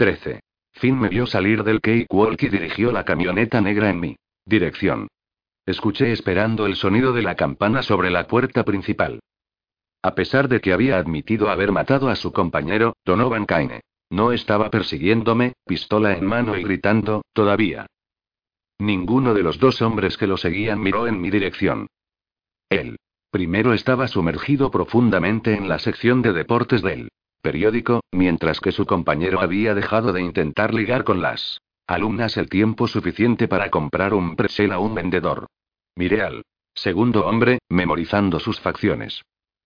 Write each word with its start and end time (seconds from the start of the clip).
13. 0.00 0.40
Finn 0.72 0.98
me 0.98 1.10
vio 1.10 1.26
salir 1.26 1.62
del 1.62 1.82
cakewalk 1.82 2.42
y 2.42 2.48
dirigió 2.48 2.90
la 2.90 3.04
camioneta 3.04 3.60
negra 3.60 3.90
en 3.90 4.00
mi 4.00 4.16
dirección. 4.46 5.08
Escuché 5.66 6.10
esperando 6.10 6.64
el 6.64 6.76
sonido 6.76 7.12
de 7.12 7.20
la 7.20 7.34
campana 7.34 7.82
sobre 7.82 8.10
la 8.10 8.26
puerta 8.26 8.64
principal. 8.64 9.20
A 10.02 10.14
pesar 10.14 10.48
de 10.48 10.62
que 10.62 10.72
había 10.72 10.96
admitido 10.96 11.50
haber 11.50 11.70
matado 11.70 12.08
a 12.08 12.16
su 12.16 12.32
compañero, 12.32 12.94
Donovan 13.04 13.44
Kaine, 13.44 13.82
no 14.08 14.32
estaba 14.32 14.70
persiguiéndome, 14.70 15.52
pistola 15.66 16.16
en 16.16 16.24
mano 16.24 16.56
y 16.56 16.62
gritando, 16.62 17.20
todavía. 17.34 17.84
Ninguno 18.78 19.34
de 19.34 19.42
los 19.42 19.58
dos 19.58 19.82
hombres 19.82 20.16
que 20.16 20.26
lo 20.26 20.38
seguían 20.38 20.80
miró 20.80 21.08
en 21.08 21.20
mi 21.20 21.28
dirección. 21.28 21.88
Él. 22.70 22.96
Primero 23.30 23.74
estaba 23.74 24.08
sumergido 24.08 24.70
profundamente 24.70 25.52
en 25.54 25.68
la 25.68 25.78
sección 25.78 26.22
de 26.22 26.32
deportes 26.32 26.80
del 26.80 27.10
periódico, 27.40 28.00
mientras 28.12 28.60
que 28.60 28.72
su 28.72 28.86
compañero 28.86 29.40
había 29.40 29.74
dejado 29.74 30.12
de 30.12 30.22
intentar 30.22 30.74
ligar 30.74 31.04
con 31.04 31.20
las 31.20 31.60
alumnas 31.86 32.36
el 32.36 32.48
tiempo 32.48 32.86
suficiente 32.86 33.48
para 33.48 33.70
comprar 33.70 34.14
un 34.14 34.36
presel 34.36 34.72
a 34.72 34.78
un 34.78 34.94
vendedor. 34.94 35.46
Miré 35.96 36.22
al 36.22 36.42
segundo 36.74 37.26
hombre, 37.26 37.58
memorizando 37.68 38.38
sus 38.38 38.60
facciones. 38.60 39.22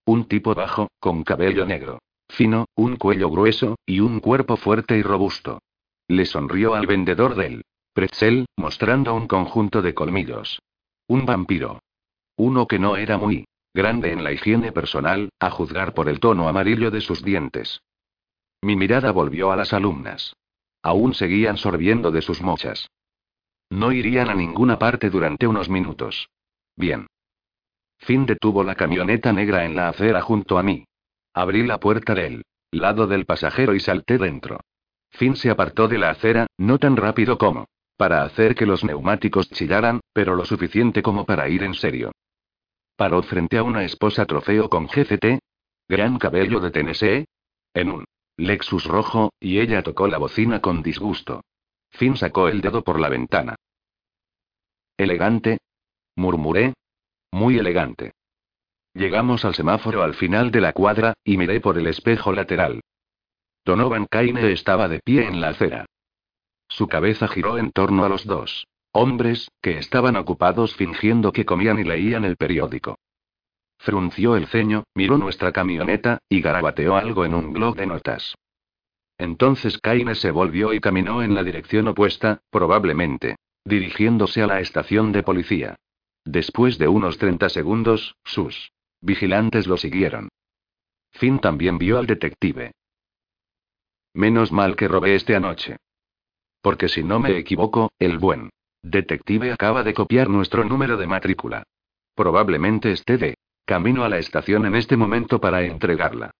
Un 0.06 0.26
tipo 0.26 0.54
bajo, 0.54 0.88
con 1.00 1.22
cabello 1.22 1.66
negro, 1.66 1.98
fino, 2.28 2.66
un 2.74 2.96
cuello 2.96 3.30
grueso, 3.30 3.76
y 3.86 4.00
un 4.00 4.20
cuerpo 4.20 4.56
fuerte 4.56 4.96
y 4.96 5.02
robusto. 5.02 5.60
Le 6.08 6.26
sonrió 6.26 6.74
al 6.74 6.86
vendedor 6.86 7.34
del 7.34 7.62
pretzel, 7.92 8.46
mostrando 8.56 9.14
un 9.14 9.28
conjunto 9.28 9.82
de 9.82 9.94
colmillos. 9.94 10.60
Un 11.06 11.26
vampiro. 11.26 11.80
Uno 12.36 12.66
que 12.66 12.78
no 12.78 12.96
era 12.96 13.18
muy 13.18 13.44
grande 13.74 14.12
en 14.12 14.22
la 14.22 14.32
higiene 14.32 14.72
personal, 14.72 15.30
a 15.40 15.50
juzgar 15.50 15.92
por 15.92 16.08
el 16.08 16.20
tono 16.20 16.48
amarillo 16.48 16.90
de 16.90 17.00
sus 17.00 17.22
dientes. 17.22 17.82
Mi 18.62 18.76
mirada 18.76 19.10
volvió 19.10 19.52
a 19.52 19.56
las 19.56 19.72
alumnas. 19.72 20.34
Aún 20.82 21.12
seguían 21.12 21.56
sorbiendo 21.58 22.10
de 22.10 22.22
sus 22.22 22.40
mochas. 22.40 22.88
No 23.70 23.92
irían 23.92 24.30
a 24.30 24.34
ninguna 24.34 24.78
parte 24.78 25.10
durante 25.10 25.46
unos 25.46 25.68
minutos. 25.68 26.28
Bien. 26.76 27.06
Finn 27.98 28.26
detuvo 28.26 28.62
la 28.62 28.74
camioneta 28.74 29.32
negra 29.32 29.64
en 29.64 29.74
la 29.74 29.88
acera 29.88 30.20
junto 30.20 30.56
a 30.56 30.62
mí. 30.62 30.86
Abrí 31.34 31.66
la 31.66 31.80
puerta 31.80 32.14
del 32.14 32.44
lado 32.70 33.06
del 33.06 33.26
pasajero 33.26 33.74
y 33.74 33.80
salté 33.80 34.18
dentro. 34.18 34.60
Finn 35.10 35.36
se 35.36 35.50
apartó 35.50 35.88
de 35.88 35.98
la 35.98 36.10
acera, 36.10 36.46
no 36.58 36.78
tan 36.78 36.96
rápido 36.96 37.38
como 37.38 37.66
para 37.96 38.24
hacer 38.24 38.54
que 38.54 38.66
los 38.66 38.84
neumáticos 38.84 39.48
chillaran, 39.50 40.00
pero 40.12 40.34
lo 40.34 40.44
suficiente 40.44 41.02
como 41.02 41.24
para 41.24 41.48
ir 41.48 41.62
en 41.62 41.74
serio. 41.74 42.12
Paró 42.96 43.22
frente 43.22 43.58
a 43.58 43.62
una 43.62 43.84
esposa 43.84 44.24
trofeo 44.24 44.68
con 44.68 44.86
GCT. 44.86 45.40
Gran 45.88 46.18
cabello 46.18 46.60
de 46.60 46.70
Tennessee. 46.70 47.26
En 47.74 47.90
un 47.90 48.04
Lexus 48.36 48.84
rojo, 48.84 49.32
y 49.40 49.60
ella 49.60 49.82
tocó 49.82 50.08
la 50.08 50.18
bocina 50.18 50.60
con 50.60 50.82
disgusto. 50.82 51.42
Finn 51.90 52.16
sacó 52.16 52.48
el 52.48 52.60
dedo 52.60 52.82
por 52.82 53.00
la 53.00 53.08
ventana. 53.08 53.56
Elegante. 54.96 55.58
Murmuré. 56.16 56.74
Muy 57.32 57.58
elegante. 57.58 58.12
Llegamos 58.92 59.44
al 59.44 59.54
semáforo 59.54 60.02
al 60.02 60.14
final 60.14 60.52
de 60.52 60.60
la 60.60 60.72
cuadra, 60.72 61.14
y 61.24 61.36
miré 61.36 61.60
por 61.60 61.78
el 61.78 61.88
espejo 61.88 62.32
lateral. 62.32 62.80
Donovan 63.64 64.06
Kaine 64.06 64.52
estaba 64.52 64.88
de 64.88 65.00
pie 65.00 65.26
en 65.26 65.40
la 65.40 65.48
acera. 65.48 65.86
Su 66.68 66.86
cabeza 66.86 67.26
giró 67.26 67.58
en 67.58 67.72
torno 67.72 68.04
a 68.04 68.08
los 68.08 68.24
dos. 68.24 68.66
Hombres, 68.96 69.50
que 69.60 69.78
estaban 69.78 70.14
ocupados 70.14 70.76
fingiendo 70.76 71.32
que 71.32 71.44
comían 71.44 71.80
y 71.80 71.82
leían 71.84 72.24
el 72.24 72.36
periódico. 72.36 72.96
Frunció 73.76 74.36
el 74.36 74.46
ceño, 74.46 74.84
miró 74.94 75.18
nuestra 75.18 75.50
camioneta, 75.50 76.18
y 76.28 76.40
garabateó 76.40 76.94
algo 76.94 77.24
en 77.24 77.34
un 77.34 77.52
blog 77.52 77.74
de 77.74 77.86
notas. 77.86 78.36
Entonces 79.18 79.78
Kaine 79.78 80.14
se 80.14 80.30
volvió 80.30 80.72
y 80.72 80.78
caminó 80.78 81.24
en 81.24 81.34
la 81.34 81.42
dirección 81.42 81.88
opuesta, 81.88 82.40
probablemente, 82.50 83.34
dirigiéndose 83.64 84.42
a 84.42 84.46
la 84.46 84.60
estación 84.60 85.10
de 85.10 85.24
policía. 85.24 85.74
Después 86.24 86.78
de 86.78 86.86
unos 86.86 87.18
30 87.18 87.48
segundos, 87.48 88.14
sus 88.22 88.70
vigilantes 89.00 89.66
lo 89.66 89.76
siguieron. 89.76 90.28
Finn 91.10 91.40
también 91.40 91.78
vio 91.78 91.98
al 91.98 92.06
detective. 92.06 92.70
Menos 94.14 94.52
mal 94.52 94.76
que 94.76 94.86
robé 94.86 95.16
este 95.16 95.34
anoche. 95.34 95.78
Porque 96.62 96.88
si 96.88 97.02
no 97.02 97.18
me 97.18 97.36
equivoco, 97.36 97.90
el 97.98 98.18
buen 98.18 98.50
Detective 98.84 99.50
acaba 99.50 99.82
de 99.82 99.94
copiar 99.94 100.28
nuestro 100.28 100.62
número 100.62 100.98
de 100.98 101.06
matrícula. 101.06 101.62
Probablemente 102.14 102.92
esté 102.92 103.16
de 103.16 103.38
camino 103.64 104.04
a 104.04 104.10
la 104.10 104.18
estación 104.18 104.66
en 104.66 104.74
este 104.74 104.98
momento 104.98 105.40
para 105.40 105.62
entregarla. 105.62 106.32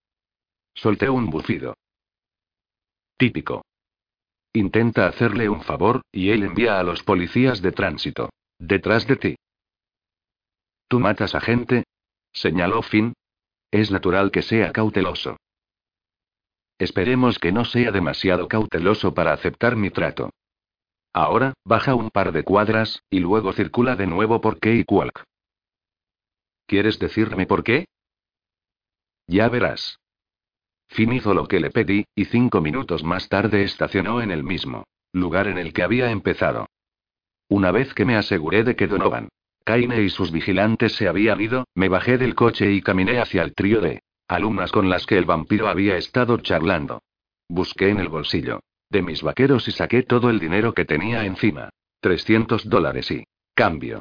Solté 0.74 1.08
un 1.08 1.30
bufido. 1.30 1.74
Típico. 3.16 3.64
Intenta 4.52 5.06
hacerle 5.06 5.48
un 5.48 5.62
favor, 5.62 6.02
y 6.12 6.32
él 6.32 6.42
envía 6.42 6.78
a 6.78 6.82
los 6.82 7.02
policías 7.02 7.62
de 7.62 7.72
tránsito. 7.72 8.28
Detrás 8.58 9.06
de 9.06 9.16
ti. 9.16 9.36
¿Tú 10.86 11.00
matas 11.00 11.34
a 11.34 11.40
gente? 11.40 11.84
señaló 12.30 12.82
Finn. 12.82 13.14
Es 13.70 13.90
natural 13.90 14.30
que 14.30 14.42
sea 14.42 14.70
cauteloso. 14.70 15.38
Esperemos 16.78 17.38
que 17.38 17.52
no 17.52 17.64
sea 17.64 17.90
demasiado 17.90 18.48
cauteloso 18.48 19.14
para 19.14 19.32
aceptar 19.32 19.76
mi 19.76 19.88
trato. 19.88 20.28
Ahora, 21.16 21.54
baja 21.64 21.94
un 21.94 22.10
par 22.10 22.32
de 22.32 22.42
cuadras, 22.42 23.00
y 23.08 23.20
luego 23.20 23.52
circula 23.52 23.94
de 23.94 24.08
nuevo 24.08 24.40
por 24.40 24.58
Cakewalk. 24.58 25.22
¿Quieres 26.66 26.98
decirme 26.98 27.46
por 27.46 27.62
qué? 27.62 27.86
Ya 29.28 29.48
verás. 29.48 30.00
Finn 30.88 31.12
hizo 31.12 31.32
lo 31.32 31.46
que 31.46 31.60
le 31.60 31.70
pedí, 31.70 32.04
y 32.16 32.24
cinco 32.24 32.60
minutos 32.60 33.04
más 33.04 33.28
tarde 33.28 33.62
estacionó 33.62 34.22
en 34.22 34.32
el 34.32 34.42
mismo 34.42 34.84
lugar 35.12 35.46
en 35.46 35.58
el 35.58 35.72
que 35.72 35.84
había 35.84 36.10
empezado. 36.10 36.66
Una 37.48 37.70
vez 37.70 37.94
que 37.94 38.04
me 38.04 38.16
aseguré 38.16 38.64
de 38.64 38.74
que 38.74 38.88
Donovan, 38.88 39.28
Kaine 39.64 40.02
y 40.02 40.10
sus 40.10 40.32
vigilantes 40.32 40.96
se 40.96 41.06
habían 41.06 41.40
ido, 41.40 41.68
me 41.76 41.88
bajé 41.88 42.18
del 42.18 42.34
coche 42.34 42.72
y 42.72 42.82
caminé 42.82 43.20
hacia 43.20 43.42
el 43.42 43.54
trío 43.54 43.80
de 43.80 44.02
alumnas 44.26 44.72
con 44.72 44.88
las 44.88 45.06
que 45.06 45.16
el 45.16 45.26
vampiro 45.26 45.68
había 45.68 45.96
estado 45.96 46.38
charlando. 46.38 47.02
Busqué 47.48 47.90
en 47.90 48.00
el 48.00 48.08
bolsillo 48.08 48.58
de 48.94 49.02
mis 49.02 49.22
vaqueros 49.22 49.66
y 49.66 49.72
saqué 49.72 50.04
todo 50.04 50.30
el 50.30 50.38
dinero 50.38 50.72
que 50.72 50.84
tenía 50.84 51.24
encima. 51.24 51.68
300 52.00 52.68
dólares 52.68 53.10
y 53.10 53.26
cambio. 53.54 54.00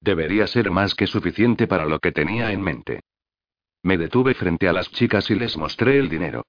Debería 0.00 0.46
ser 0.46 0.70
más 0.70 0.94
que 0.94 1.06
suficiente 1.06 1.66
para 1.66 1.86
lo 1.86 1.98
que 2.00 2.12
tenía 2.12 2.52
en 2.52 2.60
mente. 2.60 3.00
Me 3.82 3.96
detuve 3.96 4.34
frente 4.34 4.68
a 4.68 4.74
las 4.74 4.90
chicas 4.92 5.30
y 5.30 5.36
les 5.36 5.56
mostré 5.56 5.98
el 5.98 6.10
dinero. 6.10 6.44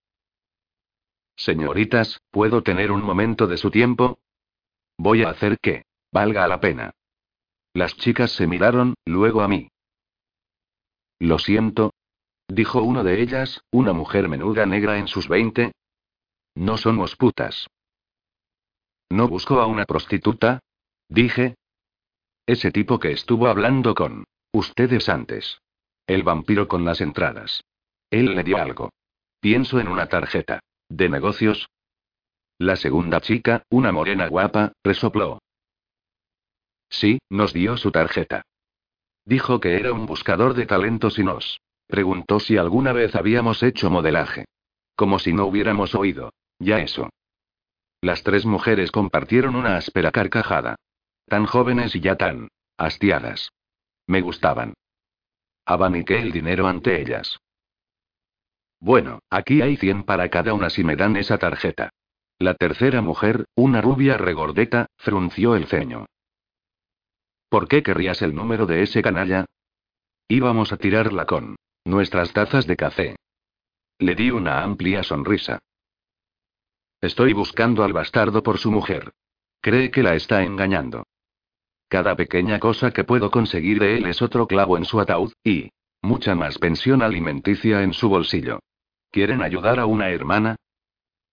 Señoritas, 1.37 2.19
¿puedo 2.29 2.61
tener 2.61 2.91
un 2.91 3.01
momento 3.03 3.47
de 3.47 3.57
su 3.57 3.71
tiempo? 3.71 4.19
Voy 4.97 5.23
a 5.23 5.29
hacer 5.29 5.57
que 5.59 5.85
valga 6.11 6.45
la 6.47 6.59
pena. 6.59 6.91
Las 7.73 7.95
chicas 7.95 8.31
se 8.31 8.47
miraron, 8.47 8.95
luego 9.05 9.41
a 9.41 9.47
mí. 9.47 9.69
Lo 11.19 11.39
siento, 11.39 11.93
dijo 12.49 12.81
uno 12.81 13.03
de 13.05 13.21
ellas, 13.21 13.61
una 13.71 13.93
mujer 13.93 14.27
menuda 14.27 14.65
negra 14.65 14.97
en 14.97 15.07
sus 15.07 15.29
veinte. 15.29 15.71
No 16.53 16.75
somos 16.77 17.15
putas. 17.15 17.67
¿No 19.09 19.27
busco 19.27 19.59
a 19.59 19.67
una 19.67 19.85
prostituta? 19.85 20.59
Dije. 21.07 21.55
Ese 22.45 22.71
tipo 22.71 22.99
que 22.99 23.11
estuvo 23.11 23.47
hablando 23.47 23.95
con 23.95 24.25
ustedes 24.51 25.09
antes. 25.09 25.59
El 26.05 26.23
vampiro 26.23 26.67
con 26.67 26.85
las 26.85 27.01
entradas. 27.01 27.63
Él 28.09 28.35
le 28.35 28.43
dio 28.43 28.57
algo. 28.57 28.91
Pienso 29.39 29.79
en 29.79 29.87
una 29.87 30.07
tarjeta. 30.07 30.61
¿De 30.89 31.09
negocios? 31.09 31.67
La 32.57 32.75
segunda 32.75 33.21
chica, 33.21 33.63
una 33.69 33.91
morena 33.91 34.27
guapa, 34.27 34.73
resopló. 34.83 35.39
Sí, 36.89 37.19
nos 37.29 37.53
dio 37.53 37.77
su 37.77 37.91
tarjeta. 37.91 38.43
Dijo 39.25 39.59
que 39.59 39.75
era 39.75 39.91
un 39.91 40.05
buscador 40.05 40.53
de 40.53 40.65
talentos 40.65 41.19
y 41.19 41.23
nos 41.23 41.59
preguntó 41.85 42.39
si 42.39 42.57
alguna 42.57 42.93
vez 42.93 43.15
habíamos 43.15 43.61
hecho 43.63 43.89
modelaje. 43.89 44.45
Como 44.95 45.19
si 45.19 45.33
no 45.33 45.45
hubiéramos 45.45 45.95
oído. 45.95 46.31
Ya 46.59 46.79
eso. 46.79 47.09
Las 48.01 48.23
tres 48.23 48.45
mujeres 48.45 48.91
compartieron 48.91 49.55
una 49.55 49.77
áspera 49.77 50.11
carcajada. 50.11 50.75
Tan 51.25 51.45
jóvenes 51.45 51.95
y 51.95 51.99
ya 51.99 52.15
tan 52.15 52.49
hastiadas. 52.77 53.51
Me 54.05 54.21
gustaban. 54.21 54.73
Abaniqué 55.65 56.19
el 56.21 56.31
dinero 56.31 56.67
ante 56.67 57.01
ellas. 57.01 57.39
Bueno, 58.79 59.19
aquí 59.29 59.61
hay 59.61 59.75
100 59.75 60.03
para 60.03 60.29
cada 60.29 60.53
una 60.53 60.69
si 60.69 60.83
me 60.83 60.95
dan 60.95 61.17
esa 61.17 61.37
tarjeta. 61.37 61.89
La 62.39 62.53
tercera 62.53 63.01
mujer, 63.01 63.45
una 63.55 63.81
rubia 63.81 64.17
regordeta, 64.17 64.85
frunció 64.97 65.55
el 65.55 65.65
ceño. 65.65 66.05
¿Por 67.49 67.67
qué 67.67 67.81
querrías 67.81 68.21
el 68.21 68.35
número 68.35 68.67
de 68.67 68.83
ese 68.83 69.01
canalla? 69.01 69.45
Íbamos 70.27 70.71
a 70.71 70.77
tirarla 70.77 71.25
con 71.25 71.55
nuestras 71.83 72.33
tazas 72.33 72.67
de 72.67 72.75
café. 72.75 73.15
Le 73.97 74.13
di 74.13 74.29
una 74.29 74.61
amplia 74.61 75.01
sonrisa. 75.01 75.59
Estoy 77.01 77.33
buscando 77.33 77.83
al 77.83 77.93
bastardo 77.93 78.41
por 78.41 78.57
su 78.57 78.71
mujer. 78.71 79.11
Cree 79.61 79.91
que 79.91 80.01
la 80.01 80.15
está 80.15 80.43
engañando. 80.43 81.03
Cada 81.87 82.15
pequeña 82.15 82.59
cosa 82.59 82.91
que 82.91 83.03
puedo 83.03 83.29
conseguir 83.29 83.79
de 83.79 83.97
él 83.97 84.07
es 84.07 84.21
otro 84.21 84.47
clavo 84.47 84.77
en 84.77 84.85
su 84.85 84.99
ataúd, 84.99 85.31
y 85.43 85.69
mucha 86.01 86.35
más 86.35 86.57
pensión 86.57 87.01
alimenticia 87.01 87.83
en 87.83 87.93
su 87.93 88.09
bolsillo. 88.09 88.59
¿Quieren 89.11 89.41
ayudar 89.41 89.79
a 89.79 89.85
una 89.85 90.09
hermana? 90.09 90.55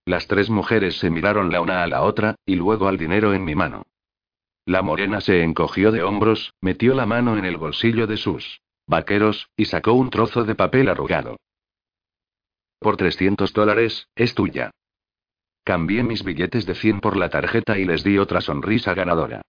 Las 0.05 0.27
tres 0.27 0.51
mujeres 0.51 0.99
se 0.99 1.09
miraron 1.09 1.51
la 1.51 1.63
una 1.63 1.83
a 1.83 1.87
la 1.87 2.03
otra, 2.03 2.37
y 2.45 2.57
luego 2.57 2.87
al 2.87 2.99
dinero 2.99 3.33
en 3.33 3.45
mi 3.45 3.55
mano. 3.55 3.85
La 4.67 4.83
morena 4.83 5.21
se 5.21 5.43
encogió 5.43 5.93
de 5.93 6.03
hombros, 6.03 6.53
metió 6.61 6.95
la 6.95 7.07
mano 7.07 7.37
en 7.39 7.45
el 7.47 7.57
bolsillo 7.57 8.07
de 8.07 8.19
sus 8.19 8.61
vaqueros, 8.87 9.49
y 9.57 9.65
sacó 9.65 9.95
un 9.95 10.11
trozo 10.11 10.45
de 10.45 10.55
papel 10.55 10.89
arrugado. 10.89 11.37
Por 12.79 12.99
300 12.99 13.53
dólares, 13.55 14.09
es 14.15 14.35
tuya. 14.35 14.71
Cambié 15.65 16.03
mis 16.03 16.23
billetes 16.23 16.67
de 16.67 16.75
100 16.75 17.01
por 17.01 17.17
la 17.17 17.31
tarjeta 17.31 17.79
y 17.79 17.87
les 17.87 18.05
di 18.05 18.19
otra 18.19 18.43
sonrisa 18.43 18.93
ganadora. 18.93 19.41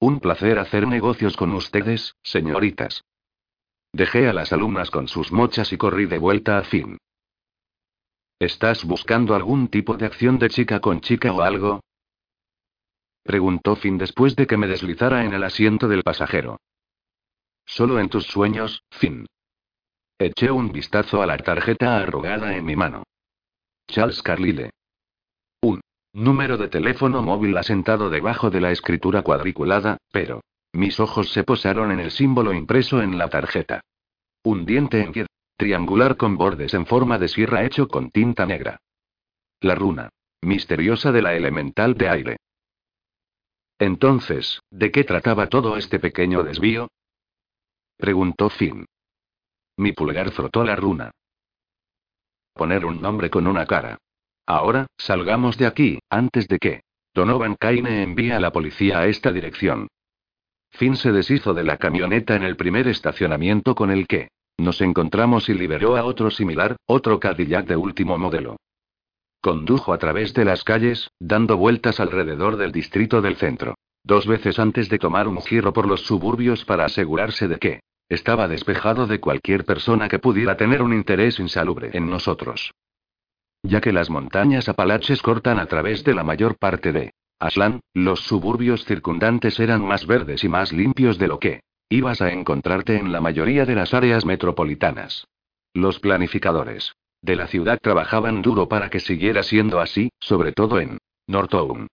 Un 0.00 0.20
placer 0.20 0.58
hacer 0.58 0.86
negocios 0.88 1.36
con 1.36 1.52
ustedes, 1.52 2.14
señoritas. 2.22 3.04
Dejé 3.92 4.28
a 4.28 4.32
las 4.32 4.54
alumnas 4.54 4.90
con 4.90 5.06
sus 5.06 5.32
mochas 5.32 5.74
y 5.74 5.76
corrí 5.76 6.06
de 6.06 6.16
vuelta 6.16 6.56
a 6.56 6.62
Finn. 6.62 6.96
¿Estás 8.38 8.84
buscando 8.86 9.34
algún 9.34 9.68
tipo 9.68 9.98
de 9.98 10.06
acción 10.06 10.38
de 10.38 10.48
chica 10.48 10.80
con 10.80 11.02
chica 11.02 11.30
o 11.30 11.42
algo? 11.42 11.80
Preguntó 13.22 13.76
Finn 13.76 13.98
después 13.98 14.34
de 14.34 14.46
que 14.46 14.56
me 14.56 14.66
deslizara 14.66 15.26
en 15.26 15.34
el 15.34 15.44
asiento 15.44 15.88
del 15.88 16.02
pasajero. 16.02 16.58
Solo 17.66 18.00
en 18.00 18.08
tus 18.08 18.24
sueños, 18.24 18.82
Finn. 18.90 19.26
Eché 20.18 20.50
un 20.50 20.72
vistazo 20.72 21.20
a 21.20 21.26
la 21.26 21.36
tarjeta 21.36 21.98
arrugada 21.98 22.56
en 22.56 22.64
mi 22.64 22.76
mano. 22.76 23.02
Charles 23.90 24.22
Carlyle. 24.22 24.70
Un 25.62 25.80
número 26.12 26.56
de 26.56 26.68
teléfono 26.68 27.22
móvil 27.22 27.56
asentado 27.56 28.10
debajo 28.10 28.50
de 28.50 28.60
la 28.60 28.70
escritura 28.70 29.22
cuadriculada, 29.22 29.98
pero 30.12 30.42
mis 30.72 31.00
ojos 31.00 31.32
se 31.32 31.44
posaron 31.44 31.90
en 31.90 32.00
el 32.00 32.10
símbolo 32.10 32.52
impreso 32.52 33.02
en 33.02 33.18
la 33.18 33.28
tarjeta. 33.28 33.80
Un 34.44 34.64
diente 34.64 35.02
en 35.02 35.12
pie, 35.12 35.26
triangular 35.56 36.16
con 36.16 36.36
bordes 36.36 36.74
en 36.74 36.86
forma 36.86 37.18
de 37.18 37.28
sierra 37.28 37.64
hecho 37.64 37.88
con 37.88 38.10
tinta 38.10 38.46
negra. 38.46 38.78
La 39.60 39.74
runa 39.74 40.10
misteriosa 40.42 41.12
de 41.12 41.22
la 41.22 41.34
elemental 41.34 41.94
de 41.94 42.08
aire. 42.08 42.36
Entonces, 43.78 44.60
¿de 44.70 44.90
qué 44.90 45.04
trataba 45.04 45.48
todo 45.48 45.76
este 45.76 45.98
pequeño 45.98 46.42
desvío? 46.42 46.88
Preguntó 47.96 48.48
Finn. 48.48 48.86
Mi 49.76 49.92
pulgar 49.92 50.30
frotó 50.32 50.64
la 50.64 50.76
runa. 50.76 51.10
Poner 52.54 52.84
un 52.84 53.00
nombre 53.00 53.30
con 53.30 53.46
una 53.46 53.66
cara. 53.66 53.98
Ahora, 54.46 54.86
salgamos 54.98 55.56
de 55.58 55.66
aquí, 55.66 55.98
antes 56.10 56.48
de 56.48 56.58
que 56.58 56.82
Donovan 57.14 57.56
Kaine 57.56 58.02
envíe 58.02 58.32
a 58.32 58.40
la 58.40 58.52
policía 58.52 59.00
a 59.00 59.06
esta 59.06 59.32
dirección. 59.32 59.88
Finn 60.70 60.96
se 60.96 61.12
deshizo 61.12 61.54
de 61.54 61.64
la 61.64 61.76
camioneta 61.76 62.36
en 62.36 62.42
el 62.42 62.56
primer 62.56 62.86
estacionamiento 62.88 63.74
con 63.74 63.90
el 63.90 64.06
que 64.06 64.28
nos 64.58 64.80
encontramos 64.80 65.48
y 65.48 65.54
liberó 65.54 65.96
a 65.96 66.04
otro 66.04 66.30
similar, 66.30 66.76
otro 66.86 67.18
Cadillac 67.18 67.66
de 67.66 67.76
último 67.76 68.18
modelo. 68.18 68.56
Condujo 69.40 69.92
a 69.92 69.98
través 69.98 70.34
de 70.34 70.44
las 70.44 70.64
calles, 70.64 71.10
dando 71.18 71.56
vueltas 71.56 71.98
alrededor 71.98 72.56
del 72.56 72.72
distrito 72.72 73.22
del 73.22 73.36
centro. 73.36 73.74
Dos 74.04 74.26
veces 74.26 74.58
antes 74.58 74.88
de 74.88 74.98
tomar 74.98 75.28
un 75.28 75.40
giro 75.42 75.72
por 75.72 75.86
los 75.86 76.02
suburbios 76.02 76.64
para 76.64 76.84
asegurarse 76.84 77.48
de 77.48 77.58
que 77.58 77.80
estaba 78.10 78.48
despejado 78.48 79.06
de 79.06 79.20
cualquier 79.20 79.64
persona 79.64 80.08
que 80.08 80.18
pudiera 80.18 80.56
tener 80.56 80.82
un 80.82 80.92
interés 80.92 81.38
insalubre 81.38 81.90
en 81.94 82.10
nosotros. 82.10 82.74
Ya 83.62 83.80
que 83.80 83.92
las 83.92 84.10
montañas 84.10 84.68
Apalaches 84.68 85.22
cortan 85.22 85.58
a 85.58 85.66
través 85.66 86.04
de 86.04 86.14
la 86.14 86.24
mayor 86.24 86.58
parte 86.58 86.92
de 86.92 87.12
Aslan, 87.38 87.80
los 87.94 88.20
suburbios 88.20 88.84
circundantes 88.84 89.58
eran 89.60 89.82
más 89.82 90.06
verdes 90.06 90.44
y 90.44 90.48
más 90.48 90.72
limpios 90.72 91.18
de 91.18 91.28
lo 91.28 91.38
que 91.38 91.60
ibas 91.88 92.20
a 92.20 92.30
encontrarte 92.30 92.96
en 92.96 93.12
la 93.12 93.20
mayoría 93.20 93.64
de 93.64 93.76
las 93.76 93.94
áreas 93.94 94.26
metropolitanas. 94.26 95.26
Los 95.72 96.00
planificadores 96.00 96.92
de 97.22 97.36
la 97.36 97.46
ciudad 97.46 97.78
trabajaban 97.80 98.42
duro 98.42 98.68
para 98.68 98.90
que 98.90 98.98
siguiera 98.98 99.42
siendo 99.42 99.80
así, 99.80 100.10
sobre 100.20 100.52
todo 100.52 100.80
en 100.80 100.98
Nortown. 101.26 101.86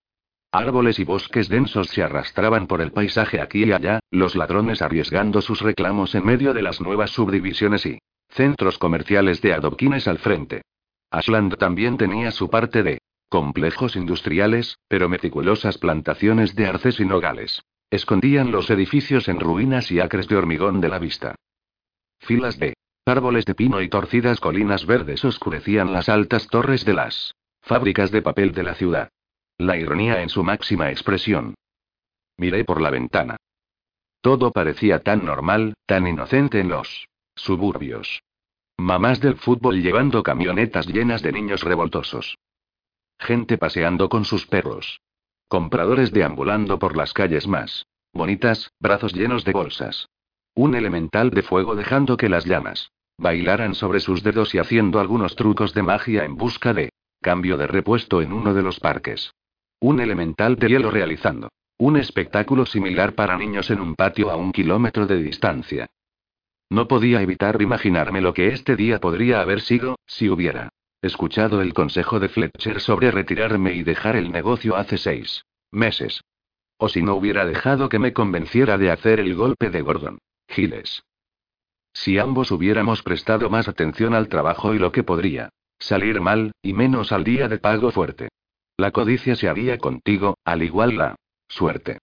Árboles 0.58 0.98
y 0.98 1.04
bosques 1.04 1.50
densos 1.50 1.90
se 1.90 2.02
arrastraban 2.02 2.66
por 2.66 2.82
el 2.82 2.92
paisaje 2.92 3.40
aquí 3.40 3.66
y 3.66 3.74
allá, 3.74 4.00
los 4.10 4.36
ladrones 4.36 4.82
arriesgando 4.82 5.40
sus 5.40 5.62
reclamos 5.62 6.16
en 6.16 6.26
medio 6.26 6.56
de 6.56 6.64
las 6.64 6.82
nuevas 6.82 7.12
subdivisiones 7.12 7.86
y 7.86 8.00
centros 8.30 8.80
comerciales 8.80 9.40
de 9.44 9.54
adoquines 9.54 10.08
al 10.08 10.18
frente. 10.18 10.64
Ashland 11.12 11.58
también 11.58 11.98
tenía 11.98 12.32
su 12.32 12.50
parte 12.50 12.82
de 12.82 12.98
complejos 13.30 13.96
industriales, 13.96 14.80
pero 14.88 15.10
meticulosas 15.10 15.78
plantaciones 15.78 16.56
de 16.56 16.66
arces 16.66 17.00
y 17.00 17.06
nogales. 17.06 17.62
Escondían 17.92 18.52
los 18.52 18.72
edificios 18.72 19.28
en 19.28 19.40
ruinas 19.40 19.92
y 19.92 20.00
acres 20.00 20.28
de 20.28 20.38
hormigón 20.38 20.82
de 20.82 20.90
la 20.90 20.98
vista. 20.98 21.36
Filas 22.18 22.58
de 22.58 22.74
árboles 23.06 23.46
de 23.46 23.54
pino 23.54 23.80
y 23.80 23.90
torcidas 23.90 24.40
colinas 24.40 24.88
verdes 24.88 25.24
oscurecían 25.24 25.94
las 25.94 26.10
altas 26.10 26.48
torres 26.48 26.84
de 26.84 26.96
las 26.96 27.36
fábricas 27.62 28.10
de 28.10 28.24
papel 28.24 28.54
de 28.54 28.64
la 28.64 28.74
ciudad. 28.74 29.10
La 29.60 29.76
ironía 29.76 30.22
en 30.22 30.30
su 30.30 30.44
máxima 30.44 30.92
expresión. 30.92 31.56
Miré 32.38 32.64
por 32.64 32.80
la 32.80 32.92
ventana. 32.92 33.38
Todo 34.22 34.52
parecía 34.52 35.00
tan 35.00 35.26
normal, 35.26 35.74
tan 35.88 36.06
inocente 36.08 36.60
en 36.60 36.70
los 36.70 37.08
suburbios. 37.36 38.22
Mamás 38.78 39.20
del 39.20 39.36
fútbol 39.36 39.82
llevando 39.82 40.22
camionetas 40.22 40.86
llenas 40.86 41.24
de 41.24 41.32
niños 41.32 41.64
revoltosos. 41.64 42.38
Gente 43.18 43.58
paseando 43.58 44.10
con 44.10 44.26
sus 44.26 44.46
perros. 44.46 45.02
Compradores 45.48 46.12
deambulando 46.12 46.78
por 46.78 46.96
las 46.96 47.14
calles 47.14 47.48
más 47.48 47.88
bonitas, 48.14 48.72
brazos 48.80 49.14
llenos 49.14 49.44
de 49.44 49.54
bolsas. 49.54 50.08
Un 50.54 50.76
elemental 50.76 51.32
de 51.32 51.42
fuego 51.42 51.76
dejando 51.76 52.16
que 52.16 52.30
las 52.30 52.46
llamas 52.46 52.92
bailaran 53.18 53.74
sobre 53.74 54.02
sus 54.02 54.22
dedos 54.22 54.54
y 54.54 54.60
haciendo 54.60 55.00
algunos 55.00 55.36
trucos 55.36 55.74
de 55.74 55.82
magia 55.82 56.26
en 56.26 56.36
busca 56.36 56.74
de 56.74 56.92
cambio 57.22 57.58
de 57.58 57.66
repuesto 57.66 58.22
en 58.22 58.32
uno 58.34 58.54
de 58.54 58.62
los 58.62 58.80
parques. 58.80 59.34
Un 59.80 60.00
elemental 60.00 60.56
de 60.56 60.70
hielo 60.70 60.90
realizando 60.90 61.50
un 61.80 61.98
espectáculo 61.98 62.66
similar 62.66 63.14
para 63.14 63.38
niños 63.38 63.70
en 63.70 63.80
un 63.80 63.94
patio 63.94 64.32
a 64.32 64.36
un 64.36 64.52
kilómetro 64.52 65.06
de 65.06 65.22
distancia. 65.22 65.88
No 66.72 66.88
podía 66.88 67.22
evitar 67.22 67.62
imaginarme 67.62 68.20
lo 68.20 68.34
que 68.34 68.48
este 68.48 68.76
día 68.76 69.00
podría 69.00 69.42
haber 69.42 69.62
sido, 69.62 70.00
si 70.08 70.28
hubiera 70.30 70.70
escuchado 71.04 71.62
el 71.62 71.76
consejo 71.76 72.20
de 72.20 72.30
Fletcher 72.30 72.82
sobre 72.82 73.12
retirarme 73.12 73.74
y 73.74 73.84
dejar 73.84 74.16
el 74.16 74.32
negocio 74.32 74.76
hace 74.76 74.98
seis 74.98 75.46
meses. 75.72 76.24
O 76.80 76.90
si 76.90 77.04
no 77.04 77.14
hubiera 77.14 77.46
dejado 77.46 77.90
que 77.90 78.00
me 78.00 78.14
convenciera 78.14 78.80
de 78.80 78.90
hacer 78.90 79.20
el 79.20 79.36
golpe 79.36 79.70
de 79.70 79.82
Gordon. 79.84 80.18
Giles. 80.50 81.04
Si 81.94 82.18
ambos 82.18 82.52
hubiéramos 82.52 83.04
prestado 83.04 83.52
más 83.52 83.68
atención 83.68 84.16
al 84.16 84.28
trabajo 84.28 84.74
y 84.74 84.80
lo 84.80 84.92
que 84.92 85.04
podría 85.04 85.50
salir 85.80 86.22
mal, 86.22 86.54
y 86.64 86.74
menos 86.74 87.12
al 87.12 87.24
día 87.24 87.48
de 87.48 87.60
pago 87.60 87.92
fuerte. 87.92 88.30
La 88.80 88.92
codicia 88.92 89.36
se 89.36 89.50
haría 89.50 89.80
contigo, 89.80 90.38
al 90.46 90.62
igual 90.62 90.98
la 90.98 91.16
suerte. 91.50 91.98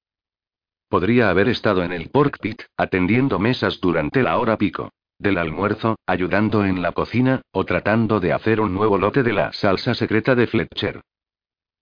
Podría 0.88 1.30
haber 1.30 1.48
estado 1.48 1.84
en 1.84 1.92
el 1.92 2.10
pork 2.10 2.40
pit, 2.40 2.62
atendiendo 2.76 3.38
mesas 3.38 3.80
durante 3.80 4.24
la 4.24 4.38
hora 4.38 4.58
pico. 4.58 4.90
Del 5.16 5.38
almuerzo, 5.38 5.96
ayudando 6.04 6.64
en 6.64 6.82
la 6.82 6.90
cocina, 6.90 7.42
o 7.52 7.64
tratando 7.64 8.18
de 8.18 8.32
hacer 8.32 8.60
un 8.60 8.74
nuevo 8.74 8.98
lote 8.98 9.22
de 9.22 9.32
la 9.32 9.52
salsa 9.52 9.94
secreta 9.94 10.34
de 10.34 10.48
Fletcher. 10.48 11.00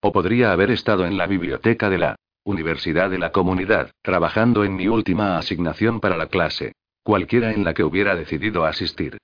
O 0.02 0.12
podría 0.12 0.52
haber 0.52 0.70
estado 0.70 1.06
en 1.06 1.16
la 1.16 1.26
biblioteca 1.26 1.88
de 1.88 1.96
la 1.96 2.16
Universidad 2.44 3.08
de 3.08 3.18
la 3.18 3.32
Comunidad, 3.32 3.92
trabajando 4.02 4.62
en 4.62 4.76
mi 4.76 4.88
última 4.88 5.38
asignación 5.38 6.00
para 6.00 6.18
la 6.18 6.26
clase. 6.26 6.72
Cualquiera 7.02 7.52
en 7.52 7.64
la 7.64 7.72
que 7.72 7.82
hubiera 7.82 8.14
decidido 8.14 8.66
asistir. 8.66 9.16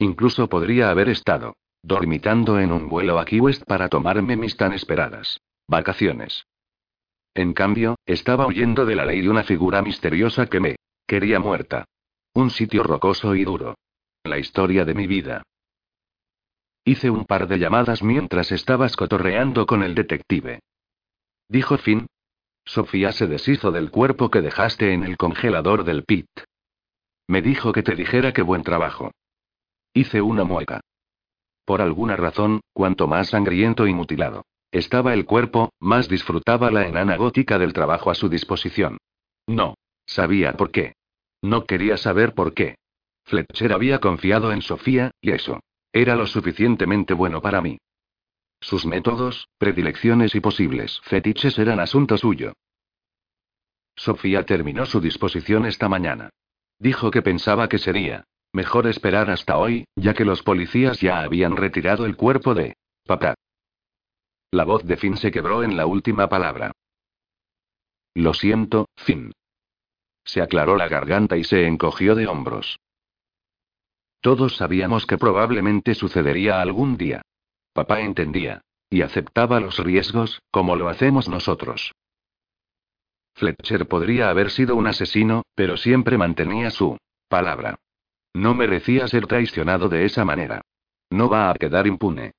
Incluso 0.00 0.48
podría 0.48 0.90
haber 0.90 1.08
estado 1.08 1.54
dormitando 1.82 2.58
en 2.58 2.72
un 2.72 2.88
vuelo 2.88 3.18
a 3.18 3.24
Key 3.24 3.40
West 3.40 3.64
para 3.64 3.88
tomarme 3.88 4.36
mis 4.36 4.56
tan 4.56 4.72
esperadas 4.72 5.40
vacaciones. 5.70 6.46
En 7.32 7.52
cambio, 7.52 7.96
estaba 8.04 8.46
huyendo 8.46 8.84
de 8.84 8.96
la 8.96 9.06
ley 9.06 9.20
de 9.22 9.30
una 9.30 9.44
figura 9.44 9.82
misteriosa 9.82 10.46
que 10.46 10.60
me 10.60 10.76
quería 11.06 11.38
muerta. 11.38 11.84
Un 12.34 12.50
sitio 12.50 12.82
rocoso 12.82 13.34
y 13.34 13.44
duro. 13.44 13.76
La 14.24 14.38
historia 14.38 14.84
de 14.84 14.94
mi 14.94 15.06
vida. 15.06 15.42
Hice 16.84 17.08
un 17.08 17.24
par 17.24 17.46
de 17.46 17.58
llamadas 17.58 18.02
mientras 18.02 18.50
estabas 18.52 18.96
cotorreando 18.96 19.64
con 19.66 19.82
el 19.82 19.94
detective. 19.94 20.60
Dijo 21.48 21.78
Finn. 21.78 22.06
Sofía 22.64 23.12
se 23.12 23.26
deshizo 23.26 23.70
del 23.70 23.90
cuerpo 23.90 24.30
que 24.30 24.40
dejaste 24.40 24.92
en 24.92 25.04
el 25.04 25.16
congelador 25.16 25.84
del 25.84 26.04
pit. 26.04 26.28
Me 27.26 27.42
dijo 27.42 27.72
que 27.72 27.82
te 27.82 27.94
dijera 27.94 28.32
que 28.32 28.42
buen 28.42 28.62
trabajo. 28.62 29.12
Hice 29.94 30.20
una 30.20 30.44
mueca. 30.44 30.80
Por 31.64 31.82
alguna 31.82 32.16
razón, 32.16 32.60
cuanto 32.72 33.06
más 33.06 33.28
sangriento 33.28 33.86
y 33.86 33.94
mutilado 33.94 34.42
estaba 34.72 35.14
el 35.14 35.24
cuerpo, 35.24 35.72
más 35.80 36.08
disfrutaba 36.08 36.70
la 36.70 36.86
enana 36.86 37.16
gótica 37.16 37.58
del 37.58 37.72
trabajo 37.72 38.10
a 38.10 38.14
su 38.14 38.28
disposición. 38.28 38.98
No. 39.46 39.74
Sabía 40.06 40.54
por 40.54 40.70
qué. 40.70 40.94
No 41.42 41.66
quería 41.66 41.96
saber 41.96 42.34
por 42.34 42.52
qué. 42.54 42.76
Fletcher 43.24 43.72
había 43.72 44.00
confiado 44.00 44.52
en 44.52 44.62
Sofía, 44.62 45.12
y 45.20 45.30
eso. 45.30 45.60
Era 45.92 46.16
lo 46.16 46.26
suficientemente 46.26 47.14
bueno 47.14 47.40
para 47.40 47.60
mí. 47.60 47.78
Sus 48.60 48.86
métodos, 48.86 49.48
predilecciones 49.58 50.34
y 50.34 50.40
posibles 50.40 51.00
fetiches 51.04 51.58
eran 51.58 51.80
asunto 51.80 52.16
suyo. 52.18 52.52
Sofía 53.96 54.44
terminó 54.44 54.86
su 54.86 55.00
disposición 55.00 55.66
esta 55.66 55.88
mañana. 55.88 56.30
Dijo 56.78 57.10
que 57.10 57.22
pensaba 57.22 57.68
que 57.68 57.78
sería 57.78 58.24
mejor 58.52 58.86
esperar 58.86 59.30
hasta 59.30 59.58
hoy, 59.58 59.84
ya 59.96 60.14
que 60.14 60.24
los 60.24 60.42
policías 60.42 61.00
ya 61.00 61.20
habían 61.20 61.56
retirado 61.56 62.06
el 62.06 62.16
cuerpo 62.16 62.54
de 62.54 62.76
papá. 63.06 63.34
La 64.52 64.64
voz 64.64 64.84
de 64.84 64.96
Finn 64.96 65.16
se 65.16 65.30
quebró 65.30 65.62
en 65.62 65.76
la 65.76 65.86
última 65.86 66.28
palabra. 66.28 66.72
Lo 68.14 68.34
siento, 68.34 68.88
Finn. 68.96 69.32
Se 70.24 70.42
aclaró 70.42 70.76
la 70.76 70.88
garganta 70.88 71.36
y 71.36 71.44
se 71.44 71.66
encogió 71.66 72.14
de 72.14 72.26
hombros. 72.26 72.78
Todos 74.20 74.56
sabíamos 74.56 75.06
que 75.06 75.18
probablemente 75.18 75.94
sucedería 75.94 76.60
algún 76.60 76.96
día. 76.96 77.22
Papá 77.72 78.00
entendía. 78.00 78.62
Y 78.90 79.02
aceptaba 79.02 79.60
los 79.60 79.78
riesgos, 79.78 80.42
como 80.50 80.74
lo 80.74 80.88
hacemos 80.88 81.28
nosotros. 81.28 81.92
Fletcher 83.34 83.86
podría 83.86 84.30
haber 84.30 84.50
sido 84.50 84.74
un 84.74 84.88
asesino, 84.88 85.44
pero 85.54 85.76
siempre 85.76 86.18
mantenía 86.18 86.70
su 86.70 86.98
palabra. 87.28 87.78
No 88.34 88.54
merecía 88.54 89.08
ser 89.08 89.26
traicionado 89.26 89.88
de 89.88 90.04
esa 90.04 90.24
manera. 90.24 90.62
No 91.10 91.28
va 91.28 91.50
a 91.50 91.54
quedar 91.54 91.86
impune. 91.86 92.32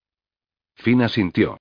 Fina 0.75 1.09
sintió. 1.09 1.57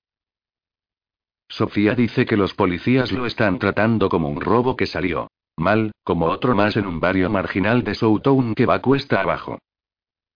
Sofía 1.49 1.95
dice 1.95 2.25
que 2.25 2.37
los 2.37 2.53
policías 2.53 3.11
lo 3.11 3.25
están 3.25 3.59
tratando 3.59 4.07
como 4.07 4.29
un 4.29 4.39
robo 4.39 4.77
que 4.77 4.87
salió 4.87 5.27
mal, 5.57 5.91
como 6.03 6.25
otro 6.27 6.55
más 6.55 6.75
en 6.75 6.87
un 6.87 6.99
barrio 6.99 7.29
marginal 7.29 7.83
de 7.83 7.95
Southtown 7.95 8.55
que 8.55 8.65
va 8.65 8.81
cuesta 8.81 9.21
abajo. 9.21 9.59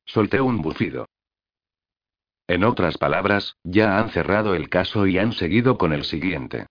Solté 0.06 0.40
un 0.40 0.62
bufido. 0.62 1.08
En 2.48 2.64
otras 2.64 2.98
palabras, 2.98 3.56
ya 3.64 3.98
han 3.98 4.10
cerrado 4.10 4.54
el 4.54 4.70
caso 4.70 5.08
y 5.08 5.18
han 5.18 5.32
seguido 5.32 5.78
con 5.78 5.94
el 5.94 6.04
siguiente. 6.04 6.68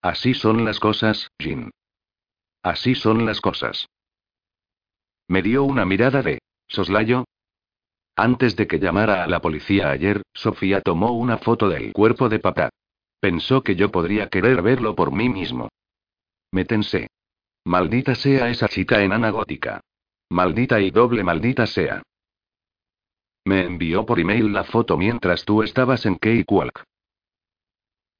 Así 0.00 0.32
son 0.34 0.64
las 0.64 0.78
cosas, 0.78 1.28
Jim. 1.40 1.70
Así 2.62 2.94
son 2.94 3.26
las 3.26 3.40
cosas. 3.40 3.88
Me 5.28 5.42
dio 5.42 5.64
una 5.64 5.84
mirada 5.84 6.22
de 6.22 6.40
soslayo. 6.66 7.24
Antes 8.16 8.56
de 8.56 8.66
que 8.66 8.78
llamara 8.78 9.22
a 9.22 9.26
la 9.26 9.40
policía 9.40 9.90
ayer, 9.90 10.22
Sofía 10.32 10.80
tomó 10.80 11.12
una 11.12 11.36
foto 11.36 11.68
del 11.68 11.92
cuerpo 11.92 12.28
de 12.30 12.40
papá. 12.40 12.70
Pensó 13.20 13.62
que 13.62 13.76
yo 13.76 13.90
podría 13.90 14.28
querer 14.28 14.62
verlo 14.62 14.94
por 14.94 15.12
mí 15.12 15.28
mismo. 15.28 15.68
Me 16.50 16.64
tensé. 16.64 17.08
Maldita 17.64 18.14
sea 18.14 18.48
esa 18.48 18.68
chica 18.68 19.02
enana 19.02 19.30
gótica. 19.30 19.82
Maldita 20.30 20.80
y 20.80 20.90
doble 20.90 21.22
maldita 21.22 21.66
sea. 21.66 22.02
Me 23.44 23.64
envió 23.64 24.06
por 24.06 24.20
email 24.20 24.52
la 24.52 24.64
foto 24.64 24.96
mientras 24.96 25.44
tú 25.44 25.62
estabas 25.62 26.06
en 26.06 26.16
Cakewalk. 26.16 26.84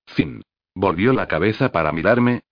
Fin. 0.06 0.42
Volvió 0.74 1.12
la 1.12 1.26
cabeza 1.26 1.72
para 1.72 1.90
mirarme. 1.90 2.42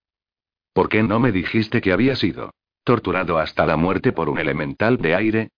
¿Por 0.72 0.88
qué 0.88 1.02
no 1.02 1.20
me 1.20 1.30
dijiste 1.30 1.80
que 1.80 1.92
había 1.92 2.16
sido 2.16 2.50
torturado 2.87 3.38
hasta 3.38 3.66
la 3.66 3.76
muerte 3.76 4.12
por 4.12 4.28
un 4.31 4.38
elemental 4.38 4.97
de 4.97 5.14
aire? 5.16 5.50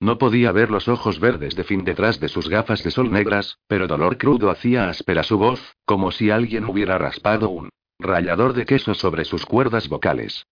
No 0.00 0.18
podía 0.18 0.52
ver 0.52 0.70
los 0.70 0.86
ojos 0.86 1.18
verdes 1.18 1.56
de 1.56 1.64
Fin 1.64 1.84
detrás 1.84 2.20
de 2.20 2.28
sus 2.28 2.48
gafas 2.48 2.84
de 2.84 2.92
sol 2.92 3.10
negras, 3.10 3.58
pero 3.66 3.88
dolor 3.88 4.18
crudo 4.18 4.50
hacía 4.50 4.88
áspera 4.88 5.24
su 5.24 5.36
voz, 5.36 5.60
como 5.84 6.12
si 6.12 6.30
alguien 6.30 6.64
hubiera 6.64 6.96
raspado 6.96 7.50
un 7.50 7.70
rallador 7.98 8.52
de 8.52 8.66
queso 8.66 8.94
sobre 8.94 9.24
sus 9.24 9.44
cuerdas 9.46 9.88
vocales. 9.88 10.46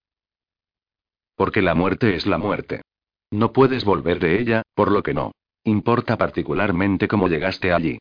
Porque 1.37 1.62
la 1.62 1.75
muerte 1.75 2.16
es 2.16 2.26
la 2.26 2.38
muerte. 2.38 2.82
No 3.30 3.52
puedes 3.52 3.85
volver 3.85 4.18
de 4.18 4.40
ella, 4.40 4.62
por 4.75 4.90
lo 4.90 5.02
que 5.02 5.14
no. 5.14 5.32
Importa 5.64 6.18
particularmente 6.18 7.06
cómo 7.06 7.28
llegaste 7.28 7.73
allí. 7.73 7.99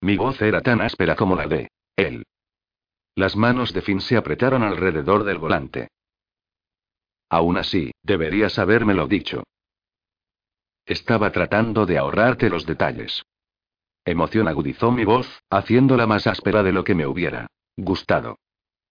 Mi 0.00 0.16
voz 0.16 0.40
era 0.40 0.62
tan 0.62 0.80
áspera 0.80 1.14
como 1.14 1.36
la 1.36 1.46
de 1.46 1.68
él. 1.96 2.24
Las 3.14 3.36
manos 3.36 3.74
de 3.74 3.82
Finn 3.82 4.00
se 4.00 4.16
apretaron 4.16 4.62
alrededor 4.62 5.24
del 5.24 5.38
volante. 5.38 5.88
Aún 7.28 7.56
así, 7.56 7.92
deberías 8.02 8.58
habérmelo 8.58 9.06
dicho. 9.06 9.44
Estaba 10.84 11.32
tratando 11.32 11.84
de 11.84 11.98
ahorrarte 11.98 12.48
los 12.48 12.64
detalles. 12.66 13.24
Emoción 14.04 14.46
agudizó 14.46 14.92
mi 14.92 15.04
voz, 15.04 15.42
haciéndola 15.50 16.06
más 16.06 16.28
áspera 16.28 16.62
de 16.62 16.72
lo 16.72 16.84
que 16.84 16.94
me 16.94 17.06
hubiera 17.06 17.48
gustado. 17.76 18.38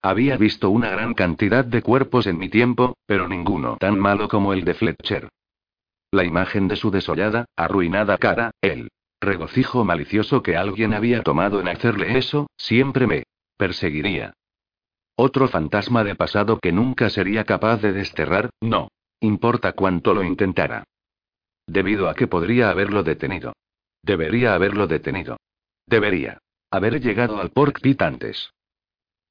Había 0.02 0.38
visto 0.38 0.70
una 0.70 0.90
gran 0.90 1.14
cantidad 1.14 1.66
de 1.66 1.82
cuerpos 1.82 2.28
en 2.28 2.38
mi 2.38 2.50
tiempo, 2.50 2.98
pero 3.08 3.28
ninguno 3.28 3.78
tan 3.78 3.98
malo 3.98 4.28
como 4.28 4.54
el 4.54 4.66
de 4.66 4.74
Fletcher. 4.74 5.30
La 6.12 6.26
imagen 6.26 6.68
de 6.68 6.76
su 6.76 6.92
desollada, 6.92 7.46
arruinada 7.56 8.18
cara, 8.18 8.52
el 8.62 8.90
regocijo 9.22 9.84
malicioso 9.84 10.44
que 10.44 10.58
alguien 10.58 10.94
había 10.94 11.24
tomado 11.24 11.60
en 11.60 11.70
hacerle 11.70 12.18
eso, 12.18 12.48
siempre 12.58 13.08
me 13.08 13.24
perseguiría. 13.58 14.34
Otro 15.18 15.48
fantasma 15.48 16.04
de 16.04 16.16
pasado 16.16 16.60
que 16.60 16.74
nunca 16.74 17.10
sería 17.10 17.46
capaz 17.46 17.82
de 17.82 17.94
desterrar, 17.94 18.50
no. 18.62 18.90
Importa 19.22 19.72
cuánto 19.72 20.14
lo 20.14 20.24
intentara. 20.24 20.84
Debido 21.66 22.10
a 22.10 22.16
que 22.16 22.28
podría 22.28 22.70
haberlo 22.70 23.02
detenido. 23.02 23.54
Debería 24.04 24.54
haberlo 24.54 24.88
detenido. 24.88 25.38
Debería 25.88 26.40
haber 26.70 27.00
llegado 27.00 27.40
al 27.40 27.52
Pork 27.52 27.80
Pit 27.82 28.02
antes. 28.02 28.52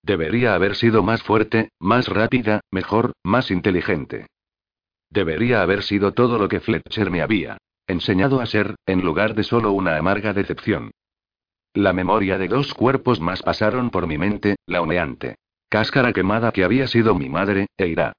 Debería 0.03 0.55
haber 0.55 0.75
sido 0.75 1.03
más 1.03 1.23
fuerte, 1.23 1.69
más 1.79 2.09
rápida, 2.09 2.61
mejor, 2.71 3.12
más 3.23 3.50
inteligente. 3.50 4.26
Debería 5.11 5.62
haber 5.62 5.83
sido 5.83 6.12
todo 6.12 6.38
lo 6.38 6.49
que 6.49 6.61
Fletcher 6.61 7.11
me 7.11 7.21
había 7.21 7.59
enseñado 7.87 8.41
a 8.41 8.47
ser, 8.47 8.76
en 8.87 9.03
lugar 9.03 9.35
de 9.35 9.45
solo 9.45 9.73
una 9.73 9.99
amarga 9.99 10.33
decepción. 10.33 10.91
La 11.75 11.93
memoria 11.93 12.38
de 12.38 12.49
dos 12.49 12.73
cuerpos 12.73 13.21
más 13.21 13.43
pasaron 13.43 13.91
por 13.91 14.07
mi 14.07 14.17
mente, 14.17 14.57
la 14.67 14.81
humeante 14.81 15.37
cáscara 15.75 16.12
quemada 16.12 16.52
que 16.52 16.62
había 16.62 16.87
sido 16.87 17.16
mi 17.16 17.28
madre, 17.28 17.66
Eira. 17.76 18.12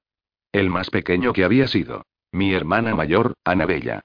El 0.52 0.68
más 0.68 0.90
pequeño 0.90 1.32
que 1.32 1.42
había 1.42 1.66
sido 1.66 2.04
mi 2.30 2.52
hermana 2.52 2.94
mayor, 2.94 3.32
Anabella. 3.44 4.02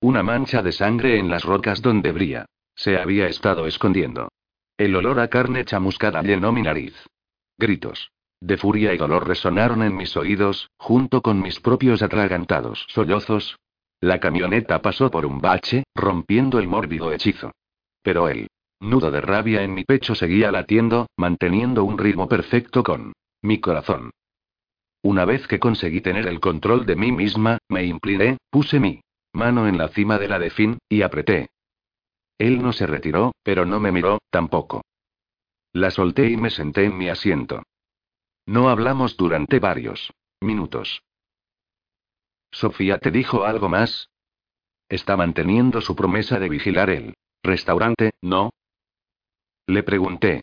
Una 0.00 0.24
mancha 0.24 0.62
de 0.62 0.72
sangre 0.72 1.16
en 1.16 1.30
las 1.30 1.44
rocas 1.44 1.80
donde 1.80 2.10
brilla. 2.10 2.46
Se 2.74 2.98
había 2.98 3.28
estado 3.28 3.68
escondiendo. 3.68 4.30
El 4.76 4.96
olor 4.96 5.20
a 5.20 5.28
carne 5.28 5.64
chamuscada 5.64 6.22
llenó 6.22 6.50
mi 6.50 6.62
nariz. 6.62 6.96
Gritos 7.56 8.10
de 8.40 8.56
furia 8.56 8.92
y 8.92 8.96
dolor 8.96 9.28
resonaron 9.28 9.82
en 9.84 9.94
mis 9.96 10.16
oídos, 10.16 10.68
junto 10.76 11.22
con 11.22 11.40
mis 11.40 11.60
propios 11.60 12.02
atragantados 12.02 12.84
sollozos. 12.88 13.60
La 14.00 14.18
camioneta 14.18 14.82
pasó 14.82 15.08
por 15.08 15.24
un 15.24 15.40
bache, 15.40 15.84
rompiendo 15.94 16.58
el 16.58 16.66
mórbido 16.66 17.12
hechizo. 17.12 17.52
Pero 18.02 18.28
el 18.28 18.48
nudo 18.80 19.10
de 19.10 19.20
rabia 19.20 19.62
en 19.62 19.74
mi 19.74 19.84
pecho 19.84 20.14
seguía 20.14 20.52
latiendo, 20.52 21.08
manteniendo 21.16 21.84
un 21.84 21.98
ritmo 21.98 22.28
perfecto 22.28 22.82
con 22.82 23.12
mi 23.42 23.60
corazón. 23.60 24.10
Una 25.02 25.24
vez 25.24 25.46
que 25.46 25.58
conseguí 25.58 26.00
tener 26.00 26.26
el 26.26 26.40
control 26.40 26.86
de 26.86 26.96
mí 26.96 27.12
misma, 27.12 27.58
me 27.68 27.84
incliné, 27.84 28.38
puse 28.50 28.80
mi 28.80 29.00
mano 29.32 29.68
en 29.68 29.78
la 29.78 29.88
cima 29.88 30.18
de 30.18 30.28
la 30.28 30.38
de 30.38 30.50
Finn, 30.50 30.78
y 30.88 31.02
apreté. 31.02 31.48
Él 32.38 32.62
no 32.62 32.72
se 32.72 32.86
retiró, 32.86 33.32
pero 33.42 33.64
no 33.64 33.80
me 33.80 33.92
miró, 33.92 34.18
tampoco. 34.30 34.82
La 35.72 35.90
solté 35.90 36.30
y 36.30 36.36
me 36.36 36.50
senté 36.50 36.84
en 36.84 36.96
mi 36.96 37.08
asiento. 37.08 37.62
No 38.46 38.68
hablamos 38.68 39.16
durante 39.16 39.58
varios 39.58 40.12
minutos. 40.40 41.02
Sofía 42.50 42.98
te 42.98 43.10
dijo 43.10 43.44
algo 43.44 43.68
más. 43.68 44.08
Está 44.88 45.16
manteniendo 45.16 45.80
su 45.80 45.94
promesa 45.94 46.38
de 46.38 46.48
vigilar 46.48 46.90
el 46.90 47.14
restaurante, 47.42 48.12
¿no? 48.22 48.50
Le 49.68 49.82
pregunté. 49.82 50.40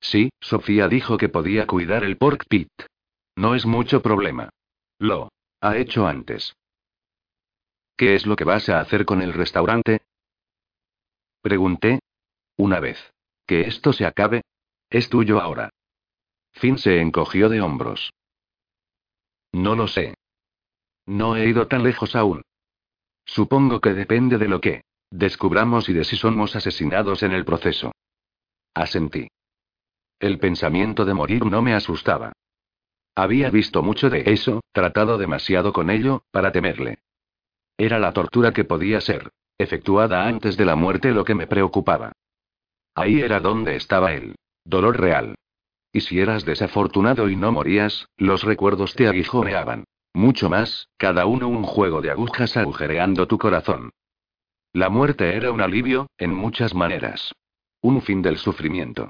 Sí, 0.00 0.30
Sofía 0.40 0.88
dijo 0.88 1.18
que 1.18 1.28
podía 1.28 1.66
cuidar 1.66 2.04
el 2.04 2.16
pork 2.16 2.46
pit. 2.48 2.70
No 3.36 3.54
es 3.54 3.66
mucho 3.66 4.00
problema. 4.00 4.48
Lo 4.98 5.28
ha 5.60 5.76
hecho 5.76 6.06
antes. 6.06 6.54
¿Qué 7.94 8.14
es 8.14 8.24
lo 8.24 8.34
que 8.34 8.44
vas 8.44 8.70
a 8.70 8.80
hacer 8.80 9.04
con 9.04 9.20
el 9.20 9.34
restaurante? 9.34 10.00
Pregunté. 11.42 12.00
Una 12.56 12.80
vez. 12.80 13.12
Que 13.46 13.68
esto 13.68 13.92
se 13.92 14.06
acabe. 14.06 14.40
Es 14.88 15.10
tuyo 15.10 15.38
ahora. 15.38 15.68
Finn 16.52 16.78
se 16.78 17.02
encogió 17.02 17.50
de 17.50 17.60
hombros. 17.60 18.10
No 19.52 19.74
lo 19.74 19.86
sé. 19.86 20.14
No 21.04 21.36
he 21.36 21.46
ido 21.46 21.68
tan 21.68 21.82
lejos 21.82 22.16
aún. 22.16 22.40
Supongo 23.26 23.82
que 23.82 23.92
depende 23.92 24.38
de 24.38 24.48
lo 24.48 24.62
que 24.62 24.80
descubramos 25.10 25.88
y 25.88 25.92
de 25.92 26.04
si 26.04 26.16
somos 26.16 26.56
asesinados 26.56 27.22
en 27.22 27.32
el 27.32 27.44
proceso. 27.44 27.92
Asentí. 28.74 29.28
El 30.18 30.38
pensamiento 30.38 31.04
de 31.04 31.14
morir 31.14 31.44
no 31.44 31.62
me 31.62 31.74
asustaba. 31.74 32.32
Había 33.14 33.50
visto 33.50 33.82
mucho 33.82 34.10
de 34.10 34.24
eso, 34.26 34.60
tratado 34.72 35.18
demasiado 35.18 35.72
con 35.72 35.90
ello, 35.90 36.22
para 36.30 36.52
temerle. 36.52 36.98
Era 37.78 37.98
la 37.98 38.12
tortura 38.12 38.52
que 38.52 38.64
podía 38.64 39.00
ser 39.00 39.30
efectuada 39.58 40.26
antes 40.26 40.56
de 40.56 40.66
la 40.66 40.76
muerte 40.76 41.12
lo 41.12 41.24
que 41.24 41.34
me 41.34 41.46
preocupaba. 41.46 42.12
Ahí 42.94 43.20
era 43.20 43.40
donde 43.40 43.76
estaba 43.76 44.12
el 44.12 44.34
dolor 44.64 45.00
real. 45.00 45.34
Y 45.92 46.00
si 46.00 46.20
eras 46.20 46.44
desafortunado 46.44 47.30
y 47.30 47.36
no 47.36 47.52
morías, 47.52 48.08
los 48.18 48.42
recuerdos 48.42 48.94
te 48.94 49.08
aguijoneaban. 49.08 49.84
Mucho 50.12 50.50
más, 50.50 50.88
cada 50.96 51.26
uno 51.26 51.48
un 51.48 51.62
juego 51.62 52.00
de 52.02 52.10
agujas 52.10 52.56
agujereando 52.56 53.26
tu 53.26 53.38
corazón. 53.38 53.90
La 54.76 54.90
muerte 54.90 55.34
era 55.34 55.52
un 55.52 55.62
alivio, 55.62 56.10
en 56.18 56.34
muchas 56.34 56.74
maneras. 56.74 57.32
Un 57.80 58.02
fin 58.02 58.20
del 58.20 58.36
sufrimiento. 58.36 59.08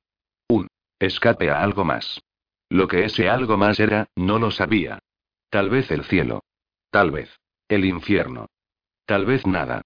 Un 0.48 0.68
escape 1.00 1.50
a 1.50 1.60
algo 1.60 1.84
más. 1.84 2.22
Lo 2.68 2.86
que 2.86 3.04
ese 3.04 3.28
algo 3.28 3.56
más 3.56 3.80
era, 3.80 4.06
no 4.14 4.38
lo 4.38 4.52
sabía. 4.52 5.00
Tal 5.50 5.68
vez 5.68 5.90
el 5.90 6.04
cielo. 6.04 6.44
Tal 6.92 7.10
vez 7.10 7.40
el 7.66 7.84
infierno. 7.84 8.46
Tal 9.06 9.26
vez 9.26 9.44
nada. 9.44 9.82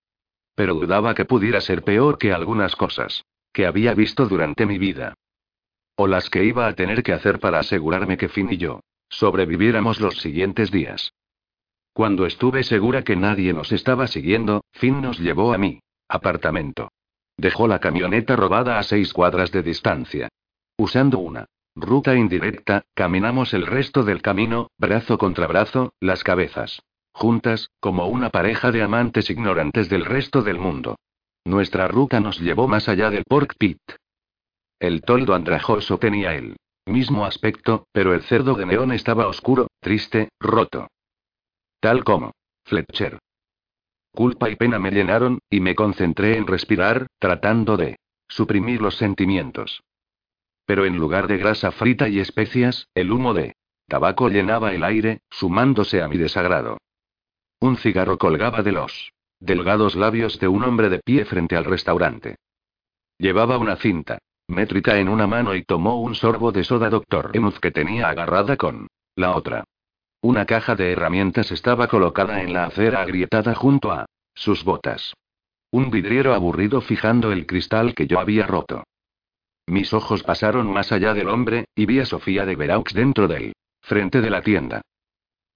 Pero 0.55 0.75
dudaba 0.75 1.15
que 1.15 1.25
pudiera 1.25 1.63
ser 1.63 1.83
peor 1.83 2.19
que 2.19 2.35
algunas 2.35 2.77
cosas 2.77 3.25
que 3.51 3.65
había 3.65 3.95
visto 3.95 4.27
durante 4.27 4.67
mi 4.67 4.77
vida. 4.77 5.15
O 5.97 6.07
las 6.07 6.29
que 6.29 6.45
iba 6.45 6.67
a 6.67 6.75
tener 6.75 7.03
que 7.03 7.15
hacer 7.15 7.41
para 7.41 7.59
asegurarme 7.59 8.19
que 8.19 8.29
Finn 8.29 8.53
y 8.53 8.59
yo 8.59 8.81
sobreviviéramos 9.09 9.99
los 9.99 10.19
siguientes 10.19 10.71
días. 10.71 11.15
Cuando 11.93 12.27
estuve 12.27 12.63
segura 12.63 13.03
que 13.03 13.17
nadie 13.17 13.53
nos 13.53 13.73
estaba 13.73 14.07
siguiendo, 14.07 14.63
Finn 14.73 15.03
nos 15.03 15.19
llevó 15.19 15.53
a 15.53 15.59
mi 15.59 15.81
apartamento. 16.09 16.91
Dejó 17.37 17.69
la 17.69 17.79
camioneta 17.79 18.37
robada 18.37 18.79
a 18.79 18.83
seis 18.83 19.13
cuadras 19.13 19.51
de 19.53 19.63
distancia. 19.63 20.29
Usando 20.77 21.19
una 21.19 21.47
ruta 21.75 22.15
indirecta, 22.15 22.83
caminamos 22.95 23.55
el 23.55 23.67
resto 23.67 24.03
del 24.03 24.23
camino, 24.23 24.71
brazo 24.79 25.19
contra 25.19 25.47
brazo, 25.47 25.95
las 26.01 26.25
cabezas 26.25 26.81
juntas, 27.13 27.71
como 27.81 28.07
una 28.07 28.31
pareja 28.31 28.71
de 28.71 28.83
amantes 28.83 29.31
ignorantes 29.31 29.89
del 29.89 30.05
resto 30.05 30.43
del 30.43 30.59
mundo. 30.59 30.97
Nuestra 31.45 31.89
ruta 31.89 32.21
nos 32.21 32.41
llevó 32.41 32.69
más 32.69 32.89
allá 32.89 33.11
del 33.11 33.25
Pork 33.25 33.57
Pit. 33.59 33.81
El 34.79 35.03
toldo 35.03 35.35
andrajoso 35.35 35.99
tenía 35.99 36.35
el 36.35 36.57
mismo 36.87 37.25
aspecto, 37.25 37.87
pero 37.93 38.15
el 38.15 38.23
cerdo 38.23 38.55
de 38.55 38.67
neón 38.67 38.93
estaba 38.93 39.27
oscuro, 39.27 39.69
triste, 39.81 40.31
roto. 40.41 40.89
Tal 41.81 42.05
como 42.05 42.33
Fletcher. 42.65 43.19
Culpa 44.13 44.51
y 44.51 44.57
pena 44.57 44.79
me 44.79 44.91
llenaron, 44.91 45.39
y 45.49 45.61
me 45.61 45.75
concentré 45.75 46.37
en 46.37 46.47
respirar, 46.47 47.07
tratando 47.19 47.77
de 47.77 47.97
suprimir 48.29 48.83
los 48.83 48.97
sentimientos. 48.97 49.83
Pero 50.67 50.85
en 50.85 50.99
lugar 50.99 51.27
de 51.27 51.39
grasa 51.39 51.73
frita 51.73 52.09
y 52.09 52.21
especias, 52.21 52.87
el 52.95 53.11
humo 53.11 53.33
de 53.33 53.55
tabaco 53.89 54.29
llenaba 54.29 54.73
el 54.73 54.85
aire, 54.85 55.21
sumándose 55.31 56.03
a 56.03 56.09
mi 56.09 56.19
desagrado. 56.19 56.79
Un 57.61 57.77
cigarro 57.77 58.19
colgaba 58.19 58.63
de 58.63 58.73
los 58.73 59.13
delgados 59.41 59.97
labios 59.97 60.39
de 60.39 60.49
un 60.49 60.65
hombre 60.65 60.91
de 60.91 61.01
pie 61.01 61.25
frente 61.25 61.57
al 61.57 61.65
restaurante. 61.65 62.37
Llevaba 63.19 63.59
una 63.59 63.77
cinta 63.77 64.19
métrica 64.49 64.99
en 64.99 65.09
una 65.09 65.27
mano 65.27 65.55
y 65.55 65.65
tomó 65.65 66.01
un 66.01 66.15
sorbo 66.15 66.53
de 66.53 66.65
soda 66.65 66.91
Dr. 66.91 67.31
Emuz 67.35 67.59
que 67.61 67.71
tenía 67.71 68.09
agarrada 68.09 68.57
con 68.57 68.89
la 69.15 69.37
otra. 69.37 69.65
Una 70.23 70.45
caja 70.45 70.75
de 70.75 70.93
herramientas 70.93 71.51
estaba 71.51 71.89
colocada 71.89 72.43
en 72.43 72.53
la 72.53 72.65
acera 72.65 73.01
agrietada 73.01 73.55
junto 73.55 73.91
a 73.91 74.05
sus 74.35 74.65
botas. 74.65 75.15
Un 75.71 75.91
vidriero 75.91 76.35
aburrido 76.35 76.83
fijando 76.83 77.33
el 77.33 77.47
cristal 77.47 77.95
que 77.95 78.07
yo 78.07 78.21
había 78.21 78.47
roto. 78.47 78.85
Mis 79.67 79.95
ojos 79.95 80.23
pasaron 80.23 80.71
más 80.71 80.93
allá 80.93 81.15
del 81.15 81.29
hombre, 81.29 81.65
y 81.75 81.87
vi 81.87 82.01
a 82.01 82.05
Sofía 82.05 82.45
de 82.45 82.55
Veraux 82.55 82.93
dentro 82.93 83.29
del 83.29 83.55
frente 83.81 84.21
de 84.21 84.29
la 84.29 84.43
tienda. 84.43 84.83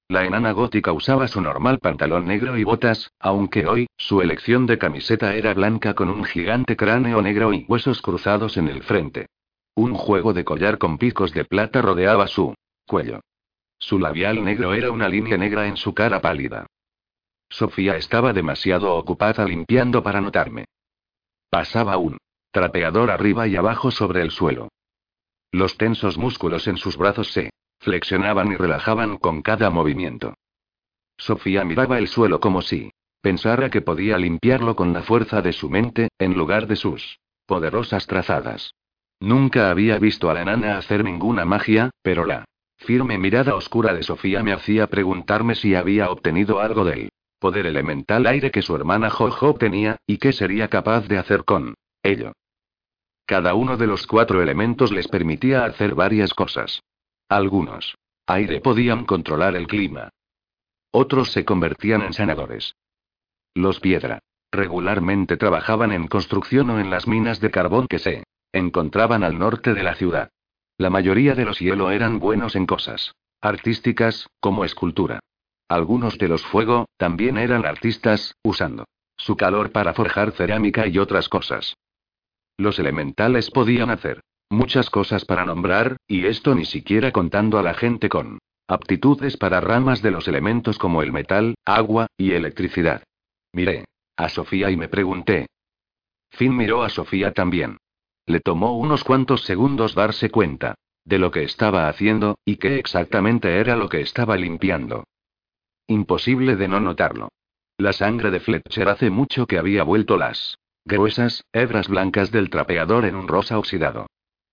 La 0.09 0.25
enana 0.25 0.52
gótica 0.52 0.92
usaba 0.92 1.28
su 1.28 1.42
normal 1.42 1.78
pantalón 1.78 2.26
negro 2.26 2.56
y 2.56 2.64
botas, 2.64 3.11
aunque 3.18 3.66
hoy, 3.66 3.87
su 3.99 4.23
elección 4.23 4.64
de 4.66 4.78
camiseta 4.78 5.35
era 5.35 5.52
blanca 5.52 5.94
con 5.94 6.09
un 6.09 6.25
gigante 6.25 6.75
cráneo 6.75 7.21
negro 7.21 7.52
y 7.52 7.66
huesos 7.68 8.00
cruzados 8.00 8.56
en 8.56 8.68
el 8.68 8.83
frente. 8.83 9.26
Un 9.75 9.94
juego 9.94 10.33
de 10.33 10.44
collar 10.44 10.78
con 10.78 10.97
picos 10.97 11.35
de 11.35 11.44
plata 11.44 11.83
rodeaba 11.83 12.29
su 12.29 12.55
cuello. 12.87 13.20
Su 13.85 13.99
labial 13.99 14.42
negro 14.42 14.73
era 14.73 14.90
una 14.90 15.11
línea 15.11 15.37
negra 15.37 15.66
en 15.66 15.77
su 15.77 15.92
cara 15.92 16.23
pálida. 16.23 16.66
Sofía 17.51 17.99
estaba 17.99 18.33
demasiado 18.33 18.94
ocupada 18.97 19.44
limpiando 19.44 20.03
para 20.03 20.23
notarme. 20.23 20.64
Pasaba 21.51 21.99
un 21.99 22.16
trapeador 22.51 23.11
arriba 23.11 23.47
y 23.47 23.57
abajo 23.57 23.90
sobre 23.90 24.23
el 24.23 24.31
suelo. 24.31 24.70
Los 25.53 25.77
tensos 25.77 26.16
músculos 26.16 26.66
en 26.66 26.79
sus 26.79 26.97
brazos 26.97 27.31
se 27.31 27.51
Flexionaban 27.79 28.53
y 28.53 28.57
relajaban 28.57 29.18
con 29.18 29.42
cada 29.42 29.68
movimiento. 29.68 30.33
Sofía 31.18 31.62
miraba 31.66 31.99
el 31.99 32.09
suelo 32.09 32.40
como 32.40 32.62
si 32.62 32.90
pensara 33.20 33.68
que 33.68 33.83
podía 33.83 34.16
limpiarlo 34.16 34.77
con 34.77 34.94
la 34.94 35.03
fuerza 35.03 35.42
de 35.42 35.53
su 35.53 35.68
mente, 35.68 36.09
en 36.18 36.33
lugar 36.33 36.68
de 36.68 36.77
sus 36.77 37.18
poderosas 37.44 38.07
trazadas. 38.07 38.73
Nunca 39.20 39.70
había 39.70 39.99
visto 39.99 40.31
a 40.31 40.35
la 40.35 40.40
enana 40.40 40.79
hacer 40.79 41.05
ninguna 41.05 41.44
magia, 41.44 41.90
pero 42.01 42.25
la 42.25 42.47
firme 42.85 43.18
mirada 43.18 43.55
oscura 43.55 43.94
de 43.94 44.03
Sofía 44.03 44.42
me 44.42 44.53
hacía 44.53 44.87
preguntarme 44.87 45.55
si 45.55 45.75
había 45.75 46.11
obtenido 46.11 46.61
algo 46.61 46.85
del 46.85 47.11
poder 47.38 47.66
elemental 47.66 48.27
aire 48.27 48.51
que 48.51 48.62
su 48.62 48.75
hermana 48.75 49.11
Jojo 49.11 49.55
tenía, 49.55 49.97
y 50.07 50.18
qué 50.18 50.33
sería 50.33 50.68
capaz 50.68 51.09
de 51.09 51.18
hacer 51.18 51.44
con 51.44 51.75
ello. 52.03 52.33
Cada 53.27 53.55
uno 53.55 53.77
de 53.77 53.87
los 53.87 54.07
cuatro 54.07 54.42
elementos 54.42 54.92
les 54.92 55.09
permitía 55.09 55.64
hacer 55.64 55.94
varias 55.94 56.35
cosas. 56.35 56.83
Algunos. 57.29 57.97
Aire 58.27 58.61
podían 58.61 59.05
controlar 59.05 59.57
el 59.57 59.66
clima. 59.66 60.11
Otros 60.90 61.33
se 61.33 61.44
convertían 61.44 62.03
en 62.03 62.12
sanadores. 62.12 62.77
Los 63.55 63.81
piedra. 63.81 64.20
Regularmente 64.53 65.37
trabajaban 65.37 65.90
en 65.92 66.07
construcción 66.07 66.70
o 66.70 66.79
en 66.79 66.90
las 66.90 67.09
minas 67.09 67.40
de 67.40 67.51
carbón 67.51 67.88
que 67.88 67.99
se 67.99 68.25
encontraban 68.53 69.25
al 69.25 69.38
norte 69.38 69.75
de 69.75 69.83
la 69.83 69.94
ciudad. 69.97 70.31
La 70.78 70.90
mayoría 70.90 71.34
de 71.34 71.44
los 71.44 71.58
hielo 71.58 71.90
eran 71.90 72.18
buenos 72.18 72.56
en 72.56 72.66
cosas 72.66 73.14
artísticas, 73.40 74.28
como 74.40 74.64
escultura. 74.64 75.20
Algunos 75.68 76.16
de 76.16 76.28
los 76.28 76.44
fuego, 76.46 76.87
también 76.96 77.37
eran 77.37 77.66
artistas, 77.66 78.34
usando 78.42 78.87
su 79.16 79.37
calor 79.37 79.70
para 79.70 79.92
forjar 79.92 80.32
cerámica 80.32 80.87
y 80.87 80.98
otras 80.98 81.28
cosas. 81.28 81.76
Los 82.56 82.78
elementales 82.78 83.50
podían 83.50 83.90
hacer 83.90 84.22
Muchas 84.50 84.90
cosas 84.90 85.24
para 85.24 85.44
nombrar, 85.44 85.96
y 86.06 86.26
esto 86.26 86.54
ni 86.54 86.64
siquiera 86.64 87.10
contando 87.12 87.58
a 87.58 87.62
la 87.62 87.74
gente 87.74 88.08
con 88.08 88.38
aptitudes 88.68 89.37
para 89.37 89.60
ramas 89.60 90.00
de 90.00 90.10
los 90.10 90.28
elementos 90.28 90.78
como 90.78 91.02
el 91.02 91.12
metal, 91.12 91.54
agua, 91.64 92.06
y 92.16 92.32
electricidad. 92.32 93.02
Miré 93.52 93.84
a 94.16 94.28
Sofía 94.28 94.70
y 94.70 94.76
me 94.76 94.88
pregunté. 94.88 95.46
Finn 96.30 96.56
miró 96.56 96.82
a 96.82 96.88
Sofía 96.88 97.32
también. 97.32 97.78
Le 98.26 98.40
tomó 98.40 98.76
unos 98.78 99.04
cuantos 99.04 99.42
segundos 99.42 99.94
darse 99.94 100.30
cuenta 100.30 100.74
de 101.04 101.18
lo 101.18 101.30
que 101.30 101.42
estaba 101.42 101.88
haciendo, 101.88 102.38
y 102.44 102.56
qué 102.56 102.78
exactamente 102.78 103.58
era 103.58 103.76
lo 103.76 103.88
que 103.88 104.00
estaba 104.00 104.37
limpiando. 104.37 105.04
Imposible 105.87 106.56
de 106.56 106.68
no 106.68 106.80
notarlo. 106.80 107.28
La 107.76 107.92
sangre 107.92 108.30
de 108.30 108.40
Fletcher 108.40 108.88
hace 108.88 109.10
mucho 109.10 109.46
que 109.46 109.58
había 109.58 109.82
vuelto 109.82 110.16
las 110.16 110.58
gruesas, 110.87 111.44
hebras 111.52 111.88
blancas 111.88 112.30
del 112.30 112.48
trapeador 112.48 113.04
en 113.04 113.16
un 113.16 113.28
rosa 113.28 113.58
oxidado. 113.58 114.06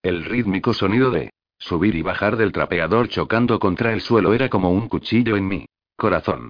El 0.03 0.25
rítmico 0.25 0.73
sonido 0.73 1.12
de 1.12 1.29
subir 1.57 1.95
y 1.95 2.01
bajar 2.01 2.36
del 2.36 2.51
trapeador 2.51 3.07
chocando 3.07 3.60
contra 3.60 3.93
el 3.93 4.01
suelo 4.01 4.34
era 4.34 4.49
como 4.49 4.71
un 4.71 4.89
cuchillo 4.89 5.38
en 5.38 5.47
mi 5.47 5.65
corazón. 5.95 6.49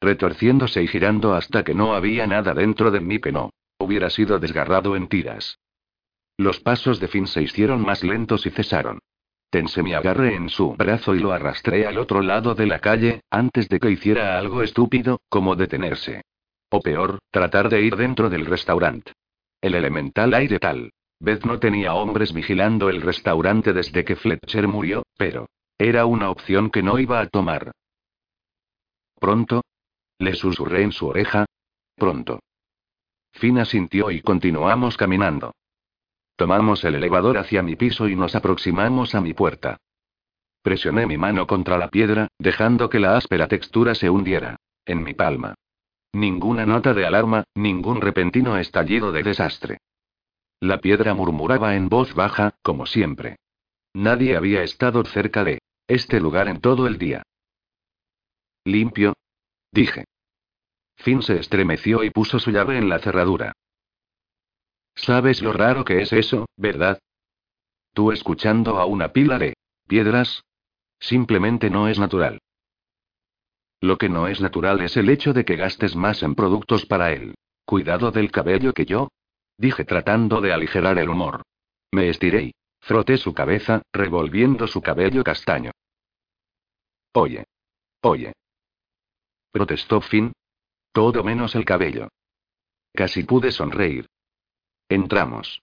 Retorciéndose 0.00 0.82
y 0.82 0.86
girando 0.86 1.34
hasta 1.34 1.64
que 1.64 1.74
no 1.74 1.94
había 1.94 2.26
nada 2.26 2.54
dentro 2.54 2.90
de 2.90 3.00
mí 3.00 3.18
que 3.18 3.32
no 3.32 3.50
hubiera 3.78 4.08
sido 4.08 4.38
desgarrado 4.38 4.96
en 4.96 5.08
tiras. 5.08 5.58
Los 6.36 6.60
pasos 6.60 7.00
de 7.00 7.08
Finn 7.08 7.26
se 7.26 7.42
hicieron 7.42 7.82
más 7.82 8.02
lentos 8.02 8.46
y 8.46 8.50
cesaron. 8.50 8.98
Tensé 9.50 9.82
mi 9.82 9.94
agarre 9.94 10.34
en 10.34 10.48
su 10.48 10.74
brazo 10.74 11.14
y 11.14 11.20
lo 11.20 11.32
arrastré 11.32 11.86
al 11.86 11.98
otro 11.98 12.22
lado 12.22 12.54
de 12.54 12.66
la 12.66 12.80
calle, 12.80 13.20
antes 13.30 13.68
de 13.68 13.78
que 13.78 13.90
hiciera 13.90 14.36
algo 14.36 14.62
estúpido, 14.62 15.20
como 15.28 15.54
detenerse. 15.54 16.22
O 16.70 16.80
peor, 16.80 17.20
tratar 17.30 17.68
de 17.68 17.82
ir 17.82 17.94
dentro 17.94 18.30
del 18.30 18.46
restaurante. 18.46 19.12
El 19.60 19.74
elemental 19.74 20.34
aire 20.34 20.58
tal 20.58 20.90
Beth 21.20 21.44
no 21.44 21.58
tenía 21.58 21.94
hombres 21.94 22.32
vigilando 22.32 22.90
el 22.90 23.00
restaurante 23.00 23.72
desde 23.72 24.04
que 24.04 24.16
Fletcher 24.16 24.68
murió, 24.68 25.04
pero 25.16 25.48
era 25.78 26.04
una 26.06 26.30
opción 26.30 26.70
que 26.70 26.82
no 26.82 26.98
iba 26.98 27.20
a 27.20 27.28
tomar. 27.28 27.72
¿Pronto? 29.18 29.62
Le 30.18 30.34
susurré 30.34 30.82
en 30.82 30.92
su 30.92 31.06
oreja. 31.06 31.46
Pronto. 31.96 32.40
Fina 33.32 33.64
sintió 33.64 34.10
y 34.10 34.20
continuamos 34.20 34.96
caminando. 34.96 35.54
Tomamos 36.36 36.84
el 36.84 36.96
elevador 36.96 37.38
hacia 37.38 37.62
mi 37.62 37.76
piso 37.76 38.08
y 38.08 38.16
nos 38.16 38.34
aproximamos 38.34 39.14
a 39.14 39.20
mi 39.20 39.34
puerta. 39.34 39.78
Presioné 40.62 41.06
mi 41.06 41.16
mano 41.16 41.46
contra 41.46 41.78
la 41.78 41.88
piedra, 41.88 42.28
dejando 42.38 42.88
que 42.88 42.98
la 42.98 43.16
áspera 43.16 43.48
textura 43.48 43.94
se 43.94 44.10
hundiera 44.10 44.56
en 44.86 45.02
mi 45.02 45.14
palma. 45.14 45.54
Ninguna 46.12 46.66
nota 46.66 46.94
de 46.94 47.06
alarma, 47.06 47.44
ningún 47.54 48.00
repentino 48.00 48.56
estallido 48.56 49.12
de 49.12 49.22
desastre. 49.22 49.78
La 50.60 50.78
piedra 50.78 51.14
murmuraba 51.14 51.74
en 51.74 51.88
voz 51.88 52.14
baja, 52.14 52.54
como 52.62 52.86
siempre. 52.86 53.36
Nadie 53.92 54.36
había 54.36 54.62
estado 54.62 55.04
cerca 55.04 55.44
de 55.44 55.60
este 55.86 56.20
lugar 56.20 56.48
en 56.48 56.60
todo 56.60 56.86
el 56.86 56.98
día. 56.98 57.22
Limpio. 58.64 59.14
Dije. 59.70 60.04
Finn 60.96 61.22
se 61.22 61.38
estremeció 61.38 62.04
y 62.04 62.10
puso 62.10 62.38
su 62.38 62.50
llave 62.50 62.78
en 62.78 62.88
la 62.88 62.98
cerradura. 62.98 63.52
¿Sabes 64.94 65.42
lo 65.42 65.52
raro 65.52 65.84
que 65.84 66.02
es 66.02 66.12
eso, 66.12 66.46
verdad? 66.56 66.98
Tú 67.92 68.12
escuchando 68.12 68.78
a 68.78 68.86
una 68.86 69.12
pila 69.12 69.38
de 69.38 69.54
piedras. 69.86 70.42
Simplemente 70.98 71.70
no 71.70 71.88
es 71.88 71.98
natural. 71.98 72.38
Lo 73.80 73.98
que 73.98 74.08
no 74.08 74.28
es 74.28 74.40
natural 74.40 74.80
es 74.80 74.96
el 74.96 75.10
hecho 75.10 75.32
de 75.32 75.44
que 75.44 75.56
gastes 75.56 75.94
más 75.94 76.22
en 76.22 76.34
productos 76.34 76.86
para 76.86 77.12
él. 77.12 77.34
Cuidado 77.66 78.10
del 78.10 78.30
cabello 78.30 78.72
que 78.72 78.86
yo. 78.86 79.08
Dije 79.58 79.84
tratando 79.84 80.40
de 80.40 80.52
aligerar 80.52 80.98
el 80.98 81.08
humor. 81.08 81.42
Me 81.92 82.08
estiré 82.08 82.52
froté 82.84 83.16
su 83.16 83.32
cabeza, 83.32 83.82
revolviendo 83.92 84.66
su 84.66 84.82
cabello 84.82 85.24
castaño. 85.24 85.70
Oye. 87.14 87.44
Oye. 88.02 88.32
Protestó 89.50 90.00
Finn. 90.00 90.32
Todo 90.92 91.24
menos 91.24 91.54
el 91.54 91.64
cabello. 91.64 92.08
Casi 92.92 93.24
pude 93.24 93.50
sonreír. 93.52 94.06
Entramos. 94.88 95.62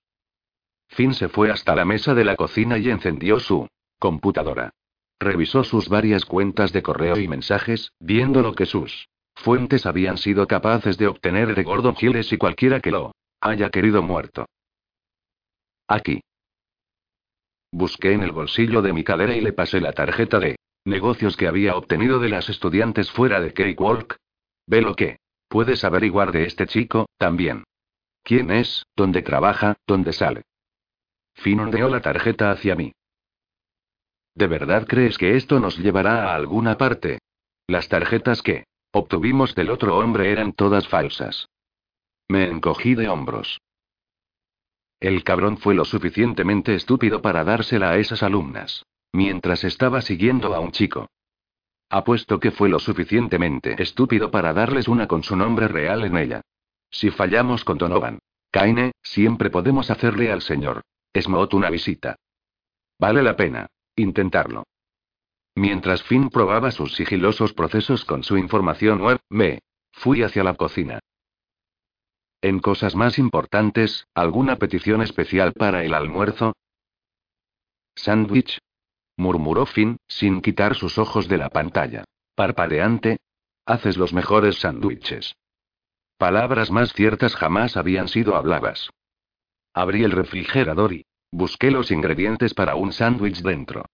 Finn 0.88 1.14
se 1.14 1.30
fue 1.30 1.52
hasta 1.52 1.76
la 1.76 1.86
mesa 1.86 2.14
de 2.14 2.26
la 2.26 2.36
cocina 2.36 2.78
y 2.78 2.90
encendió 2.90 3.40
su 3.40 3.68
computadora. 4.00 4.72
Revisó 5.20 5.64
sus 5.64 5.88
varias 5.88 6.26
cuentas 6.26 6.74
de 6.74 6.82
correo 6.82 7.18
y 7.18 7.28
mensajes, 7.28 7.92
viendo 8.00 8.42
lo 8.42 8.54
que 8.54 8.66
sus 8.66 9.08
fuentes 9.36 9.86
habían 9.86 10.18
sido 10.18 10.48
capaces 10.48 10.98
de 10.98 11.08
obtener 11.08 11.56
de 11.56 11.64
Gordon 11.64 11.96
Giles 11.96 12.32
y 12.34 12.38
cualquiera 12.38 12.80
que 12.80 12.92
lo 12.92 13.14
haya 13.40 13.70
querido 13.70 14.02
muerto. 14.02 14.46
Aquí. 15.88 16.22
Busqué 17.72 18.14
en 18.14 18.24
el 18.24 18.32
bolsillo 18.32 18.82
de 18.82 18.94
mi 18.94 19.04
cadera 19.04 19.36
y 19.36 19.42
le 19.42 19.54
pasé 19.54 19.80
la 19.80 19.94
tarjeta 19.94 20.40
de 20.40 20.58
negocios 20.86 21.38
que 21.38 21.48
había 21.48 21.76
obtenido 21.76 22.20
de 22.20 22.30
las 22.30 22.50
estudiantes 22.50 23.12
fuera 23.12 23.40
de 23.40 23.54
Cakewalk. 23.54 24.18
Ve 24.68 24.82
lo 24.82 24.96
que 24.96 25.18
puedes 25.48 25.84
averiguar 25.84 26.32
de 26.32 26.46
este 26.46 26.66
chico, 26.66 27.08
también. 27.18 27.64
¿Quién 28.24 28.52
es? 28.52 28.86
¿Dónde 28.96 29.22
trabaja? 29.22 29.78
¿Dónde 29.88 30.14
sale? 30.14 30.44
Finn 31.34 31.60
ondeó 31.60 31.90
la 31.90 32.02
tarjeta 32.02 32.52
hacia 32.52 32.76
mí. 32.76 32.94
¿De 34.36 34.48
verdad 34.48 34.86
crees 34.88 35.18
que 35.18 35.36
esto 35.36 35.60
nos 35.60 35.78
llevará 35.78 36.32
a 36.32 36.36
alguna 36.36 36.78
parte? 36.78 37.20
Las 37.68 37.90
tarjetas 37.90 38.42
que 38.42 38.66
obtuvimos 38.92 39.56
del 39.56 39.70
otro 39.70 39.98
hombre 39.98 40.32
eran 40.32 40.54
todas 40.54 40.88
falsas. 40.88 41.48
Me 42.28 42.46
encogí 42.46 42.96
de 42.96 43.10
hombros. 43.10 43.60
El 45.00 45.24
cabrón 45.24 45.58
fue 45.58 45.74
lo 45.74 45.84
suficientemente 45.84 46.76
estúpido 46.76 47.22
para 47.22 47.44
dársela 47.44 47.90
a 47.92 47.98
esas 47.98 48.24
alumnas. 48.24 48.86
Mientras 49.14 49.64
estaba 49.64 50.02
siguiendo 50.02 50.54
a 50.54 50.60
un 50.60 50.72
chico. 50.72 51.10
Apuesto 51.90 52.40
que 52.40 52.52
fue 52.52 52.70
lo 52.70 52.80
suficientemente 52.80 53.82
estúpido 53.82 54.32
para 54.32 54.54
darles 54.54 54.88
una 54.88 55.08
con 55.08 55.24
su 55.24 55.36
nombre 55.36 55.68
real 55.68 56.06
en 56.06 56.18
ella. 56.18 56.42
Si 56.92 57.10
fallamos 57.10 57.64
con 57.64 57.78
Donovan, 57.78 58.20
Kaine, 58.52 58.92
siempre 59.02 59.50
podemos 59.50 59.90
hacerle 59.90 60.32
al 60.32 60.42
señor 60.42 60.82
Smot 61.14 61.54
una 61.54 61.70
visita. 61.70 62.16
Vale 63.00 63.24
la 63.24 63.36
pena. 63.36 63.68
Intentarlo. 63.96 64.64
Mientras 65.56 66.04
Finn 66.04 66.30
probaba 66.30 66.72
sus 66.72 66.96
sigilosos 66.96 67.54
procesos 67.54 68.06
con 68.06 68.24
su 68.24 68.38
información 68.38 69.02
web, 69.02 69.20
me 69.30 69.60
fui 69.92 70.24
hacia 70.24 70.44
la 70.44 70.56
cocina. 70.56 71.00
En 72.42 72.60
cosas 72.60 72.96
más 72.96 73.20
importantes, 73.20 74.08
¿alguna 74.16 74.56
petición 74.56 75.02
especial 75.02 75.54
para 75.54 75.84
el 75.84 75.94
almuerzo? 75.94 76.54
Sándwich. 77.96 78.60
murmuró 79.18 79.66
Finn, 79.66 79.98
sin 80.08 80.42
quitar 80.42 80.76
sus 80.76 80.98
ojos 80.98 81.28
de 81.28 81.38
la 81.38 81.50
pantalla. 81.50 82.06
Parpadeante. 82.36 83.18
Haces 83.66 83.98
los 83.98 84.14
mejores 84.14 84.60
sándwiches. 84.60 85.36
Palabras 86.22 86.70
más 86.70 86.94
ciertas 86.94 87.36
jamás 87.36 87.76
habían 87.76 88.08
sido 88.08 88.36
habladas. 88.36 88.92
Abrí 89.74 90.04
el 90.04 90.12
refrigerador 90.12 90.94
y 90.94 91.04
busqué 91.32 91.72
los 91.72 91.90
ingredientes 91.90 92.54
para 92.54 92.76
un 92.76 92.94
sándwich 92.94 93.42
dentro. 93.42 93.86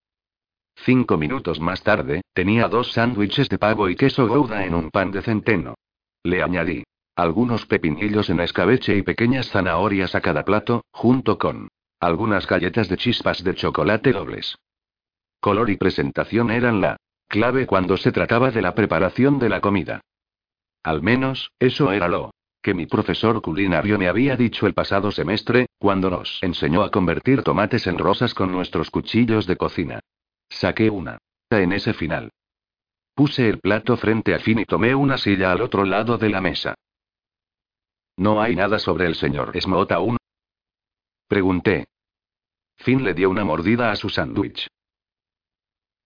Cinco 0.75 1.15
minutos 1.15 1.61
más 1.61 1.83
tarde, 1.83 2.23
tenía 2.33 2.67
dos 2.67 2.91
sándwiches 2.91 3.47
de 3.47 3.57
pavo 3.57 3.87
y 3.87 3.95
queso 3.95 4.27
gouda 4.27 4.65
en 4.65 4.75
un 4.75 4.91
pan 4.91 5.11
de 5.11 5.21
centeno. 5.21 5.75
Le 6.21 6.43
añadí 6.43 6.83
algunos 7.15 7.65
pepinillos 7.65 8.29
en 8.29 8.41
escabeche 8.41 8.97
y 8.97 9.03
pequeñas 9.03 9.49
zanahorias 9.49 10.13
a 10.13 10.19
cada 10.19 10.43
plato, 10.43 10.83
junto 10.91 11.37
con 11.37 11.69
algunas 12.01 12.45
galletas 12.45 12.89
de 12.89 12.97
chispas 12.97 13.41
de 13.41 13.55
chocolate 13.55 14.11
dobles. 14.11 14.57
Color 15.39 15.69
y 15.69 15.77
presentación 15.77 16.51
eran 16.51 16.81
la 16.81 16.97
clave 17.29 17.65
cuando 17.65 17.95
se 17.95 18.11
trataba 18.11 18.51
de 18.51 18.61
la 18.61 18.75
preparación 18.75 19.39
de 19.39 19.47
la 19.47 19.61
comida. 19.61 20.01
Al 20.87 21.01
menos, 21.01 21.51
eso 21.59 21.91
era 21.91 22.07
lo 22.07 22.31
que 22.61 22.73
mi 22.73 22.85
profesor 22.85 23.41
culinario 23.41 23.97
me 23.97 24.07
había 24.07 24.37
dicho 24.37 24.67
el 24.67 24.73
pasado 24.73 25.11
semestre, 25.11 25.65
cuando 25.77 26.09
nos 26.09 26.41
enseñó 26.41 26.81
a 26.81 26.91
convertir 26.91 27.43
tomates 27.43 27.87
en 27.87 27.97
rosas 27.97 28.33
con 28.33 28.53
nuestros 28.53 28.89
cuchillos 28.89 29.45
de 29.47 29.57
cocina. 29.57 29.99
Saqué 30.47 30.89
una. 30.89 31.17
En 31.49 31.73
ese 31.73 31.93
final. 31.93 32.31
Puse 33.13 33.49
el 33.49 33.59
plato 33.59 33.97
frente 33.97 34.33
a 34.33 34.39
Finn 34.39 34.59
y 34.59 34.65
tomé 34.65 34.95
una 34.95 35.17
silla 35.17 35.51
al 35.51 35.61
otro 35.61 35.83
lado 35.83 36.17
de 36.17 36.29
la 36.29 36.39
mesa. 36.39 36.73
¿No 38.15 38.41
hay 38.41 38.55
nada 38.55 38.79
sobre 38.79 39.07
el 39.07 39.15
señor 39.15 39.51
Smot 39.59 39.91
aún? 39.91 40.15
Pregunté. 41.27 41.87
Finn 42.77 43.03
le 43.03 43.13
dio 43.13 43.29
una 43.29 43.43
mordida 43.43 43.91
a 43.91 43.97
su 43.97 44.07
sándwich. 44.07 44.67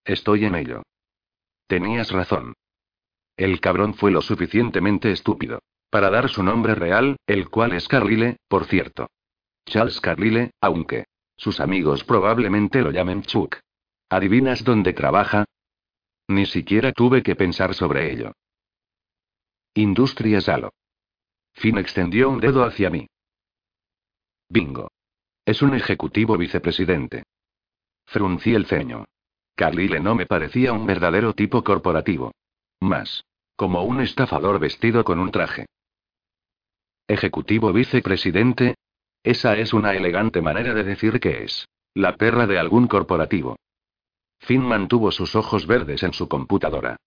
Estoy 0.04 0.46
en 0.46 0.56
ello. 0.56 0.82
Tenías 1.68 2.10
razón. 2.10 2.56
El 3.38 3.60
cabrón 3.60 3.94
fue 3.94 4.12
lo 4.12 4.22
suficientemente 4.22 5.12
estúpido. 5.12 5.62
Para 5.90 6.10
dar 6.10 6.30
su 6.30 6.44
nombre 6.44 6.76
real, 6.76 7.18
el 7.28 7.50
cual 7.50 7.74
es 7.74 7.88
Carlyle, 7.88 8.38
por 8.48 8.66
cierto. 8.66 9.10
Charles 9.66 10.00
Carlyle, 10.00 10.52
aunque 10.62 11.06
sus 11.36 11.60
amigos 11.60 12.04
probablemente 12.04 12.82
lo 12.82 12.92
llamen 12.92 13.24
Chuck. 13.24 13.58
¿Adivinas 14.10 14.64
dónde 14.64 14.94
trabaja? 14.94 15.46
Ni 16.28 16.46
siquiera 16.46 16.92
tuve 16.92 17.24
que 17.24 17.36
pensar 17.36 17.74
sobre 17.74 18.14
ello. 18.14 18.34
Industria 19.74 20.40
Salo. 20.40 20.74
Finn 21.54 21.78
extendió 21.78 22.30
un 22.30 22.40
dedo 22.40 22.64
hacia 22.64 22.90
mí. 22.90 23.08
Bingo. 24.50 24.92
Es 25.46 25.62
un 25.62 25.74
ejecutivo 25.74 26.38
vicepresidente. 26.38 27.24
Fruncí 28.06 28.54
el 28.54 28.66
ceño. 28.66 29.06
Carlyle 29.56 30.00
no 30.00 30.16
me 30.16 30.26
parecía 30.26 30.74
un 30.74 30.86
verdadero 30.86 31.34
tipo 31.34 31.64
corporativo. 31.64 32.32
Más. 32.82 33.24
Como 33.56 33.84
un 33.84 34.02
estafador 34.02 34.60
vestido 34.60 35.04
con 35.04 35.20
un 35.20 35.32
traje. 35.32 35.68
Ejecutivo 37.08 37.72
vicepresidente. 37.72 38.76
Esa 39.24 39.56
es 39.56 39.72
una 39.72 39.94
elegante 39.94 40.42
manera 40.42 40.74
de 40.74 40.84
decir 40.84 41.20
que 41.20 41.44
es. 41.44 41.68
La 41.94 42.16
perra 42.16 42.48
de 42.48 42.58
algún 42.58 42.88
corporativo. 42.88 43.58
Finn 44.40 44.64
mantuvo 44.64 45.12
sus 45.12 45.36
ojos 45.36 45.68
verdes 45.68 46.02
en 46.02 46.14
su 46.14 46.28
computadora. 46.28 46.98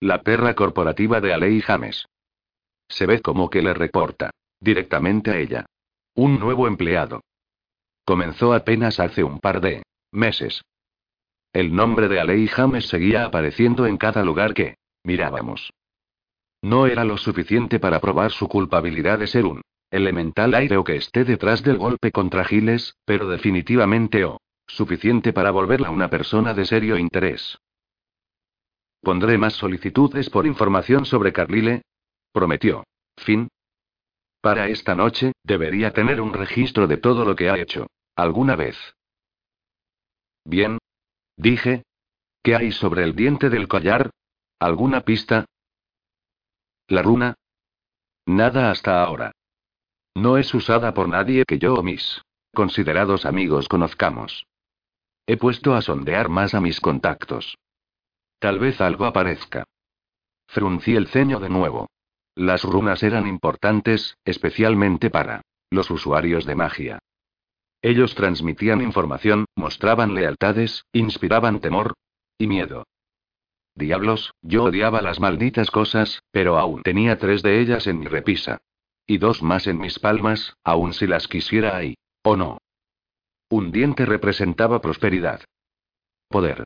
La 0.00 0.22
perra 0.22 0.54
corporativa 0.54 1.20
de 1.20 1.32
Alei 1.32 1.60
James. 1.60 2.06
Se 2.88 3.06
ve 3.06 3.22
como 3.22 3.48
que 3.48 3.62
le 3.62 3.74
reporta. 3.74 4.30
Directamente 4.58 5.30
a 5.30 5.38
ella. 5.38 5.66
Un 6.14 6.40
nuevo 6.40 6.66
empleado. 6.66 7.20
Comenzó 8.04 8.52
apenas 8.52 8.98
hace 8.98 9.22
un 9.22 9.38
par 9.38 9.60
de 9.60 9.84
meses. 10.10 10.62
El 11.52 11.74
nombre 11.74 12.08
de 12.08 12.18
Alei 12.18 12.48
James 12.48 12.86
seguía 12.88 13.26
apareciendo 13.26 13.86
en 13.86 13.98
cada 13.98 14.24
lugar 14.24 14.54
que 14.54 14.76
mirábamos. 15.04 15.72
No 16.62 16.86
era 16.86 17.04
lo 17.04 17.18
suficiente 17.18 17.78
para 17.80 18.00
probar 18.00 18.30
su 18.30 18.48
culpabilidad 18.48 19.18
de 19.18 19.26
ser 19.26 19.44
un 19.44 19.60
elemental 19.90 20.54
aire 20.54 20.78
o 20.78 20.84
que 20.84 20.96
esté 20.96 21.24
detrás 21.24 21.62
del 21.62 21.76
golpe 21.76 22.10
contra 22.10 22.44
Giles, 22.44 22.96
pero 23.04 23.28
definitivamente 23.28 24.24
o 24.24 24.38
suficiente 24.66 25.32
para 25.34 25.50
volverla 25.50 25.90
una 25.90 26.08
persona 26.08 26.54
de 26.54 26.64
serio 26.64 26.96
interés. 26.96 27.58
Pondré 29.02 29.36
más 29.36 29.54
solicitudes 29.54 30.30
por 30.30 30.46
información 30.46 31.04
sobre 31.04 31.32
Carlile. 31.32 31.82
Prometió. 32.32 32.84
Fin. 33.18 33.48
Para 34.40 34.68
esta 34.68 34.94
noche, 34.94 35.32
debería 35.44 35.92
tener 35.92 36.20
un 36.20 36.32
registro 36.32 36.86
de 36.86 36.96
todo 36.96 37.24
lo 37.24 37.36
que 37.36 37.50
ha 37.50 37.58
hecho. 37.58 37.88
Alguna 38.16 38.56
vez. 38.56 38.76
Bien. 40.44 40.78
Dije. 41.36 41.84
¿Qué 42.42 42.56
hay 42.56 42.72
sobre 42.72 43.04
el 43.04 43.14
diente 43.14 43.50
del 43.50 43.68
collar? 43.68 44.10
¿Alguna 44.58 45.02
pista? 45.02 45.44
¿La 46.88 47.02
runa? 47.02 47.34
Nada 48.26 48.70
hasta 48.70 49.02
ahora. 49.02 49.32
No 50.14 50.36
es 50.38 50.52
usada 50.52 50.92
por 50.92 51.08
nadie 51.08 51.44
que 51.46 51.58
yo 51.58 51.74
o 51.74 51.82
mis 51.82 52.22
considerados 52.54 53.24
amigos 53.24 53.68
conozcamos. 53.68 54.46
He 55.26 55.36
puesto 55.36 55.74
a 55.74 55.82
sondear 55.82 56.28
más 56.28 56.54
a 56.54 56.60
mis 56.60 56.80
contactos. 56.80 57.56
Tal 58.38 58.58
vez 58.58 58.80
algo 58.80 59.06
aparezca. 59.06 59.64
Fruncí 60.48 60.94
el 60.96 61.08
ceño 61.08 61.40
de 61.40 61.48
nuevo. 61.48 61.88
Las 62.34 62.64
runas 62.64 63.02
eran 63.02 63.26
importantes, 63.26 64.16
especialmente 64.24 65.10
para 65.10 65.42
los 65.70 65.90
usuarios 65.90 66.44
de 66.44 66.54
magia. 66.54 66.98
Ellos 67.82 68.14
transmitían 68.14 68.80
información, 68.80 69.46
mostraban 69.56 70.14
lealtades, 70.14 70.86
inspiraban 70.92 71.60
temor 71.60 71.94
y 72.38 72.46
miedo. 72.46 72.84
Diablos, 73.74 74.32
yo 74.40 74.64
odiaba 74.64 75.02
las 75.02 75.18
malditas 75.18 75.70
cosas, 75.70 76.22
pero 76.30 76.58
aún 76.58 76.82
tenía 76.82 77.18
tres 77.18 77.42
de 77.42 77.60
ellas 77.60 77.86
en 77.86 77.98
mi 77.98 78.06
repisa. 78.06 78.60
Y 79.06 79.18
dos 79.18 79.42
más 79.42 79.66
en 79.66 79.78
mis 79.78 79.98
palmas, 79.98 80.56
aun 80.62 80.94
si 80.94 81.06
las 81.06 81.26
quisiera 81.26 81.76
ahí. 81.76 81.96
¿O 82.22 82.36
no? 82.36 82.58
Un 83.48 83.72
diente 83.72 84.06
representaba 84.06 84.80
prosperidad. 84.80 85.42
Poder. 86.28 86.64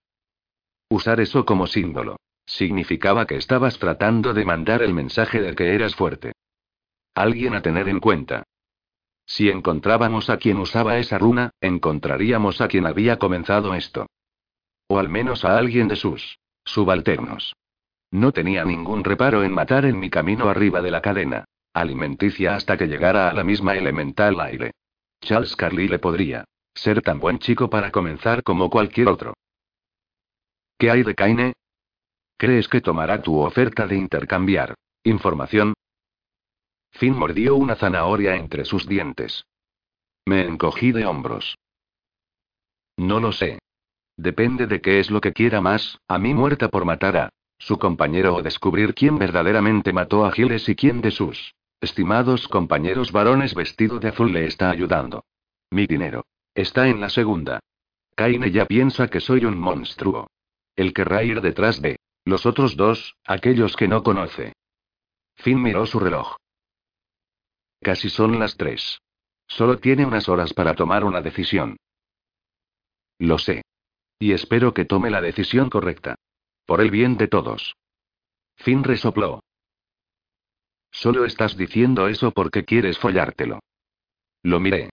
Usar 0.91 1.21
eso 1.21 1.45
como 1.45 1.67
símbolo. 1.67 2.17
Significaba 2.45 3.27
que 3.27 3.37
estabas 3.37 3.79
tratando 3.79 4.35
de 4.35 4.45
mandar 4.45 4.83
el 4.83 4.93
mensaje 4.93 5.41
de 5.41 5.55
que 5.55 5.75
eras 5.75 5.97
fuerte. 5.97 6.33
Alguien 7.15 7.55
a 7.55 7.63
tener 7.63 7.89
en 7.89 8.01
cuenta. 8.01 8.45
Si 9.27 9.51
encontrábamos 9.51 10.31
a 10.31 10.39
quien 10.39 10.59
usaba 10.59 10.99
esa 10.99 11.19
runa, 11.19 11.51
encontraríamos 11.61 12.61
a 12.61 12.69
quien 12.69 12.87
había 12.87 13.19
comenzado 13.19 13.75
esto. 13.75 14.07
O 14.89 14.99
al 14.99 15.09
menos 15.09 15.45
a 15.45 15.59
alguien 15.59 15.89
de 15.89 15.97
sus 15.97 16.39
subalternos. 16.65 17.55
No 18.13 18.33
tenía 18.33 18.65
ningún 18.65 19.03
reparo 19.05 19.43
en 19.43 19.53
matar 19.53 19.85
en 19.85 19.99
mi 19.99 20.11
camino 20.11 20.49
arriba 20.49 20.81
de 20.81 20.91
la 20.91 21.03
cadena 21.03 21.45
alimenticia 21.75 22.55
hasta 22.55 22.79
que 22.79 22.87
llegara 22.87 23.29
a 23.29 23.35
la 23.35 23.45
misma 23.45 23.77
elemental 23.77 24.41
aire. 24.41 24.71
Charles 25.21 25.55
Carlyle 25.57 25.99
podría 25.99 26.45
ser 26.75 27.03
tan 27.03 27.21
buen 27.21 27.39
chico 27.39 27.69
para 27.69 27.91
comenzar 27.91 28.43
como 28.43 28.71
cualquier 28.71 29.09
otro. 29.09 29.35
¿Qué 30.79 30.91
hay 30.91 31.03
de 31.03 31.15
Kaine? 31.15 31.53
¿Crees 32.39 32.69
que 32.69 32.81
tomará 32.81 33.21
tu 33.21 33.39
oferta 33.39 33.87
de 33.87 33.97
intercambiar 33.97 34.75
información? 35.05 35.75
Finn 36.91 37.17
mordió 37.17 37.57
una 37.57 37.77
zanahoria 37.77 38.37
entre 38.37 38.65
sus 38.65 38.87
dientes. 38.87 39.45
Me 40.25 40.43
encogí 40.43 40.93
de 40.93 41.07
hombros. 41.07 41.57
No 42.97 43.21
lo 43.21 43.33
sé. 43.33 43.59
Depende 44.17 44.67
de 44.67 44.81
qué 44.81 44.99
es 44.99 45.11
lo 45.11 45.21
que 45.21 45.33
quiera 45.33 45.61
más, 45.61 45.99
a 46.09 46.19
mí 46.19 46.33
muerta 46.33 46.69
por 46.69 46.85
matar 46.85 47.17
a 47.17 47.31
su 47.59 47.79
compañero 47.79 48.35
o 48.35 48.43
descubrir 48.43 48.95
quién 48.95 49.19
verdaderamente 49.19 49.93
mató 49.93 50.25
a 50.25 50.33
Giles 50.33 50.69
y 50.69 50.75
quién 50.75 51.01
de 51.01 51.11
sus 51.11 51.55
estimados 51.81 52.49
compañeros 52.49 53.13
varones 53.13 53.55
vestido 53.55 53.99
de 53.99 54.09
azul 54.09 54.33
le 54.33 54.47
está 54.47 54.71
ayudando. 54.71 55.25
Mi 55.71 55.87
dinero. 55.87 56.25
Está 56.55 56.89
en 56.89 57.01
la 57.01 57.11
segunda. 57.11 57.61
Kaine 58.15 58.51
ya 58.51 58.65
piensa 58.65 59.09
que 59.09 59.21
soy 59.21 59.45
un 59.45 59.59
monstruo. 59.59 60.31
Él 60.75 60.95
querrá 60.95 61.23
ir 61.23 61.43
detrás 61.43 61.83
de 61.83 61.99
los 62.25 62.47
otros 62.47 62.77
dos, 62.77 63.15
aquellos 63.25 63.77
que 63.77 63.89
no 63.89 64.03
conoce. 64.03 64.55
Finn 65.37 65.63
miró 65.63 65.87
su 65.87 66.01
reloj. 66.01 66.37
Casi 67.81 68.09
son 68.11 68.39
las 68.39 68.57
tres. 68.57 69.01
Solo 69.49 69.79
tiene 69.79 70.05
unas 70.05 70.29
horas 70.29 70.53
para 70.53 70.75
tomar 70.75 71.05
una 71.05 71.21
decisión. 71.21 71.77
Lo 73.19 73.39
sé. 73.39 73.63
Y 74.19 74.33
espero 74.33 74.75
que 74.75 74.85
tome 74.85 75.11
la 75.11 75.21
decisión 75.21 75.71
correcta. 75.71 76.17
Por 76.65 76.81
el 76.81 76.91
bien 76.91 77.17
de 77.17 77.29
todos. 77.29 77.77
Finn 78.57 78.83
resopló. 78.83 79.41
Solo 80.91 81.25
estás 81.25 81.57
diciendo 81.57 82.09
eso 82.09 82.33
porque 82.33 82.65
quieres 82.65 82.99
follártelo. 82.99 83.61
Lo 84.43 84.61
miré. 84.61 84.91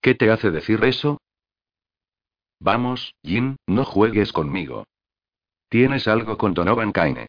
¿Qué 0.00 0.14
te 0.14 0.30
hace 0.30 0.50
decir 0.50 0.82
eso? 0.84 1.18
Vamos, 2.58 3.14
Jin, 3.22 3.56
no 3.66 3.84
juegues 3.84 4.32
conmigo. 4.32 4.84
Tienes 5.68 6.08
algo 6.08 6.38
con 6.38 6.54
Donovan 6.54 6.92
Kaine. 6.92 7.26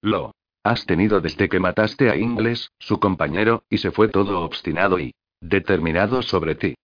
Lo 0.00 0.32
has 0.68 0.84
tenido 0.86 1.20
desde 1.20 1.48
que 1.48 1.60
mataste 1.60 2.10
a 2.10 2.16
Ingles, 2.16 2.70
su 2.78 3.00
compañero, 3.00 3.64
y 3.70 3.78
se 3.78 3.90
fue 3.90 4.08
todo 4.08 4.40
obstinado 4.42 4.98
y 4.98 5.14
determinado 5.40 6.22
sobre 6.22 6.54
ti. 6.54 6.74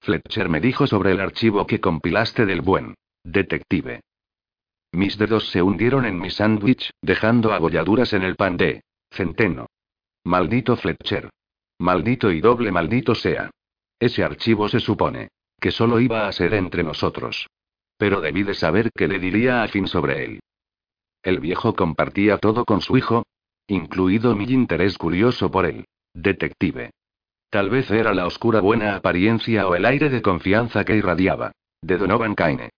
Fletcher 0.00 0.48
me 0.48 0.60
dijo 0.60 0.86
sobre 0.86 1.12
el 1.12 1.20
archivo 1.20 1.66
que 1.66 1.80
compilaste 1.80 2.46
del 2.46 2.60
buen 2.60 2.94
detective. 3.22 4.00
Mis 4.92 5.18
dedos 5.18 5.48
se 5.48 5.62
hundieron 5.62 6.04
en 6.04 6.18
mi 6.18 6.30
sándwich, 6.30 6.90
dejando 7.02 7.52
abolladuras 7.52 8.12
en 8.12 8.22
el 8.22 8.36
pan 8.36 8.56
de 8.56 8.82
centeno. 9.10 9.66
Maldito 10.24 10.76
Fletcher. 10.76 11.30
Maldito 11.78 12.30
y 12.30 12.40
doble 12.40 12.70
maldito 12.70 13.14
sea. 13.14 13.50
Ese 13.98 14.22
archivo 14.22 14.68
se 14.68 14.80
supone 14.80 15.28
que 15.60 15.70
solo 15.70 16.00
iba 16.00 16.28
a 16.28 16.32
ser 16.32 16.54
entre 16.54 16.82
nosotros. 16.82 17.48
Pero 17.96 18.20
debí 18.20 18.42
de 18.42 18.54
saber 18.54 18.90
qué 18.94 19.08
le 19.08 19.18
diría 19.18 19.62
a 19.62 19.68
Finn 19.68 19.86
sobre 19.86 20.24
él. 20.24 20.40
El 21.22 21.40
viejo 21.40 21.74
compartía 21.74 22.36
todo 22.38 22.66
con 22.66 22.82
su 22.82 22.98
hijo, 22.98 23.24
incluido 23.68 24.34
mi 24.34 24.44
interés 24.44 24.98
curioso 24.98 25.50
por 25.50 25.66
él. 25.66 25.84
Detective. 26.12 26.90
Tal 27.50 27.70
vez 27.70 27.90
era 27.90 28.14
la 28.14 28.26
oscura 28.26 28.60
buena 28.60 28.96
apariencia 28.96 29.68
o 29.68 29.74
el 29.74 29.84
aire 29.84 30.10
de 30.10 30.22
confianza 30.22 30.84
que 30.84 30.96
irradiaba. 30.96 31.52
De 31.80 31.96
Donovan 31.96 32.34
Kaine. 32.34 32.70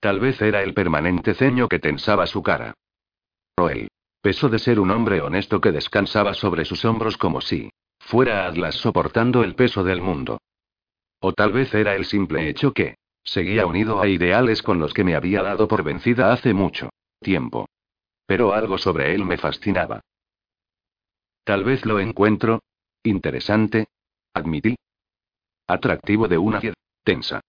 Tal 0.00 0.20
vez 0.20 0.40
era 0.40 0.62
el 0.62 0.72
permanente 0.72 1.34
ceño 1.34 1.68
que 1.68 1.78
tensaba 1.78 2.26
su 2.26 2.42
cara. 2.42 2.74
O 3.56 3.68
el 3.68 3.88
peso 4.22 4.48
de 4.48 4.58
ser 4.58 4.80
un 4.80 4.90
hombre 4.90 5.20
honesto 5.20 5.60
que 5.60 5.72
descansaba 5.72 6.34
sobre 6.34 6.64
sus 6.64 6.84
hombros 6.84 7.16
como 7.16 7.40
si 7.40 7.70
fuera 7.98 8.46
Atlas 8.46 8.76
soportando 8.76 9.44
el 9.44 9.54
peso 9.54 9.84
del 9.84 10.00
mundo. 10.00 10.40
O 11.20 11.32
tal 11.32 11.52
vez 11.52 11.74
era 11.74 11.94
el 11.94 12.06
simple 12.06 12.48
hecho 12.48 12.72
que 12.72 12.96
seguía 13.22 13.66
unido 13.66 14.00
a 14.00 14.08
ideales 14.08 14.62
con 14.62 14.78
los 14.78 14.94
que 14.94 15.04
me 15.04 15.14
había 15.14 15.42
dado 15.42 15.68
por 15.68 15.82
vencida 15.82 16.32
hace 16.32 16.54
mucho 16.54 16.88
tiempo. 17.20 17.66
Pero 18.30 18.54
algo 18.54 18.78
sobre 18.78 19.12
él 19.12 19.24
me 19.24 19.38
fascinaba. 19.38 20.02
Tal 21.42 21.64
vez 21.64 21.84
lo 21.84 21.98
encuentro 21.98 22.62
interesante, 23.02 23.88
admití. 24.32 24.76
Atractivo 25.66 26.28
de 26.28 26.38
una 26.38 26.60
tensa. 27.02 27.40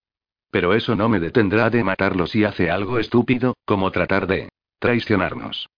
Pero 0.49 0.73
eso 0.73 0.95
no 0.95 1.07
me 1.07 1.19
detendrá 1.19 1.69
de 1.69 1.83
matarlo 1.83 2.25
si 2.25 2.45
hace 2.45 2.71
algo 2.71 2.97
estúpido, 2.97 3.57
como 3.63 3.91
tratar 3.91 4.25
de 4.25 4.49
traicionarnos. 4.79 5.69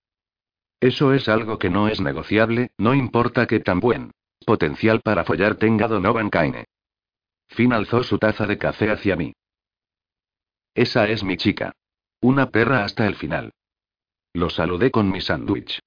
Eso 0.79 1.11
es 1.11 1.27
algo 1.27 1.59
que 1.59 1.69
no 1.69 1.89
es 1.89 1.99
negociable, 1.99 2.71
no 2.77 2.93
importa 2.93 3.45
que 3.45 3.59
tan 3.59 3.81
buen 3.81 4.11
potencial 4.45 5.01
para 5.01 5.25
follar 5.25 5.55
tenga 5.55 5.89
Donovan 5.89 6.29
Kaine. 6.29 6.63
Finn 7.49 7.73
alzó 7.73 8.03
su 8.03 8.19
taza 8.19 8.47
de 8.47 8.57
café 8.57 8.89
hacia 8.89 9.17
mí. 9.17 9.33
Esa 10.73 11.09
es 11.09 11.25
mi 11.25 11.35
chica. 11.35 11.73
Una 12.21 12.51
perra 12.51 12.85
hasta 12.85 13.05
el 13.05 13.15
final. 13.15 13.51
Lo 14.35 14.49
saludé 14.49 14.89
con 14.89 15.11
mi 15.11 15.21
sándwich. 15.21 15.79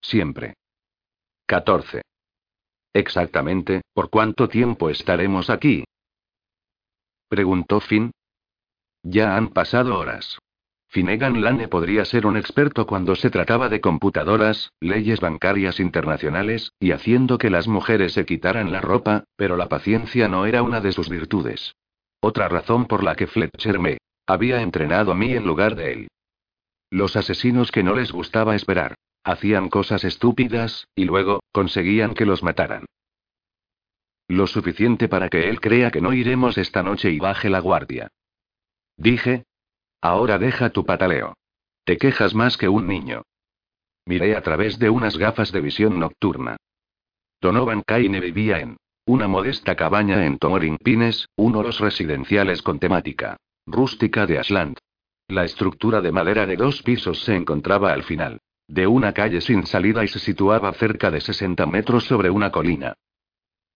Siempre. 0.00 0.54
14. 1.46 2.00
Exactamente, 2.94 3.82
¿por 3.92 4.08
cuánto 4.08 4.48
tiempo 4.48 4.88
estaremos 4.88 5.50
aquí? 5.50 5.84
Preguntó 7.28 7.80
Finn. 7.80 8.12
Ya 9.02 9.36
han 9.36 9.48
pasado 9.48 9.98
horas. 9.98 10.38
Finnegan 10.88 11.42
Lane 11.42 11.68
podría 11.68 12.04
ser 12.06 12.26
un 12.26 12.36
experto 12.36 12.86
cuando 12.86 13.14
se 13.14 13.30
trataba 13.30 13.68
de 13.68 13.80
computadoras, 13.80 14.72
leyes 14.80 15.20
bancarias 15.20 15.80
internacionales, 15.80 16.72
y 16.78 16.92
haciendo 16.92 17.38
que 17.38 17.50
las 17.50 17.68
mujeres 17.68 18.12
se 18.12 18.24
quitaran 18.24 18.72
la 18.72 18.80
ropa, 18.80 19.24
pero 19.36 19.56
la 19.56 19.68
paciencia 19.68 20.28
no 20.28 20.46
era 20.46 20.62
una 20.62 20.80
de 20.80 20.92
sus 20.92 21.08
virtudes. 21.08 21.74
Otra 22.20 22.48
razón 22.48 22.86
por 22.86 23.02
la 23.04 23.16
que 23.16 23.26
Fletcher 23.26 23.78
me 23.78 23.98
había 24.26 24.62
entrenado 24.62 25.12
a 25.12 25.14
mí 25.14 25.32
en 25.32 25.46
lugar 25.46 25.76
de 25.76 25.92
él. 25.92 26.08
Los 26.92 27.16
asesinos 27.16 27.72
que 27.72 27.82
no 27.82 27.94
les 27.94 28.12
gustaba 28.12 28.54
esperar. 28.54 28.96
Hacían 29.24 29.70
cosas 29.70 30.04
estúpidas, 30.04 30.88
y 30.94 31.06
luego, 31.06 31.40
conseguían 31.50 32.12
que 32.12 32.26
los 32.26 32.42
mataran. 32.42 32.84
Lo 34.28 34.46
suficiente 34.46 35.08
para 35.08 35.30
que 35.30 35.48
él 35.48 35.58
crea 35.58 35.90
que 35.90 36.02
no 36.02 36.12
iremos 36.12 36.58
esta 36.58 36.82
noche 36.82 37.10
y 37.10 37.18
baje 37.18 37.48
la 37.48 37.60
guardia. 37.60 38.08
Dije, 38.98 39.44
Ahora 40.02 40.38
deja 40.38 40.68
tu 40.68 40.84
pataleo. 40.84 41.32
Te 41.84 41.96
quejas 41.96 42.34
más 42.34 42.58
que 42.58 42.68
un 42.68 42.86
niño. 42.86 43.22
Miré 44.04 44.36
a 44.36 44.42
través 44.42 44.78
de 44.78 44.90
unas 44.90 45.16
gafas 45.16 45.50
de 45.50 45.62
visión 45.62 45.98
nocturna. 45.98 46.58
Donovan 47.40 47.80
Kaine 47.86 48.20
vivía 48.20 48.60
en 48.60 48.76
una 49.06 49.28
modesta 49.28 49.76
cabaña 49.76 50.26
en 50.26 50.36
Tomoring 50.36 50.76
Pines, 50.76 51.26
uno 51.36 51.60
de 51.60 51.64
los 51.64 51.80
residenciales 51.80 52.60
con 52.60 52.78
temática 52.78 53.38
rústica 53.64 54.26
de 54.26 54.38
Ashland. 54.38 54.76
La 55.28 55.44
estructura 55.44 56.00
de 56.00 56.12
madera 56.12 56.46
de 56.46 56.56
dos 56.56 56.82
pisos 56.82 57.22
se 57.22 57.34
encontraba 57.34 57.92
al 57.92 58.02
final 58.02 58.40
de 58.68 58.86
una 58.86 59.12
calle 59.12 59.42
sin 59.42 59.66
salida 59.66 60.02
y 60.02 60.08
se 60.08 60.18
situaba 60.18 60.72
cerca 60.72 61.10
de 61.10 61.20
60 61.20 61.66
metros 61.66 62.04
sobre 62.04 62.30
una 62.30 62.50
colina. 62.50 62.94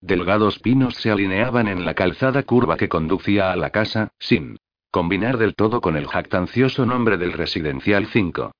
Delgados 0.00 0.58
pinos 0.58 0.94
se 0.94 1.10
alineaban 1.10 1.68
en 1.68 1.84
la 1.84 1.94
calzada 1.94 2.44
curva 2.44 2.76
que 2.76 2.88
conducía 2.88 3.52
a 3.52 3.56
la 3.56 3.70
casa, 3.70 4.12
sin 4.18 4.56
combinar 4.90 5.36
del 5.36 5.54
todo 5.54 5.82
con 5.82 5.96
el 5.96 6.06
jactancioso 6.06 6.86
nombre 6.86 7.18
del 7.18 7.34
Residencial 7.34 8.06
5. 8.06 8.52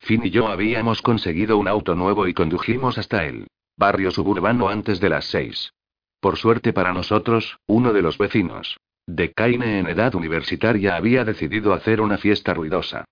Finn 0.00 0.22
y 0.24 0.30
yo 0.30 0.48
habíamos 0.48 1.00
conseguido 1.00 1.58
un 1.58 1.68
auto 1.68 1.94
nuevo 1.94 2.26
y 2.26 2.34
condujimos 2.34 2.98
hasta 2.98 3.24
el 3.24 3.46
barrio 3.76 4.10
suburbano 4.10 4.68
antes 4.68 4.98
de 5.00 5.08
las 5.10 5.26
seis. 5.26 5.72
Por 6.20 6.36
suerte 6.38 6.72
para 6.72 6.92
nosotros, 6.92 7.58
uno 7.66 7.92
de 7.92 8.02
los 8.02 8.18
vecinos 8.18 8.78
de 9.06 9.32
Kaine 9.32 9.78
en 9.78 9.86
edad 9.86 10.14
universitaria 10.14 10.96
había 10.96 11.24
decidido 11.24 11.72
hacer 11.72 12.00
una 12.00 12.18
fiesta 12.18 12.54
ruidosa. 12.54 13.04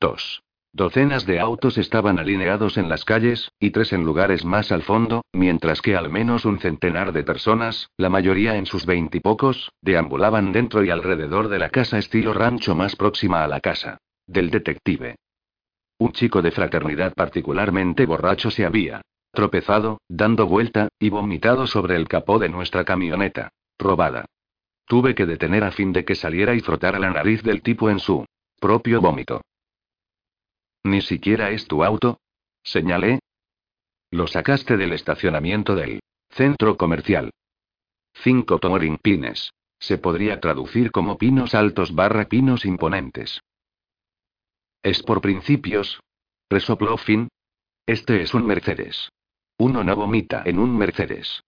2. 0.00 0.42
Docenas 0.72 1.24
de 1.24 1.38
autos 1.38 1.78
estaban 1.78 2.18
alineados 2.18 2.78
en 2.78 2.88
las 2.88 3.04
calles, 3.04 3.52
y 3.60 3.70
tres 3.70 3.92
en 3.92 4.04
lugares 4.04 4.44
más 4.44 4.72
al 4.72 4.82
fondo, 4.82 5.22
mientras 5.32 5.80
que 5.80 5.94
al 5.94 6.10
menos 6.10 6.44
un 6.44 6.58
centenar 6.58 7.12
de 7.12 7.22
personas, 7.22 7.90
la 7.96 8.10
mayoría 8.10 8.56
en 8.56 8.66
sus 8.66 8.84
veintipocos, 8.84 9.70
deambulaban 9.80 10.50
dentro 10.50 10.82
y 10.82 10.90
alrededor 10.90 11.48
de 11.48 11.60
la 11.60 11.70
casa 11.70 11.98
estilo 11.98 12.34
rancho 12.34 12.74
más 12.74 12.96
próxima 12.96 13.44
a 13.44 13.48
la 13.48 13.60
casa. 13.60 13.98
del 14.26 14.50
detective. 14.50 15.16
Un 15.98 16.12
chico 16.12 16.40
de 16.42 16.50
fraternidad 16.50 17.12
particularmente 17.14 18.06
borracho 18.06 18.50
se 18.50 18.64
había 18.64 19.02
tropezado, 19.32 20.00
dando 20.08 20.46
vuelta, 20.46 20.88
y 20.98 21.10
vomitado 21.10 21.66
sobre 21.66 21.96
el 21.96 22.08
capó 22.08 22.38
de 22.38 22.48
nuestra 22.48 22.84
camioneta. 22.84 23.50
Robada. 23.78 24.24
Tuve 24.86 25.14
que 25.14 25.26
detener 25.26 25.64
a 25.64 25.70
fin 25.70 25.92
de 25.92 26.04
que 26.04 26.14
saliera 26.14 26.54
y 26.54 26.60
frotara 26.60 26.98
la 26.98 27.10
nariz 27.10 27.42
del 27.42 27.62
tipo 27.62 27.90
en 27.90 27.98
su 27.98 28.26
propio 28.60 29.00
vómito. 29.00 29.40
¿Ni 30.84 31.00
siquiera 31.00 31.50
es 31.50 31.66
tu 31.66 31.82
auto? 31.82 32.18
Señalé. 32.62 33.20
Lo 34.10 34.26
sacaste 34.26 34.76
del 34.76 34.92
estacionamiento 34.92 35.74
del 35.74 36.00
centro 36.30 36.76
comercial. 36.76 37.30
Cinco 38.12 38.60
Pines. 39.02 39.50
Se 39.78 39.98
podría 39.98 40.40
traducir 40.40 40.90
como 40.92 41.18
pinos 41.18 41.54
altos 41.54 41.94
barra 41.94 42.26
pinos 42.26 42.64
imponentes. 42.64 43.40
Es 44.82 45.02
por 45.02 45.20
principios. 45.20 46.00
Resopló 46.50 46.96
Finn. 46.96 47.28
Este 47.86 48.22
es 48.22 48.34
un 48.34 48.46
Mercedes. 48.46 49.10
Uno 49.58 49.82
no 49.82 49.96
vomita 49.96 50.42
en 50.44 50.58
un 50.58 50.76
Mercedes. 50.76 51.42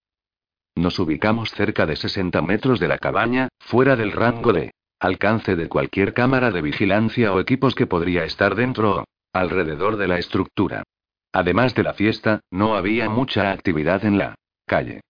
Nos 0.76 0.98
ubicamos 0.98 1.50
cerca 1.52 1.86
de 1.86 1.96
60 1.96 2.42
metros 2.42 2.78
de 2.78 2.88
la 2.88 2.98
cabaña, 2.98 3.48
fuera 3.58 3.96
del 3.96 4.12
rango 4.12 4.52
de 4.52 4.72
alcance 5.00 5.56
de 5.56 5.68
cualquier 5.68 6.12
cámara 6.12 6.50
de 6.50 6.60
vigilancia 6.60 7.32
o 7.32 7.40
equipos 7.40 7.74
que 7.74 7.86
podría 7.86 8.24
estar 8.24 8.54
dentro 8.54 9.00
o 9.00 9.04
alrededor 9.32 9.96
de 9.96 10.08
la 10.08 10.18
estructura. 10.18 10.82
Además 11.32 11.74
de 11.74 11.82
la 11.82 11.94
fiesta, 11.94 12.40
no 12.50 12.76
había 12.76 13.08
mucha 13.08 13.52
actividad 13.52 14.04
en 14.04 14.18
la 14.18 14.34
calle. 14.66 15.00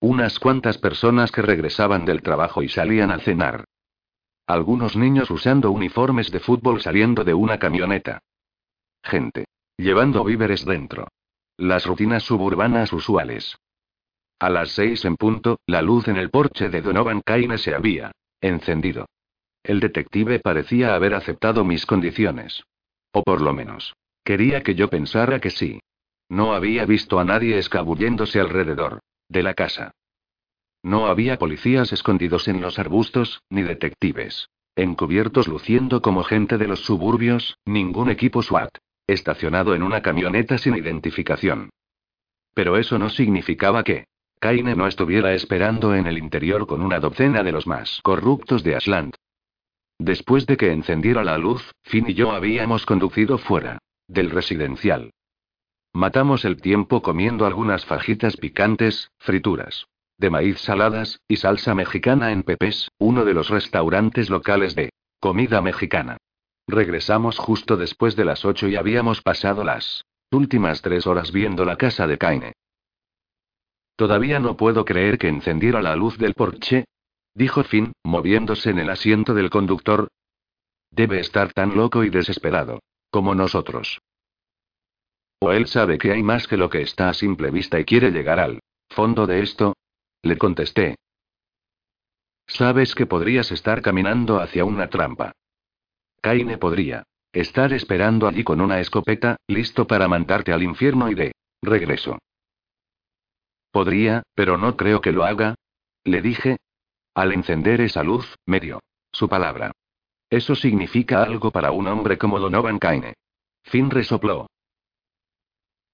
Unas 0.00 0.38
cuantas 0.38 0.76
personas 0.76 1.32
que 1.32 1.42
regresaban 1.42 2.04
del 2.04 2.22
trabajo 2.22 2.62
y 2.62 2.68
salían 2.68 3.10
a 3.10 3.18
cenar. 3.20 3.64
Algunos 4.46 4.96
niños 4.96 5.30
usando 5.30 5.70
uniformes 5.70 6.30
de 6.30 6.40
fútbol 6.40 6.82
saliendo 6.82 7.24
de 7.24 7.32
una 7.32 7.58
camioneta. 7.58 8.20
Gente. 9.02 9.46
Llevando 9.78 10.24
víveres 10.24 10.64
dentro. 10.66 11.08
Las 11.56 11.86
rutinas 11.86 12.22
suburbanas 12.22 12.92
usuales. 12.92 13.56
A 14.44 14.50
las 14.50 14.72
seis 14.72 15.06
en 15.06 15.16
punto, 15.16 15.58
la 15.66 15.80
luz 15.80 16.06
en 16.06 16.18
el 16.18 16.28
porche 16.28 16.68
de 16.68 16.82
Donovan 16.82 17.22
Kaine 17.22 17.56
se 17.56 17.74
había 17.74 18.12
encendido. 18.42 19.06
El 19.62 19.80
detective 19.80 20.38
parecía 20.38 20.94
haber 20.94 21.14
aceptado 21.14 21.64
mis 21.64 21.86
condiciones. 21.86 22.62
O 23.10 23.22
por 23.22 23.40
lo 23.40 23.54
menos, 23.54 23.94
quería 24.22 24.62
que 24.62 24.74
yo 24.74 24.90
pensara 24.90 25.40
que 25.40 25.48
sí. 25.48 25.80
No 26.28 26.52
había 26.52 26.84
visto 26.84 27.18
a 27.18 27.24
nadie 27.24 27.56
escabulléndose 27.56 28.38
alrededor 28.38 29.00
de 29.30 29.42
la 29.42 29.54
casa. 29.54 29.92
No 30.82 31.06
había 31.06 31.38
policías 31.38 31.94
escondidos 31.94 32.46
en 32.46 32.60
los 32.60 32.78
arbustos, 32.78 33.40
ni 33.48 33.62
detectives 33.62 34.50
encubiertos 34.76 35.48
luciendo 35.48 36.02
como 36.02 36.22
gente 36.22 36.58
de 36.58 36.68
los 36.68 36.80
suburbios, 36.80 37.56
ningún 37.64 38.10
equipo 38.10 38.42
SWAT 38.42 38.76
estacionado 39.06 39.74
en 39.74 39.82
una 39.82 40.02
camioneta 40.02 40.58
sin 40.58 40.76
identificación. 40.76 41.70
Pero 42.52 42.76
eso 42.76 42.98
no 42.98 43.08
significaba 43.08 43.84
que 43.84 44.04
Kaine 44.44 44.76
no 44.76 44.86
estuviera 44.86 45.32
esperando 45.32 45.94
en 45.94 46.06
el 46.06 46.18
interior 46.18 46.66
con 46.66 46.82
una 46.82 47.00
docena 47.00 47.42
de 47.42 47.50
los 47.50 47.66
más 47.66 48.00
corruptos 48.02 48.62
de 48.62 48.76
Ashland. 48.76 49.14
Después 49.98 50.44
de 50.44 50.58
que 50.58 50.70
encendiera 50.70 51.24
la 51.24 51.38
luz, 51.38 51.72
Finn 51.82 52.10
y 52.10 52.12
yo 52.12 52.30
habíamos 52.30 52.84
conducido 52.84 53.38
fuera 53.38 53.78
del 54.06 54.28
residencial. 54.28 55.12
Matamos 55.94 56.44
el 56.44 56.60
tiempo 56.60 57.00
comiendo 57.00 57.46
algunas 57.46 57.86
fajitas 57.86 58.36
picantes, 58.36 59.10
frituras 59.16 59.86
de 60.18 60.28
maíz 60.28 60.58
saladas, 60.60 61.20
y 61.26 61.36
salsa 61.36 61.74
mexicana 61.74 62.30
en 62.30 62.42
Pepes, 62.42 62.90
uno 62.98 63.24
de 63.24 63.32
los 63.32 63.48
restaurantes 63.48 64.28
locales 64.28 64.74
de 64.74 64.90
comida 65.20 65.62
mexicana. 65.62 66.18
Regresamos 66.68 67.38
justo 67.38 67.78
después 67.78 68.14
de 68.14 68.26
las 68.26 68.44
ocho 68.44 68.68
y 68.68 68.76
habíamos 68.76 69.22
pasado 69.22 69.64
las 69.64 70.04
últimas 70.30 70.82
tres 70.82 71.06
horas 71.06 71.32
viendo 71.32 71.64
la 71.64 71.76
casa 71.76 72.06
de 72.06 72.18
Kaine. 72.18 72.52
Todavía 73.96 74.40
no 74.40 74.56
puedo 74.56 74.84
creer 74.84 75.18
que 75.18 75.28
encendiera 75.28 75.80
la 75.80 75.94
luz 75.94 76.18
del 76.18 76.34
porche, 76.34 76.84
dijo 77.34 77.62
Finn, 77.64 77.92
moviéndose 78.04 78.70
en 78.70 78.78
el 78.78 78.90
asiento 78.90 79.34
del 79.34 79.50
conductor. 79.50 80.08
Debe 80.90 81.20
estar 81.20 81.52
tan 81.52 81.76
loco 81.76 82.04
y 82.04 82.10
desesperado, 82.10 82.80
como 83.10 83.34
nosotros. 83.34 84.00
O 85.40 85.52
él 85.52 85.66
sabe 85.66 85.98
que 85.98 86.12
hay 86.12 86.22
más 86.22 86.48
que 86.48 86.56
lo 86.56 86.70
que 86.70 86.82
está 86.82 87.08
a 87.08 87.14
simple 87.14 87.50
vista 87.50 87.78
y 87.78 87.84
quiere 87.84 88.10
llegar 88.10 88.40
al 88.40 88.60
fondo 88.88 89.26
de 89.26 89.42
esto, 89.42 89.74
le 90.22 90.38
contesté. 90.38 90.96
Sabes 92.46 92.94
que 92.94 93.06
podrías 93.06 93.50
estar 93.50 93.82
caminando 93.82 94.40
hacia 94.40 94.64
una 94.64 94.88
trampa. 94.88 95.32
Kaine 96.20 96.58
podría 96.58 97.04
estar 97.32 97.72
esperando 97.72 98.28
allí 98.28 98.44
con 98.44 98.60
una 98.60 98.80
escopeta, 98.80 99.36
listo 99.48 99.86
para 99.86 100.08
mandarte 100.08 100.52
al 100.52 100.62
infierno 100.62 101.10
y 101.10 101.14
de 101.14 101.32
regreso. 101.62 102.18
Podría, 103.74 104.22
pero 104.36 104.56
no 104.56 104.76
creo 104.76 105.00
que 105.00 105.10
lo 105.10 105.24
haga. 105.24 105.56
Le 106.04 106.22
dije. 106.22 106.58
Al 107.12 107.32
encender 107.32 107.80
esa 107.80 108.04
luz, 108.04 108.36
me 108.46 108.60
dio 108.60 108.78
su 109.10 109.28
palabra. 109.28 109.72
Eso 110.30 110.54
significa 110.54 111.24
algo 111.24 111.50
para 111.50 111.72
un 111.72 111.88
hombre 111.88 112.16
como 112.16 112.38
Donovan 112.38 112.78
Kaine. 112.78 113.14
Finn 113.64 113.90
resopló. 113.90 114.46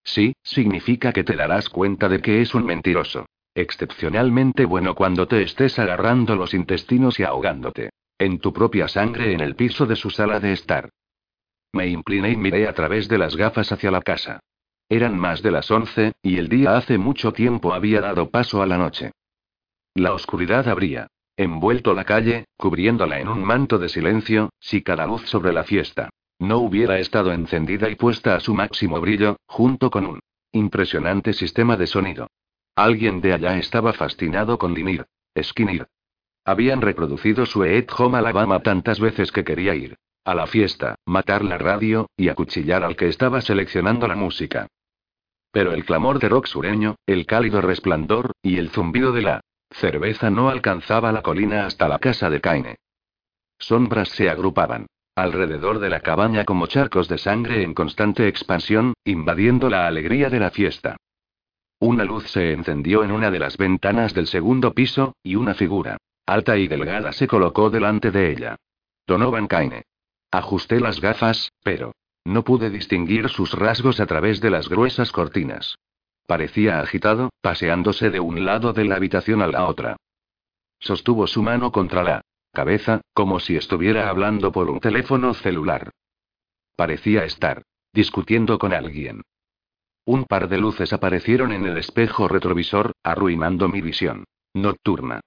Sí, 0.04 0.34
significa 0.42 1.14
que 1.14 1.24
te 1.24 1.34
darás 1.36 1.70
cuenta 1.70 2.10
de 2.10 2.20
que 2.20 2.42
es 2.42 2.54
un 2.54 2.66
mentiroso. 2.66 3.24
Excepcionalmente 3.54 4.66
bueno 4.66 4.94
cuando 4.94 5.26
te 5.26 5.40
estés 5.40 5.78
agarrando 5.78 6.36
los 6.36 6.52
intestinos 6.52 7.18
y 7.18 7.22
ahogándote. 7.22 7.88
En 8.18 8.40
tu 8.40 8.52
propia 8.52 8.88
sangre 8.88 9.32
en 9.32 9.40
el 9.40 9.56
piso 9.56 9.86
de 9.86 9.96
su 9.96 10.10
sala 10.10 10.38
de 10.38 10.52
estar. 10.52 10.90
Me 11.72 11.86
incliné 11.86 12.32
y 12.32 12.36
miré 12.36 12.68
a 12.68 12.74
través 12.74 13.08
de 13.08 13.16
las 13.16 13.36
gafas 13.36 13.72
hacia 13.72 13.90
la 13.90 14.02
casa. 14.02 14.40
Eran 14.90 15.16
más 15.16 15.40
de 15.40 15.52
las 15.52 15.70
once, 15.70 16.12
y 16.20 16.38
el 16.38 16.48
día 16.48 16.76
hace 16.76 16.98
mucho 16.98 17.32
tiempo 17.32 17.72
había 17.72 18.00
dado 18.00 18.28
paso 18.28 18.60
a 18.60 18.66
la 18.66 18.76
noche. 18.76 19.12
La 19.94 20.12
oscuridad 20.12 20.68
habría 20.68 21.06
envuelto 21.36 21.94
la 21.94 22.04
calle, 22.04 22.46
cubriéndola 22.56 23.20
en 23.20 23.28
un 23.28 23.42
manto 23.44 23.78
de 23.78 23.88
silencio, 23.88 24.50
si 24.58 24.82
cada 24.82 25.06
luz 25.06 25.22
sobre 25.26 25.52
la 25.52 25.62
fiesta 25.62 26.10
no 26.40 26.58
hubiera 26.58 26.98
estado 26.98 27.32
encendida 27.32 27.88
y 27.88 27.94
puesta 27.94 28.34
a 28.34 28.40
su 28.40 28.52
máximo 28.52 29.00
brillo, 29.00 29.36
junto 29.46 29.90
con 29.90 30.06
un 30.06 30.20
impresionante 30.52 31.34
sistema 31.34 31.76
de 31.76 31.86
sonido. 31.86 32.26
Alguien 32.74 33.20
de 33.20 33.32
allá 33.32 33.58
estaba 33.58 33.92
fascinado 33.92 34.58
con 34.58 34.74
Linir. 34.74 35.06
Skinner. 35.40 35.86
Habían 36.44 36.80
reproducido 36.80 37.46
su 37.46 37.62
Eat 37.64 37.92
Home 37.96 38.18
Alabama 38.18 38.60
tantas 38.60 38.98
veces 38.98 39.30
que 39.30 39.44
quería 39.44 39.76
ir 39.76 39.96
a 40.24 40.34
la 40.34 40.46
fiesta, 40.46 40.96
matar 41.06 41.44
la 41.44 41.58
radio, 41.58 42.08
y 42.16 42.28
acuchillar 42.28 42.82
al 42.84 42.96
que 42.96 43.08
estaba 43.08 43.40
seleccionando 43.40 44.06
la 44.08 44.16
música. 44.16 44.66
Pero 45.52 45.72
el 45.72 45.84
clamor 45.84 46.18
de 46.18 46.28
rock 46.28 46.46
sureño, 46.46 46.96
el 47.06 47.26
cálido 47.26 47.60
resplandor, 47.60 48.32
y 48.42 48.58
el 48.58 48.70
zumbido 48.70 49.12
de 49.12 49.22
la 49.22 49.40
cerveza 49.70 50.30
no 50.30 50.48
alcanzaba 50.48 51.12
la 51.12 51.22
colina 51.22 51.66
hasta 51.66 51.88
la 51.88 51.98
casa 51.98 52.30
de 52.30 52.40
Kaine. 52.40 52.76
Sombras 53.58 54.08
se 54.10 54.30
agrupaban 54.30 54.86
alrededor 55.16 55.80
de 55.80 55.90
la 55.90 56.00
cabaña 56.00 56.44
como 56.44 56.66
charcos 56.66 57.08
de 57.08 57.18
sangre 57.18 57.62
en 57.62 57.74
constante 57.74 58.26
expansión, 58.26 58.94
invadiendo 59.04 59.68
la 59.68 59.86
alegría 59.86 60.30
de 60.30 60.40
la 60.40 60.50
fiesta. 60.50 60.96
Una 61.78 62.04
luz 62.04 62.30
se 62.30 62.52
encendió 62.52 63.04
en 63.04 63.12
una 63.12 63.30
de 63.30 63.38
las 63.38 63.56
ventanas 63.56 64.14
del 64.14 64.26
segundo 64.26 64.72
piso, 64.72 65.14
y 65.22 65.34
una 65.34 65.54
figura, 65.54 65.98
alta 66.26 66.56
y 66.56 66.68
delgada, 66.68 67.12
se 67.12 67.26
colocó 67.26 67.70
delante 67.70 68.10
de 68.10 68.32
ella. 68.32 68.56
Donovan 69.06 69.46
Kaine. 69.46 69.84
Ajusté 70.30 70.80
las 70.80 71.00
gafas, 71.00 71.52
pero 71.62 71.92
no 72.30 72.44
pude 72.44 72.70
distinguir 72.70 73.28
sus 73.28 73.52
rasgos 73.52 73.98
a 73.98 74.06
través 74.06 74.40
de 74.40 74.50
las 74.50 74.68
gruesas 74.68 75.10
cortinas. 75.10 75.76
Parecía 76.26 76.80
agitado, 76.80 77.30
paseándose 77.40 78.10
de 78.10 78.20
un 78.20 78.44
lado 78.44 78.72
de 78.72 78.84
la 78.84 78.94
habitación 78.94 79.42
a 79.42 79.48
la 79.48 79.66
otra. 79.66 79.96
Sostuvo 80.78 81.26
su 81.26 81.42
mano 81.42 81.72
contra 81.72 82.04
la 82.04 82.22
cabeza, 82.52 83.00
como 83.14 83.40
si 83.40 83.56
estuviera 83.56 84.08
hablando 84.08 84.52
por 84.52 84.70
un 84.70 84.78
teléfono 84.78 85.34
celular. 85.34 85.90
Parecía 86.76 87.24
estar 87.24 87.62
discutiendo 87.92 88.58
con 88.60 88.72
alguien. 88.72 89.22
Un 90.04 90.24
par 90.24 90.48
de 90.48 90.58
luces 90.58 90.92
aparecieron 90.92 91.50
en 91.50 91.66
el 91.66 91.78
espejo 91.78 92.28
retrovisor, 92.28 92.92
arruinando 93.02 93.68
mi 93.68 93.80
visión 93.80 94.24
nocturna. 94.54 95.20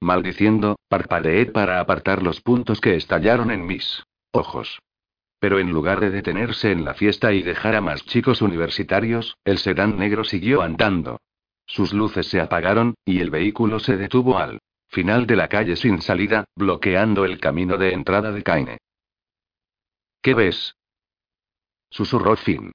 Maldiciendo, 0.00 0.76
parpadeé 0.88 1.46
para 1.46 1.80
apartar 1.80 2.22
los 2.22 2.42
puntos 2.42 2.80
que 2.80 2.96
estallaron 2.96 3.50
en 3.50 3.66
mis 3.66 4.02
ojos. 4.32 4.80
Pero 5.42 5.58
en 5.58 5.72
lugar 5.72 5.98
de 5.98 6.10
detenerse 6.10 6.70
en 6.70 6.84
la 6.84 6.94
fiesta 6.94 7.32
y 7.32 7.42
dejar 7.42 7.74
a 7.74 7.80
más 7.80 8.04
chicos 8.04 8.42
universitarios, 8.42 9.36
el 9.44 9.58
sedán 9.58 9.98
negro 9.98 10.22
siguió 10.22 10.62
andando. 10.62 11.20
Sus 11.66 11.92
luces 11.92 12.28
se 12.28 12.40
apagaron, 12.40 12.94
y 13.04 13.18
el 13.18 13.30
vehículo 13.30 13.80
se 13.80 13.96
detuvo 13.96 14.38
al 14.38 14.60
final 14.86 15.26
de 15.26 15.34
la 15.34 15.48
calle 15.48 15.74
sin 15.74 16.00
salida, 16.00 16.44
bloqueando 16.54 17.24
el 17.24 17.40
camino 17.40 17.76
de 17.76 17.92
entrada 17.92 18.30
de 18.30 18.44
Kaine. 18.44 18.78
¿Qué 20.22 20.34
ves? 20.34 20.76
Susurró 21.90 22.36
Finn. 22.36 22.70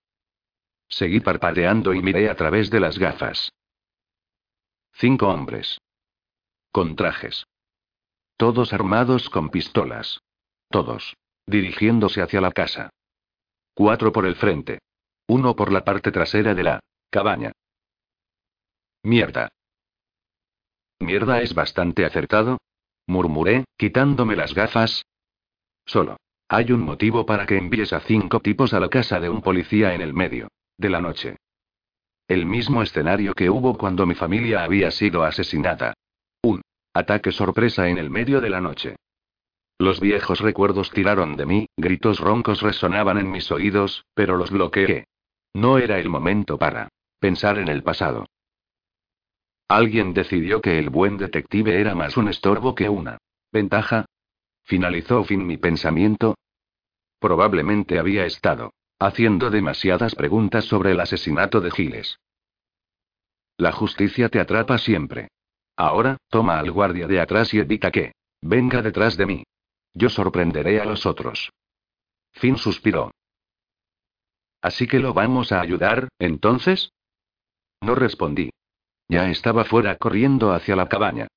Seguí 0.90 1.22
parpadeando 1.22 1.94
y 1.94 2.02
miré 2.02 2.30
a 2.30 2.36
través 2.36 2.70
de 2.70 2.82
las 2.82 3.00
gafas. 3.00 3.50
Cinco 4.92 5.30
hombres. 5.30 5.80
Con 6.74 6.98
trajes. 6.98 7.46
Todos 8.36 8.74
armados 8.74 9.30
con 9.30 9.52
pistolas. 9.52 10.20
Todos. 10.70 11.16
Dirigiéndose 11.48 12.22
hacia 12.22 12.42
la 12.42 12.52
casa. 12.52 12.90
Cuatro 13.74 14.12
por 14.12 14.26
el 14.26 14.36
frente. 14.36 14.80
Uno 15.28 15.56
por 15.56 15.72
la 15.72 15.84
parte 15.84 16.12
trasera 16.12 16.54
de 16.54 16.64
la 16.64 16.80
cabaña. 17.10 17.52
Mierda. 19.04 19.50
Mierda 21.00 21.42
es 21.42 21.54
bastante 21.54 22.06
acertado, 22.06 22.58
murmuré, 23.08 23.66
quitándome 23.78 24.36
las 24.36 24.54
gafas. 24.54 25.04
Solo. 25.86 26.18
Hay 26.50 26.72
un 26.72 26.82
motivo 26.82 27.26
para 27.26 27.46
que 27.46 27.58
envíes 27.58 27.92
a 27.92 28.00
cinco 28.00 28.40
tipos 28.40 28.74
a 28.74 28.80
la 28.80 28.90
casa 28.90 29.20
de 29.20 29.30
un 29.30 29.42
policía 29.42 29.94
en 29.94 30.02
el 30.02 30.14
medio 30.14 30.48
de 30.78 30.90
la 30.90 31.02
noche. 31.02 31.36
El 32.28 32.46
mismo 32.46 32.82
escenario 32.82 33.34
que 33.34 33.50
hubo 33.50 33.78
cuando 33.78 34.06
mi 34.06 34.16
familia 34.16 34.64
había 34.64 34.92
sido 34.92 35.24
asesinada. 35.24 35.94
Un 36.42 36.62
ataque 36.94 37.32
sorpresa 37.32 37.90
en 37.90 37.98
el 37.98 38.10
medio 38.10 38.40
de 38.40 38.50
la 38.50 38.62
noche. 38.62 38.96
Los 39.80 40.00
viejos 40.00 40.40
recuerdos 40.40 40.90
tiraron 40.92 41.36
de 41.36 41.46
mí, 41.46 41.68
gritos 41.78 42.20
roncos 42.20 42.62
resonaban 42.62 43.18
en 43.18 43.30
mis 43.30 43.52
oídos, 43.52 44.06
pero 44.16 44.36
los 44.36 44.50
bloqueé. 44.50 45.06
No 45.54 45.78
era 45.78 46.00
el 46.00 46.10
momento 46.10 46.58
para 46.58 46.90
pensar 47.20 47.60
en 47.60 47.68
el 47.68 47.84
pasado. 47.84 48.26
Alguien 49.68 50.14
decidió 50.14 50.62
que 50.62 50.80
el 50.80 50.90
buen 50.90 51.18
detective 51.18 51.80
era 51.80 51.94
más 51.94 52.18
un 52.18 52.28
estorbo 52.30 52.74
que 52.74 52.90
una 52.90 53.18
ventaja. 53.52 54.06
Finalizó 54.64 55.24
fin 55.24 55.46
mi 55.46 55.58
pensamiento. 55.58 56.36
Probablemente 57.20 58.00
había 58.00 58.26
estado 58.26 58.74
haciendo 59.00 59.52
demasiadas 59.52 60.16
preguntas 60.16 60.66
sobre 60.66 60.92
el 60.92 61.00
asesinato 61.00 61.62
de 61.62 61.70
Giles. 61.72 62.20
La 63.58 63.72
justicia 63.72 64.30
te 64.30 64.40
atrapa 64.40 64.78
siempre. 64.78 65.30
Ahora, 65.76 66.18
toma 66.30 66.60
al 66.60 66.72
guardia 66.72 67.08
de 67.08 67.20
atrás 67.20 67.54
y 67.54 67.60
evita 67.60 67.92
que 67.92 68.14
venga 68.42 68.82
detrás 68.82 69.18
de 69.18 69.26
mí. 69.26 69.44
Yo 69.98 70.10
sorprenderé 70.10 70.80
a 70.80 70.86
los 70.86 71.08
otros. 71.08 71.52
Fin 72.34 72.58
suspiró. 72.58 73.10
Así 74.62 74.86
que 74.86 75.00
lo 75.00 75.16
vamos 75.16 75.52
a 75.52 75.60
ayudar, 75.60 76.10
entonces? 76.20 76.92
No 77.82 77.96
respondí. 77.96 78.52
Ya 79.10 79.28
estaba 79.32 79.66
fuera 79.66 79.96
corriendo 79.96 80.52
hacia 80.52 80.76
la 80.76 80.88
cabaña. 80.88 81.28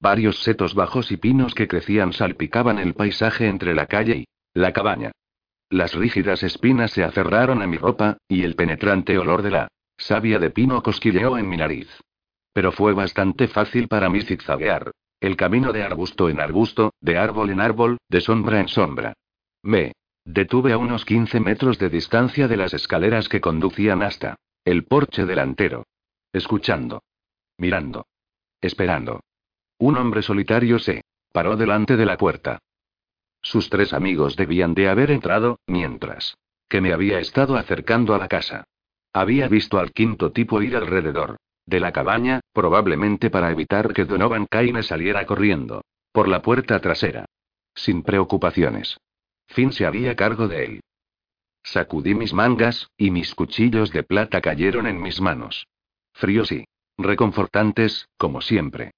Varios 0.00 0.42
setos 0.42 0.74
bajos 0.74 1.10
y 1.12 1.16
pinos 1.16 1.54
que 1.54 1.66
crecían 1.66 2.12
salpicaban 2.12 2.78
el 2.78 2.92
paisaje 2.92 3.48
entre 3.48 3.74
la 3.74 3.86
calle 3.86 4.16
y 4.16 4.26
la 4.52 4.74
cabaña. 4.74 5.12
Las 5.70 5.94
rígidas 5.94 6.42
espinas 6.42 6.90
se 6.90 7.04
aferraron 7.04 7.62
a 7.62 7.66
mi 7.66 7.78
ropa, 7.78 8.18
y 8.28 8.42
el 8.42 8.54
penetrante 8.54 9.16
olor 9.16 9.40
de 9.40 9.52
la 9.52 9.68
savia 9.96 10.38
de 10.38 10.50
pino 10.50 10.82
cosquilleó 10.82 11.38
en 11.38 11.48
mi 11.48 11.56
nariz. 11.56 11.88
Pero 12.52 12.70
fue 12.70 12.92
bastante 12.92 13.48
fácil 13.48 13.88
para 13.88 14.10
mí 14.10 14.20
zigzaguear. 14.20 14.90
El 15.20 15.36
camino 15.36 15.72
de 15.72 15.82
arbusto 15.82 16.30
en 16.30 16.40
arbusto, 16.40 16.94
de 17.00 17.18
árbol 17.18 17.50
en 17.50 17.60
árbol, 17.60 17.98
de 18.08 18.22
sombra 18.22 18.58
en 18.60 18.68
sombra. 18.68 19.12
Me 19.62 19.92
detuve 20.24 20.72
a 20.72 20.78
unos 20.78 21.04
15 21.04 21.40
metros 21.40 21.78
de 21.78 21.90
distancia 21.90 22.48
de 22.48 22.56
las 22.56 22.72
escaleras 22.72 23.28
que 23.28 23.40
conducían 23.40 24.02
hasta 24.02 24.36
el 24.64 24.84
porche 24.84 25.26
delantero. 25.26 25.84
Escuchando 26.32 27.02
mirando. 27.58 28.06
Esperando. 28.62 29.20
Un 29.78 29.98
hombre 29.98 30.22
solitario 30.22 30.78
se 30.78 31.02
paró 31.30 31.56
delante 31.56 31.96
de 31.96 32.06
la 32.06 32.16
puerta. 32.16 32.58
Sus 33.42 33.68
tres 33.68 33.92
amigos 33.92 34.34
debían 34.36 34.74
de 34.74 34.88
haber 34.88 35.10
entrado, 35.10 35.58
mientras 35.66 36.36
que 36.68 36.80
me 36.80 36.92
había 36.92 37.18
estado 37.18 37.56
acercando 37.56 38.14
a 38.14 38.18
la 38.18 38.28
casa. 38.28 38.64
Había 39.12 39.48
visto 39.48 39.78
al 39.78 39.92
quinto 39.92 40.32
tipo 40.32 40.62
ir 40.62 40.76
alrededor 40.76 41.36
de 41.70 41.80
la 41.80 41.92
cabaña, 41.92 42.40
probablemente 42.52 43.30
para 43.30 43.50
evitar 43.50 43.94
que 43.94 44.04
Donovan 44.04 44.46
Kane 44.46 44.82
saliera 44.82 45.24
corriendo 45.24 45.82
por 46.12 46.28
la 46.28 46.42
puerta 46.42 46.80
trasera. 46.80 47.24
Sin 47.74 48.02
preocupaciones. 48.02 48.98
Finn 49.46 49.72
se 49.72 49.86
había 49.86 50.16
cargo 50.16 50.48
de 50.48 50.64
él. 50.64 50.80
Sacudí 51.62 52.14
mis 52.14 52.34
mangas, 52.34 52.88
y 52.96 53.10
mis 53.10 53.34
cuchillos 53.34 53.92
de 53.92 54.02
plata 54.02 54.40
cayeron 54.40 54.86
en 54.86 55.00
mis 55.00 55.20
manos. 55.20 55.66
Fríos 56.12 56.50
y 56.50 56.64
reconfortantes, 56.98 58.08
como 58.18 58.40
siempre. 58.40 58.90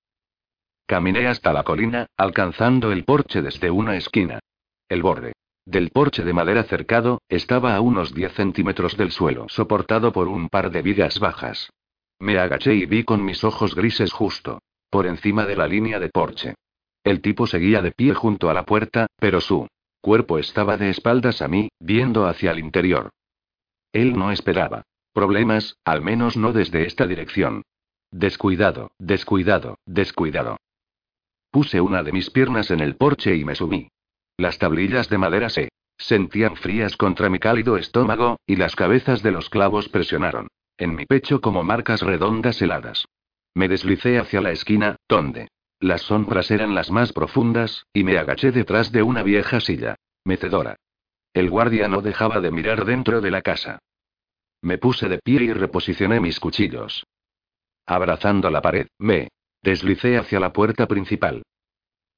Caminé 0.86 1.26
hasta 1.26 1.52
la 1.52 1.64
colina, 1.64 2.06
alcanzando 2.16 2.90
el 2.90 3.04
porche 3.04 3.42
desde 3.42 3.70
una 3.70 3.96
esquina. 3.96 4.40
El 4.88 5.02
borde 5.02 5.34
del 5.64 5.90
porche 5.90 6.24
de 6.24 6.32
madera 6.32 6.64
cercado 6.64 7.20
estaba 7.28 7.76
a 7.76 7.80
unos 7.80 8.14
10 8.14 8.32
centímetros 8.32 8.96
del 8.96 9.12
suelo, 9.12 9.46
soportado 9.48 10.12
por 10.12 10.26
un 10.26 10.48
par 10.48 10.70
de 10.70 10.82
vigas 10.82 11.20
bajas. 11.20 11.70
Me 12.22 12.38
agaché 12.38 12.72
y 12.76 12.86
vi 12.86 13.02
con 13.02 13.24
mis 13.24 13.42
ojos 13.42 13.74
grises 13.74 14.12
justo 14.12 14.62
por 14.90 15.08
encima 15.08 15.44
de 15.44 15.56
la 15.56 15.66
línea 15.66 15.98
de 15.98 16.08
porche. 16.08 16.54
El 17.02 17.20
tipo 17.20 17.48
seguía 17.48 17.82
de 17.82 17.90
pie 17.90 18.14
junto 18.14 18.48
a 18.48 18.54
la 18.54 18.64
puerta, 18.64 19.08
pero 19.18 19.40
su 19.40 19.66
cuerpo 20.00 20.38
estaba 20.38 20.76
de 20.76 20.90
espaldas 20.90 21.42
a 21.42 21.48
mí, 21.48 21.70
viendo 21.80 22.26
hacia 22.26 22.52
el 22.52 22.60
interior. 22.60 23.10
Él 23.92 24.16
no 24.16 24.30
esperaba 24.30 24.84
problemas, 25.12 25.74
al 25.84 26.00
menos 26.00 26.36
no 26.36 26.52
desde 26.52 26.86
esta 26.86 27.08
dirección. 27.08 27.62
Descuidado, 28.12 28.92
descuidado, 29.00 29.78
descuidado. 29.84 30.58
Puse 31.50 31.80
una 31.80 32.04
de 32.04 32.12
mis 32.12 32.30
piernas 32.30 32.70
en 32.70 32.78
el 32.78 32.94
porche 32.94 33.34
y 33.34 33.44
me 33.44 33.56
subí. 33.56 33.88
Las 34.36 34.58
tablillas 34.58 35.08
de 35.08 35.18
madera 35.18 35.48
se 35.50 35.70
sentían 35.98 36.54
frías 36.54 36.96
contra 36.96 37.28
mi 37.28 37.40
cálido 37.40 37.76
estómago, 37.76 38.38
y 38.46 38.54
las 38.54 38.76
cabezas 38.76 39.24
de 39.24 39.32
los 39.32 39.50
clavos 39.50 39.88
presionaron 39.88 40.46
en 40.82 40.96
mi 40.96 41.06
pecho 41.06 41.40
como 41.40 41.62
marcas 41.62 42.00
redondas 42.02 42.60
heladas. 42.60 43.06
Me 43.54 43.68
deslicé 43.68 44.18
hacia 44.18 44.40
la 44.40 44.50
esquina, 44.50 44.96
donde 45.08 45.48
las 45.78 46.02
sombras 46.02 46.50
eran 46.50 46.74
las 46.74 46.90
más 46.90 47.12
profundas, 47.12 47.86
y 47.92 48.02
me 48.04 48.18
agaché 48.18 48.50
detrás 48.50 48.90
de 48.92 49.02
una 49.02 49.22
vieja 49.22 49.60
silla 49.60 49.96
mecedora. 50.24 50.76
El 51.34 51.50
guardia 51.50 51.88
no 51.88 52.02
dejaba 52.02 52.40
de 52.40 52.50
mirar 52.50 52.84
dentro 52.84 53.20
de 53.20 53.30
la 53.30 53.42
casa. 53.42 53.78
Me 54.60 54.78
puse 54.78 55.08
de 55.08 55.18
pie 55.18 55.42
y 55.42 55.52
reposicioné 55.52 56.20
mis 56.20 56.38
cuchillos. 56.38 57.04
Abrazando 57.86 58.50
la 58.50 58.60
pared, 58.60 58.86
me 58.98 59.28
deslicé 59.62 60.18
hacia 60.18 60.40
la 60.40 60.52
puerta 60.52 60.86
principal. 60.86 61.42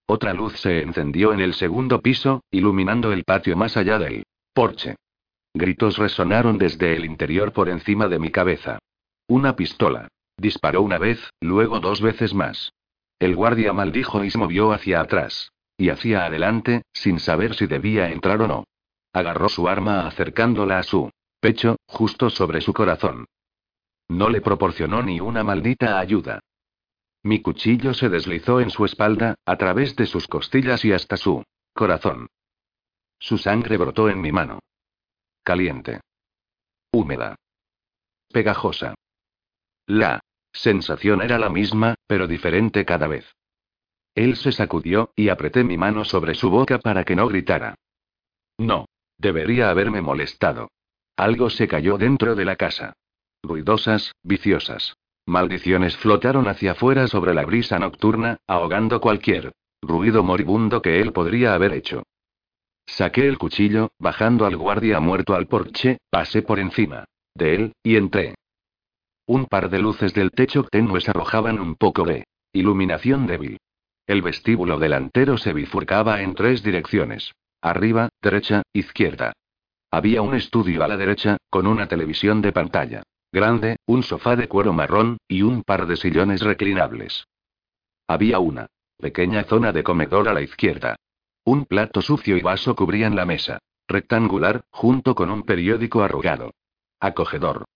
Otra 0.06 0.34
luz 0.34 0.58
se 0.60 0.82
encendió 0.82 1.32
en 1.32 1.40
el 1.40 1.54
segundo 1.54 2.00
piso, 2.00 2.42
iluminando 2.50 3.12
el 3.12 3.24
patio 3.24 3.56
más 3.56 3.76
allá 3.76 3.98
del 3.98 4.24
porche. 4.52 4.96
Gritos 5.55 5.98
resonaron 5.98 6.59
desde 6.59 6.96
el 6.96 7.05
interior 7.05 7.52
por 7.52 7.68
encima 7.68 8.09
de 8.09 8.18
mi 8.18 8.30
cabeza. 8.30 8.80
Una 9.28 9.55
pistola. 9.55 10.09
Disparó 10.36 10.82
una 10.82 10.98
vez, 10.98 11.30
luego 11.40 11.78
dos 11.78 12.02
veces 12.02 12.34
más. 12.34 12.72
El 13.20 13.36
guardia 13.36 13.72
maldijo 13.72 14.24
y 14.24 14.30
se 14.30 14.38
movió 14.38 14.72
hacia 14.72 15.00
atrás. 15.00 15.52
Y 15.78 15.90
hacia 15.90 16.26
adelante, 16.26 16.82
sin 16.92 17.20
saber 17.20 17.55
si 17.55 17.66
debía 17.66 18.11
entrar 18.11 18.42
o 18.42 18.48
no. 18.48 18.64
Agarró 19.12 19.48
su 19.48 19.68
arma 19.68 20.09
acercándola 20.09 20.80
a 20.80 20.82
su 20.82 21.11
pecho, 21.40 21.76
justo 21.86 22.30
sobre 22.30 22.61
su 22.61 22.72
corazón. 22.72 23.26
No 24.09 24.28
le 24.30 24.40
proporcionó 24.40 25.02
ni 25.02 25.20
una 25.20 25.44
maldita 25.44 25.98
ayuda. 25.98 26.40
Mi 27.22 27.40
cuchillo 27.40 27.94
se 27.94 28.09
deslizó 28.09 28.61
en 28.61 28.70
su 28.70 28.84
espalda, 28.84 29.36
a 29.46 29.57
través 29.57 29.94
de 29.94 30.07
sus 30.07 30.26
costillas 30.26 30.84
y 30.84 30.92
hasta 30.92 31.16
su 31.16 31.44
corazón. 31.72 32.26
Su 33.18 33.38
sangre 33.38 33.76
brotó 33.76 34.09
en 34.11 34.20
mi 34.20 34.32
mano. 34.32 34.61
Caliente. 35.45 36.01
Húmeda. 36.90 37.36
Pegajosa. 38.32 38.95
La 39.86 40.20
sensación 40.53 41.22
era 41.22 41.38
la 41.38 41.51
misma, 41.51 41.95
pero 42.07 42.26
diferente 42.26 42.84
cada 42.84 43.07
vez. 43.07 43.32
Él 44.14 44.36
se 44.36 44.51
sacudió, 44.51 45.12
y 45.14 45.28
apreté 45.28 45.62
mi 45.62 45.76
mano 45.76 46.05
sobre 46.05 46.34
su 46.34 46.51
boca 46.51 46.78
para 46.78 47.05
que 47.05 47.14
no 47.14 47.28
gritara. 47.28 47.76
No. 48.59 48.86
Debería 49.16 49.70
haberme 49.70 50.01
molestado. 50.01 50.70
Algo 51.16 51.49
se 51.49 51.68
cayó 51.68 51.99
dentro 51.99 52.34
de 52.34 52.45
la 52.45 52.57
casa 52.57 52.95
ruidosas, 53.45 54.14
viciosas. 54.22 54.97
Maldiciones 55.26 55.97
flotaron 55.97 56.49
hacia 56.49 56.72
afuera 56.72 57.07
sobre 57.07 57.34
la 57.34 57.45
brisa 57.45 57.78
nocturna, 57.78 58.38
ahogando 58.47 59.01
cualquier 59.01 59.53
ruido 59.80 60.22
moribundo 60.22 60.80
que 60.82 61.01
él 61.01 61.12
podría 61.12 61.55
haber 61.55 61.72
hecho. 61.74 62.03
Saqué 62.87 63.26
el 63.26 63.39
cuchillo, 63.39 63.91
bajando 63.99 64.47
al 64.47 64.57
guardia 64.57 65.01
muerto 65.01 65.35
al 65.35 65.47
porche, 65.47 65.99
pasé 66.11 66.43
por 66.43 66.59
encima 66.59 67.05
de 67.35 67.55
él, 67.55 67.72
y 67.82 67.97
entré. 67.97 68.35
Un 69.26 69.47
par 69.47 69.70
de 69.70 69.80
luces 69.80 70.14
del 70.14 70.30
techo 70.30 70.64
tenues 70.64 71.09
arrojaban 71.09 71.59
un 71.59 71.74
poco 71.74 72.05
de 72.05 72.24
iluminación 72.53 73.26
débil. 73.26 73.59
El 74.07 74.22
vestíbulo 74.22 74.78
delantero 74.78 75.39
se 75.39 75.53
bifurcaba 75.53 76.22
en 76.22 76.35
tres 76.35 76.62
direcciones. 76.62 77.32
Arriba, 77.62 78.11
derecha, 78.22 78.62
izquierda. 78.72 79.32
Había 79.91 80.22
un 80.22 80.35
estudio 80.35 80.85
a 80.85 80.89
la 80.89 80.97
derecha, 80.97 81.39
con 81.51 81.66
una 81.66 81.89
televisión 81.89 82.43
de 82.43 82.53
pantalla 82.53 83.03
grande, 83.35 83.78
un 83.87 84.05
sofá 84.05 84.37
de 84.37 84.47
cuero 84.47 84.72
marrón, 84.72 85.18
y 85.26 85.43
un 85.43 85.64
par 85.64 85.87
de 85.87 85.97
sillones 85.97 86.41
reclinables. 86.41 87.26
Había 88.07 88.39
una 88.39 88.68
pequeña 88.97 89.43
zona 89.45 89.72
de 89.72 89.82
comedor 89.82 90.28
a 90.28 90.32
la 90.32 90.41
izquierda. 90.41 90.97
Un 91.45 91.66
plato 91.66 92.01
sucio 92.01 92.36
y 92.38 92.42
vaso 92.42 92.74
cubrían 92.74 93.16
la 93.16 93.26
mesa, 93.26 93.59
rectangular, 93.86 94.64
junto 94.70 95.14
con 95.14 95.30
un 95.30 95.42
periódico 95.42 96.03
arrugado. 96.03 96.53
Acogedor. 97.01 97.66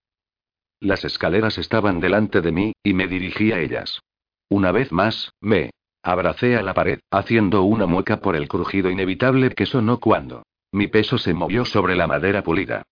Las 0.81 1.05
escaleras 1.05 1.59
estaban 1.59 2.01
delante 2.01 2.41
de 2.41 2.53
mí, 2.53 2.73
y 2.83 2.95
me 2.95 3.09
dirigí 3.09 3.53
a 3.53 3.61
ellas. 3.61 4.01
Una 4.49 4.73
vez 4.73 4.91
más, 4.91 5.33
me 5.41 5.71
abracé 6.03 6.57
a 6.57 6.63
la 6.63 6.73
pared, 6.73 7.01
haciendo 7.11 7.65
una 7.65 7.87
mueca 7.87 8.21
por 8.21 8.37
el 8.37 8.49
crujido 8.49 8.91
inevitable 8.91 9.51
que 9.51 9.67
sonó 9.67 10.01
cuando 10.01 10.45
Mi 10.73 10.87
peso 10.87 11.19
se 11.19 11.35
movió 11.35 11.65
sobre 11.65 11.97
la 11.97 12.07
madera 12.07 12.43
pulida. 12.43 12.85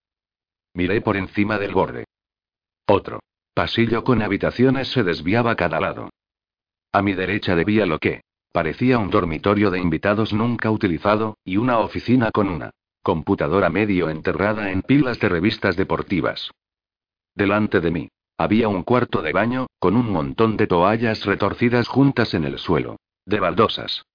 Miré 0.74 1.01
por 1.01 1.16
encima 1.16 1.59
del 1.59 1.72
borde. 1.72 2.05
Otro. 2.87 3.20
Pasillo 3.55 4.05
con 4.05 4.20
habitaciones 4.20 4.89
se 4.89 5.03
desviaba 5.03 5.53
a 5.53 5.57
cada 5.57 5.81
lado. 5.81 6.11
A 6.93 7.01
mi 7.01 7.14
derecha 7.14 7.55
debía 7.55 7.87
lo 7.87 7.99
que 7.99 8.20
parecía 8.57 8.97
un 8.97 9.11
dormitorio 9.11 9.71
de 9.71 9.79
invitados 9.79 10.33
nunca 10.33 10.71
utilizado, 10.71 11.37
y 11.45 11.59
una 11.59 11.79
oficina 11.79 12.31
con 12.31 12.49
una 12.49 12.71
computadora 13.03 13.69
medio 13.69 14.09
enterrada 14.09 14.71
en 14.71 14.81
pilas 14.81 15.21
de 15.21 15.29
revistas 15.29 15.77
deportivas. 15.77 16.51
Delante 17.35 17.81
de 17.81 17.91
mí, 17.91 18.09
había 18.39 18.69
un 18.69 18.83
cuarto 18.83 19.21
de 19.21 19.35
baño, 19.35 19.67
con 19.79 19.95
un 19.95 20.11
montón 20.11 20.57
de 20.57 20.67
toallas 20.67 21.27
retorcidas 21.27 21.87
juntas 21.87 22.33
en 22.33 22.45
el 22.45 22.59
suelo, 22.59 22.97
de 23.27 23.41
baldosas. 23.41 24.07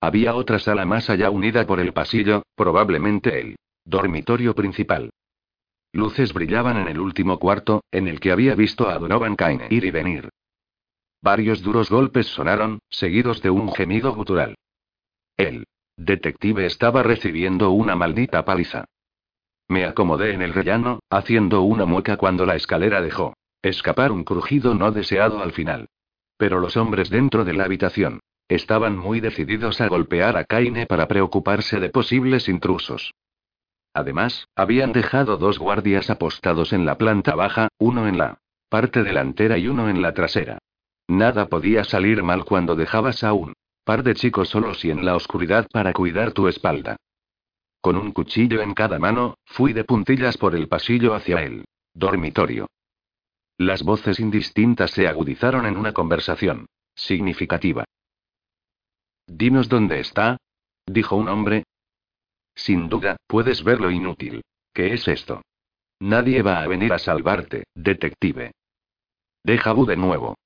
Había 0.00 0.34
otra 0.34 0.58
sala 0.58 0.84
más 0.84 1.08
allá 1.08 1.30
unida 1.30 1.64
por 1.64 1.78
el 1.78 1.92
pasillo, 1.92 2.42
probablemente 2.56 3.38
el 3.38 3.54
dormitorio 3.84 4.56
principal. 4.56 5.10
Luces 5.92 6.32
brillaban 6.32 6.78
en 6.78 6.88
el 6.88 6.98
último 6.98 7.38
cuarto, 7.38 7.84
en 7.92 8.08
el 8.08 8.18
que 8.18 8.32
había 8.32 8.56
visto 8.56 8.88
a 8.88 8.98
Donovan 8.98 9.36
Kane 9.36 9.68
ir 9.70 9.84
y 9.84 9.92
venir. 9.92 10.30
Varios 11.22 11.62
duros 11.62 11.88
golpes 11.88 12.26
sonaron, 12.26 12.80
seguidos 12.90 13.40
de 13.42 13.50
un 13.50 13.72
gemido 13.72 14.12
gutural. 14.12 14.56
El 15.36 15.66
detective 15.96 16.66
estaba 16.66 17.04
recibiendo 17.04 17.70
una 17.70 17.94
maldita 17.94 18.44
paliza. 18.44 18.86
Me 19.68 19.84
acomodé 19.84 20.34
en 20.34 20.42
el 20.42 20.52
rellano, 20.52 20.98
haciendo 21.08 21.62
una 21.62 21.86
mueca 21.86 22.16
cuando 22.16 22.44
la 22.44 22.56
escalera 22.56 23.00
dejó 23.00 23.34
escapar 23.62 24.10
un 24.10 24.24
crujido 24.24 24.74
no 24.74 24.90
deseado 24.90 25.40
al 25.40 25.52
final. 25.52 25.86
Pero 26.36 26.58
los 26.58 26.76
hombres 26.76 27.08
dentro 27.08 27.44
de 27.44 27.54
la 27.54 27.64
habitación 27.64 28.18
estaban 28.48 28.98
muy 28.98 29.20
decididos 29.20 29.80
a 29.80 29.86
golpear 29.86 30.36
a 30.36 30.44
Kaine 30.44 30.86
para 30.86 31.06
preocuparse 31.06 31.78
de 31.78 31.88
posibles 31.88 32.48
intrusos. 32.48 33.14
Además, 33.94 34.48
habían 34.56 34.92
dejado 34.92 35.36
dos 35.36 35.60
guardias 35.60 36.10
apostados 36.10 36.72
en 36.72 36.84
la 36.84 36.98
planta 36.98 37.36
baja, 37.36 37.68
uno 37.78 38.08
en 38.08 38.18
la 38.18 38.38
parte 38.68 39.04
delantera 39.04 39.56
y 39.58 39.68
uno 39.68 39.88
en 39.88 40.02
la 40.02 40.14
trasera. 40.14 40.58
Nada 41.08 41.46
podía 41.46 41.84
salir 41.84 42.22
mal 42.22 42.44
cuando 42.44 42.74
dejabas 42.74 43.24
a 43.24 43.32
un 43.32 43.54
par 43.84 44.02
de 44.02 44.14
chicos 44.14 44.48
solos 44.50 44.84
y 44.84 44.90
en 44.90 45.04
la 45.04 45.16
oscuridad 45.16 45.66
para 45.72 45.92
cuidar 45.92 46.32
tu 46.32 46.48
espalda. 46.48 46.96
Con 47.80 47.96
un 47.96 48.12
cuchillo 48.12 48.62
en 48.62 48.74
cada 48.74 48.98
mano, 48.98 49.34
fui 49.44 49.72
de 49.72 49.84
puntillas 49.84 50.38
por 50.38 50.54
el 50.54 50.68
pasillo 50.68 51.14
hacia 51.14 51.42
el 51.42 51.64
dormitorio. 51.92 52.68
Las 53.58 53.82
voces 53.82 54.20
indistintas 54.20 54.92
se 54.92 55.08
agudizaron 55.08 55.66
en 55.66 55.76
una 55.76 55.92
conversación 55.92 56.66
significativa. 56.94 57.84
Dinos 59.26 59.68
dónde 59.68 60.00
está, 60.00 60.36
dijo 60.86 61.16
un 61.16 61.28
hombre. 61.28 61.64
Sin 62.54 62.88
duda, 62.88 63.16
puedes 63.26 63.64
ver 63.64 63.80
lo 63.80 63.90
inútil. 63.90 64.42
¿Qué 64.72 64.94
es 64.94 65.08
esto? 65.08 65.42
Nadie 66.00 66.42
va 66.42 66.62
a 66.62 66.66
venir 66.66 66.92
a 66.92 66.98
salvarte, 66.98 67.64
detective. 67.74 68.52
Deja 69.44 69.74
de 69.74 69.96
nuevo. 69.96 70.36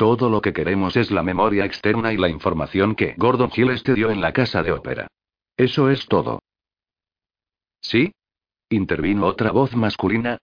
Todo 0.00 0.30
lo 0.30 0.40
que 0.40 0.54
queremos 0.54 0.96
es 0.96 1.10
la 1.10 1.22
memoria 1.22 1.66
externa 1.66 2.10
y 2.10 2.16
la 2.16 2.30
información 2.30 2.94
que 2.94 3.12
Gordon 3.18 3.50
Gilles 3.50 3.82
te 3.82 3.92
dio 3.92 4.10
en 4.10 4.22
la 4.22 4.32
casa 4.32 4.62
de 4.62 4.72
ópera. 4.72 5.08
Eso 5.58 5.90
es 5.90 6.06
todo. 6.06 6.38
¿Sí? 7.82 8.10
Intervino 8.70 9.26
otra 9.26 9.52
voz 9.52 9.76
masculina. 9.76 10.38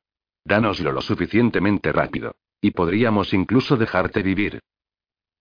Dánoslo 0.46 0.92
lo 0.92 1.02
suficientemente 1.02 1.92
rápido. 1.92 2.36
Y 2.62 2.70
podríamos 2.70 3.34
incluso 3.34 3.78
dejarte 3.78 4.22
vivir. 4.22 4.60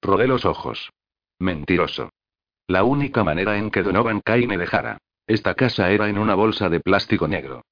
Rodé 0.01 0.27
los 0.27 0.47
ojos. 0.47 0.91
Mentiroso. 1.39 2.09
La 2.69 2.85
única 2.85 3.23
manera 3.23 3.59
en 3.59 3.71
que 3.71 3.83
Donovan 3.83 4.23
me 4.49 4.57
dejara 4.57 4.97
esta 5.27 5.53
casa 5.53 5.91
era 5.91 6.09
en 6.09 6.17
una 6.17 6.35
bolsa 6.35 6.71
de 6.71 6.81
plástico 6.81 7.29
negro. 7.29 7.67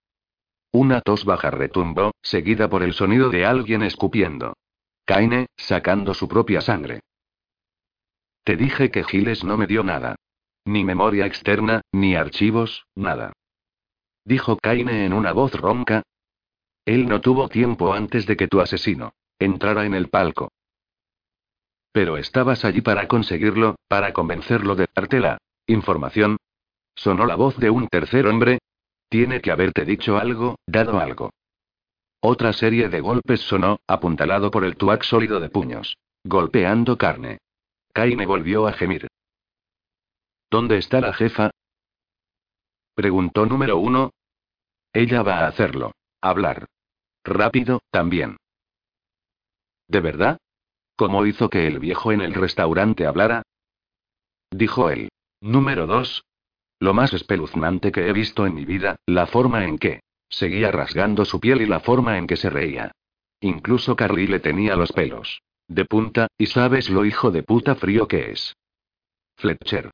Una 0.73 1.01
tos 1.01 1.25
baja 1.25 1.51
retumbó, 1.51 2.11
seguida 2.21 2.69
por 2.69 2.83
el 2.83 2.93
sonido 2.93 3.31
de 3.31 3.47
alguien 3.47 3.83
escupiendo. 3.83 4.53
Kaine, 5.05 5.47
sacando 5.57 6.15
su 6.15 6.29
propia 6.29 6.61
sangre. 6.61 7.01
Te 8.45 8.57
dije 8.57 8.91
que 8.91 9.05
Giles 9.05 9.45
no 9.45 9.57
me 9.57 9.67
dio 9.67 9.83
nada. 9.83 10.17
Ni 10.65 10.85
memoria 10.85 11.27
externa, 11.27 11.83
ni 11.93 12.15
archivos, 12.15 12.87
nada. 12.95 13.33
Dijo 14.25 14.59
Kaine 14.59 15.05
en 15.05 15.13
una 15.13 15.33
voz 15.33 15.53
ronca. 15.53 16.03
Él 16.87 17.07
no 17.07 17.21
tuvo 17.21 17.49
tiempo 17.49 17.93
antes 17.93 18.27
de 18.27 18.37
que 18.37 18.49
tu 18.49 18.61
asesino 18.61 19.13
entrara 19.39 19.85
en 19.85 19.95
el 19.95 20.09
palco. 20.09 20.51
Pero 21.93 22.17
estabas 22.17 22.65
allí 22.65 22.81
para 22.81 23.07
conseguirlo, 23.09 23.77
para 23.89 24.13
convencerlo 24.13 24.75
de 24.75 24.87
darte 24.95 25.21
la 25.21 25.39
información. 25.67 26.39
Sonó 26.95 27.27
la 27.27 27.37
voz 27.37 27.59
de 27.59 27.71
un 27.71 27.89
tercer 27.89 28.27
hombre. 28.27 28.59
Tiene 29.09 29.41
que 29.41 29.51
haberte 29.51 29.85
dicho 29.85 30.17
algo, 30.17 30.57
dado 30.67 30.99
algo. 30.99 31.31
Otra 32.27 32.55
serie 32.55 32.89
de 32.89 33.03
golpes 33.03 33.43
sonó, 33.43 33.81
apuntalado 33.87 34.51
por 34.51 34.65
el 34.65 34.79
tuac 34.79 35.03
sólido 35.03 35.41
de 35.41 35.51
puños. 35.51 35.99
Golpeando 36.25 36.97
carne. 36.97 37.37
Kaine 37.93 38.25
volvió 38.25 38.67
a 38.67 38.73
gemir. 38.73 39.09
¿Dónde 40.51 40.79
está 40.79 41.03
la 41.03 41.13
jefa? 41.13 41.51
Preguntó 42.95 43.45
número 43.45 43.77
uno. 43.77 44.09
Ella 44.95 45.23
va 45.23 45.41
a 45.41 45.49
hacerlo. 45.49 45.93
Hablar. 46.23 46.65
Rápido, 47.25 47.83
también. 47.91 48.39
¿De 49.87 50.01
verdad? 50.01 50.39
¿Cómo 50.97 51.27
hizo 51.27 51.51
que 51.51 51.67
el 51.67 51.79
viejo 51.79 52.11
en 52.11 52.23
el 52.23 52.33
restaurante 52.33 53.07
hablara? 53.07 53.43
Dijo 54.51 54.89
él. 54.89 55.11
Número 55.43 55.87
dos. 55.87 56.25
Lo 56.81 56.95
más 56.95 57.13
espeluznante 57.13 57.93
que 57.93 58.09
he 58.09 58.15
visto 58.15 58.47
en 58.47 58.55
mi 58.55 58.65
vida, 58.65 58.97
la 59.05 59.27
forma 59.27 59.67
en 59.67 59.77
que 59.77 60.01
seguía 60.37 60.71
rasgando 60.71 61.25
su 61.25 61.41
piel 61.41 61.63
y 61.63 61.67
la 61.67 61.81
forma 61.81 62.19
en 62.19 62.27
que 62.27 62.37
se 62.37 62.51
reía. 62.51 62.93
Incluso 63.41 63.97
Carly 63.97 64.27
le 64.27 64.41
tenía 64.41 64.77
los 64.77 64.93
pelos 64.93 65.41
de 65.69 65.85
punta, 65.85 66.29
y 66.37 66.47
sabes 66.47 66.91
lo 66.91 67.05
hijo 67.05 67.31
de 67.31 67.43
puta 67.43 67.75
frío 67.75 68.07
que 68.07 68.33
es. 68.33 68.55
Fletcher. 69.37 69.91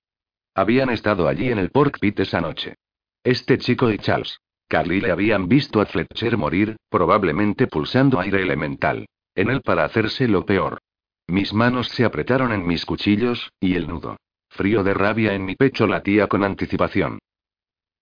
Habían 0.54 0.90
estado 0.90 1.28
allí 1.28 1.50
en 1.50 1.58
el 1.58 1.70
Pork 1.70 1.98
Pit 2.00 2.20
esa 2.20 2.40
noche. 2.40 2.74
Este 3.22 3.58
chico 3.58 3.90
y 3.90 3.98
Charles. 3.98 4.38
Carly 4.68 5.00
le 5.00 5.10
habían 5.10 5.48
visto 5.48 5.80
a 5.80 5.86
Fletcher 5.86 6.36
morir, 6.36 6.76
probablemente 6.88 7.66
pulsando 7.66 8.20
aire 8.20 8.42
elemental. 8.42 9.06
En 9.34 9.50
él 9.50 9.62
para 9.62 9.84
hacerse 9.84 10.28
lo 10.28 10.44
peor. 10.44 10.78
Mis 11.26 11.52
manos 11.52 11.88
se 11.88 12.04
apretaron 12.04 12.52
en 12.52 12.66
mis 12.66 12.84
cuchillos, 12.84 13.50
y 13.60 13.74
el 13.74 13.88
nudo. 13.88 14.16
Frío 14.48 14.82
de 14.82 14.94
rabia 14.94 15.34
en 15.34 15.44
mi 15.44 15.54
pecho 15.54 15.86
latía 15.86 16.26
con 16.26 16.44
anticipación. 16.44 17.18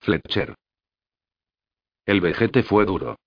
Fletcher. 0.01 0.55
El 2.09 2.23
vejete 2.23 2.63
fue 2.63 2.87
duro. 2.87 3.19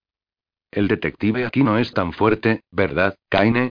El 0.71 0.87
detective 0.87 1.45
aquí 1.45 1.61
no 1.63 1.77
es 1.77 1.93
tan 1.93 2.13
fuerte, 2.13 2.63
¿verdad, 2.71 3.15
Kaine? 3.29 3.69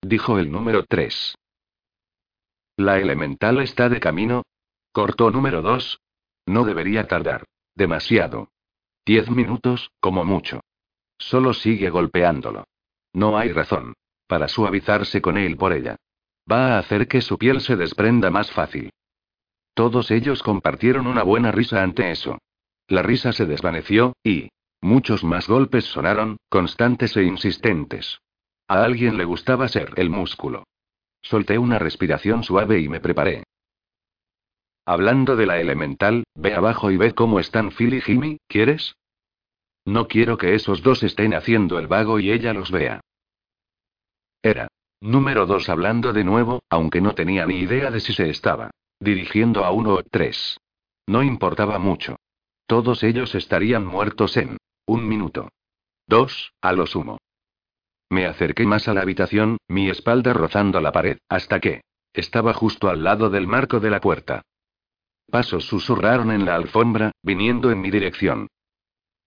Dijo 0.00 0.36
el 0.40 0.50
número 0.50 0.84
3. 0.84 1.36
La 2.76 2.98
elemental 2.98 3.60
está 3.60 3.88
de 3.88 4.00
camino. 4.00 4.42
Cortó 4.90 5.30
número 5.30 5.62
dos. 5.62 6.00
No 6.44 6.64
debería 6.64 7.06
tardar. 7.06 7.44
Demasiado. 7.76 8.48
Diez 9.06 9.30
minutos, 9.30 9.92
como 10.00 10.24
mucho. 10.24 10.62
Solo 11.16 11.54
sigue 11.54 11.88
golpeándolo. 11.88 12.64
No 13.12 13.38
hay 13.38 13.52
razón. 13.52 13.94
Para 14.26 14.48
suavizarse 14.48 15.22
con 15.22 15.38
él 15.38 15.56
por 15.56 15.72
ella. 15.72 15.94
Va 16.50 16.74
a 16.74 16.78
hacer 16.80 17.06
que 17.06 17.20
su 17.20 17.38
piel 17.38 17.60
se 17.60 17.76
desprenda 17.76 18.28
más 18.28 18.50
fácil. 18.50 18.90
Todos 19.72 20.10
ellos 20.10 20.42
compartieron 20.42 21.06
una 21.06 21.22
buena 21.22 21.52
risa 21.52 21.80
ante 21.80 22.10
eso. 22.10 22.38
La 22.88 23.02
risa 23.02 23.32
se 23.32 23.46
desvaneció, 23.46 24.14
y 24.22 24.50
muchos 24.80 25.24
más 25.24 25.48
golpes 25.48 25.84
sonaron, 25.84 26.38
constantes 26.48 27.16
e 27.16 27.22
insistentes. 27.22 28.20
A 28.68 28.84
alguien 28.84 29.16
le 29.16 29.24
gustaba 29.24 29.68
ser 29.68 29.92
el 29.96 30.10
músculo. 30.10 30.64
Solté 31.22 31.58
una 31.58 31.78
respiración 31.78 32.42
suave 32.42 32.80
y 32.80 32.88
me 32.88 33.00
preparé. 33.00 33.44
Hablando 34.84 35.36
de 35.36 35.46
la 35.46 35.60
elemental, 35.60 36.24
ve 36.34 36.54
abajo 36.54 36.90
y 36.90 36.96
ve 36.96 37.14
cómo 37.14 37.38
están 37.38 37.70
Phil 37.70 37.94
y 37.94 38.00
Jimmy, 38.00 38.38
¿quieres? 38.48 38.96
No 39.84 40.08
quiero 40.08 40.36
que 40.36 40.54
esos 40.54 40.82
dos 40.82 41.02
estén 41.02 41.34
haciendo 41.34 41.78
el 41.78 41.86
vago 41.86 42.18
y 42.18 42.32
ella 42.32 42.52
los 42.52 42.70
vea. 42.70 43.00
Era. 44.42 44.68
Número 45.00 45.46
dos 45.46 45.68
hablando 45.68 46.12
de 46.12 46.22
nuevo, 46.22 46.62
aunque 46.70 47.00
no 47.00 47.14
tenía 47.14 47.44
ni 47.44 47.56
idea 47.56 47.90
de 47.90 47.98
si 47.98 48.12
se 48.12 48.30
estaba 48.30 48.70
dirigiendo 49.00 49.64
a 49.64 49.72
uno 49.72 49.94
o 49.94 50.02
tres. 50.04 50.58
No 51.06 51.22
importaba 51.24 51.78
mucho. 51.80 52.16
Todos 52.72 53.02
ellos 53.02 53.34
estarían 53.34 53.84
muertos 53.84 54.34
en 54.38 54.56
un 54.86 55.06
minuto. 55.06 55.50
Dos, 56.06 56.54
a 56.62 56.72
lo 56.72 56.86
sumo. 56.86 57.18
Me 58.08 58.24
acerqué 58.24 58.64
más 58.64 58.88
a 58.88 58.94
la 58.94 59.02
habitación, 59.02 59.58
mi 59.68 59.90
espalda 59.90 60.32
rozando 60.32 60.80
la 60.80 60.90
pared, 60.90 61.18
hasta 61.28 61.60
que 61.60 61.82
estaba 62.14 62.54
justo 62.54 62.88
al 62.88 63.04
lado 63.04 63.28
del 63.28 63.46
marco 63.46 63.78
de 63.78 63.90
la 63.90 64.00
puerta. 64.00 64.40
Pasos 65.30 65.66
susurraron 65.66 66.30
en 66.30 66.46
la 66.46 66.54
alfombra, 66.54 67.12
viniendo 67.22 67.70
en 67.70 67.82
mi 67.82 67.90
dirección. 67.90 68.48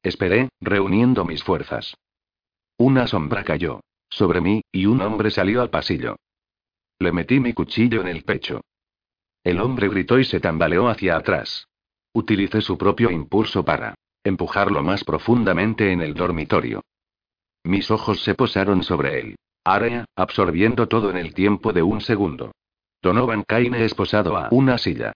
Esperé, 0.01 0.49
reuniendo 0.59 1.23
mis 1.23 1.43
fuerzas. 1.43 1.93
Una 2.79 3.05
sombra 3.05 3.43
cayó 3.43 3.81
sobre 4.09 4.41
mí, 4.41 4.63
y 4.71 4.87
un 4.87 5.01
hombre 5.01 5.29
salió 5.29 5.61
al 5.61 5.69
pasillo. 5.69 6.15
Le 6.97 7.11
metí 7.11 7.39
mi 7.39 7.53
cuchillo 7.53 8.01
en 8.01 8.07
el 8.07 8.23
pecho. 8.23 8.61
El 9.43 9.61
hombre 9.61 9.87
gritó 9.87 10.17
y 10.17 10.25
se 10.25 10.39
tambaleó 10.39 10.87
hacia 10.87 11.15
atrás. 11.15 11.67
Utilicé 12.15 12.61
su 12.61 12.77
propio 12.77 13.11
impulso 13.11 13.65
para 13.65 13.93
empujarlo 14.23 14.81
más 14.81 15.03
profundamente 15.03 15.91
en 15.91 15.99
el 15.99 16.13
dormitorio. 16.13 16.81
Mis 17.65 17.91
ojos 17.91 18.23
se 18.23 18.35
posaron 18.35 18.83
sobre 18.83 19.19
él. 19.19 19.35
Área, 19.65 20.05
absorbiendo 20.15 20.87
todo 20.87 21.09
en 21.09 21.17
el 21.17 21.33
tiempo 21.33 21.73
de 21.73 21.83
un 21.83 21.99
segundo. 21.99 22.53
Donovan 23.01 23.43
Kaine 23.43 23.83
esposado 23.83 24.37
a 24.37 24.47
una 24.51 24.77
silla. 24.77 25.11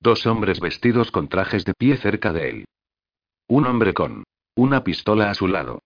Dos 0.00 0.26
hombres 0.26 0.58
vestidos 0.58 1.12
con 1.12 1.28
trajes 1.28 1.64
de 1.64 1.74
pie 1.74 1.96
cerca 1.96 2.32
de 2.32 2.50
él. 2.50 2.64
Un 3.46 3.66
hombre 3.66 3.94
con 3.94 4.24
una 4.56 4.82
pistola 4.82 5.30
a 5.30 5.34
su 5.34 5.46
lado. 5.46 5.80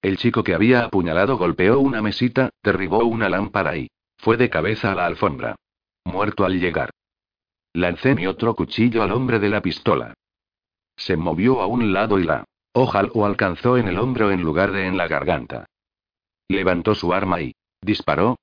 El 0.00 0.16
chico 0.16 0.44
que 0.44 0.54
había 0.54 0.84
apuñalado 0.84 1.36
golpeó 1.36 1.80
una 1.80 2.00
mesita, 2.02 2.50
derribó 2.62 3.04
una 3.04 3.28
lámpara 3.28 3.76
y 3.76 3.90
fue 4.16 4.36
de 4.36 4.48
cabeza 4.48 4.92
a 4.92 4.94
la 4.94 5.06
alfombra. 5.06 5.56
Muerto 6.04 6.44
al 6.44 6.60
llegar. 6.60 6.90
Lancé 7.72 8.14
mi 8.14 8.26
otro 8.26 8.54
cuchillo 8.54 9.02
al 9.02 9.12
hombre 9.12 9.38
de 9.38 9.48
la 9.48 9.62
pistola. 9.62 10.14
Se 10.96 11.16
movió 11.16 11.60
a 11.60 11.66
un 11.66 11.92
lado 11.92 12.18
y 12.18 12.24
la 12.24 12.44
hoja 12.72 13.02
lo 13.02 13.24
alcanzó 13.24 13.76
en 13.76 13.88
el 13.88 13.98
hombro 13.98 14.30
en 14.30 14.42
lugar 14.42 14.72
de 14.72 14.86
en 14.86 14.96
la 14.96 15.08
garganta. 15.08 15.66
Levantó 16.48 16.94
su 16.94 17.12
arma 17.12 17.40
y 17.40 17.54
disparó. 17.80 18.36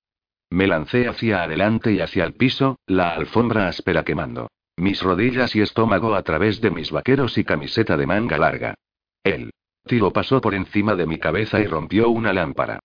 Me 0.49 0.65
lancé 0.65 1.07
hacia 1.07 1.43
adelante 1.43 1.91
y 1.91 1.99
hacia 1.99 2.23
el 2.23 2.33
piso, 2.33 2.77
la 2.87 3.09
alfombra 3.09 3.67
áspera 3.67 4.03
quemando 4.03 4.47
mis 4.77 5.01
rodillas 5.01 5.55
y 5.55 5.61
estómago 5.61 6.13
a 6.13 6.21
través 6.21 6.61
de 6.61 6.69
mis 6.69 6.91
vaqueros 6.91 7.37
y 7.37 7.43
camiseta 7.43 7.97
de 7.97 8.05
manga 8.05 8.37
larga. 8.37 8.75
El 9.23 9.51
tiro 9.85 10.13
pasó 10.13 10.39
por 10.39 10.53
encima 10.53 10.95
de 10.95 11.07
mi 11.07 11.17
cabeza 11.17 11.59
y 11.59 11.65
rompió 11.65 12.09
una 12.09 12.31
lámpara. 12.31 12.79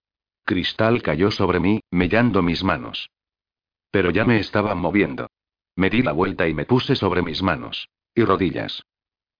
Cristal 0.44 1.02
cayó 1.02 1.30
sobre 1.30 1.60
mí, 1.60 1.80
mellando 1.90 2.42
mis 2.42 2.64
manos. 2.64 3.10
Pero 3.90 4.10
ya 4.10 4.24
me 4.24 4.38
estaba 4.38 4.74
moviendo. 4.74 5.28
Me 5.76 5.90
di 5.90 6.02
la 6.02 6.12
vuelta 6.12 6.48
y 6.48 6.54
me 6.54 6.64
puse 6.64 6.96
sobre 6.96 7.22
mis 7.22 7.42
manos. 7.42 7.88
Y 8.14 8.24
rodillas. 8.24 8.82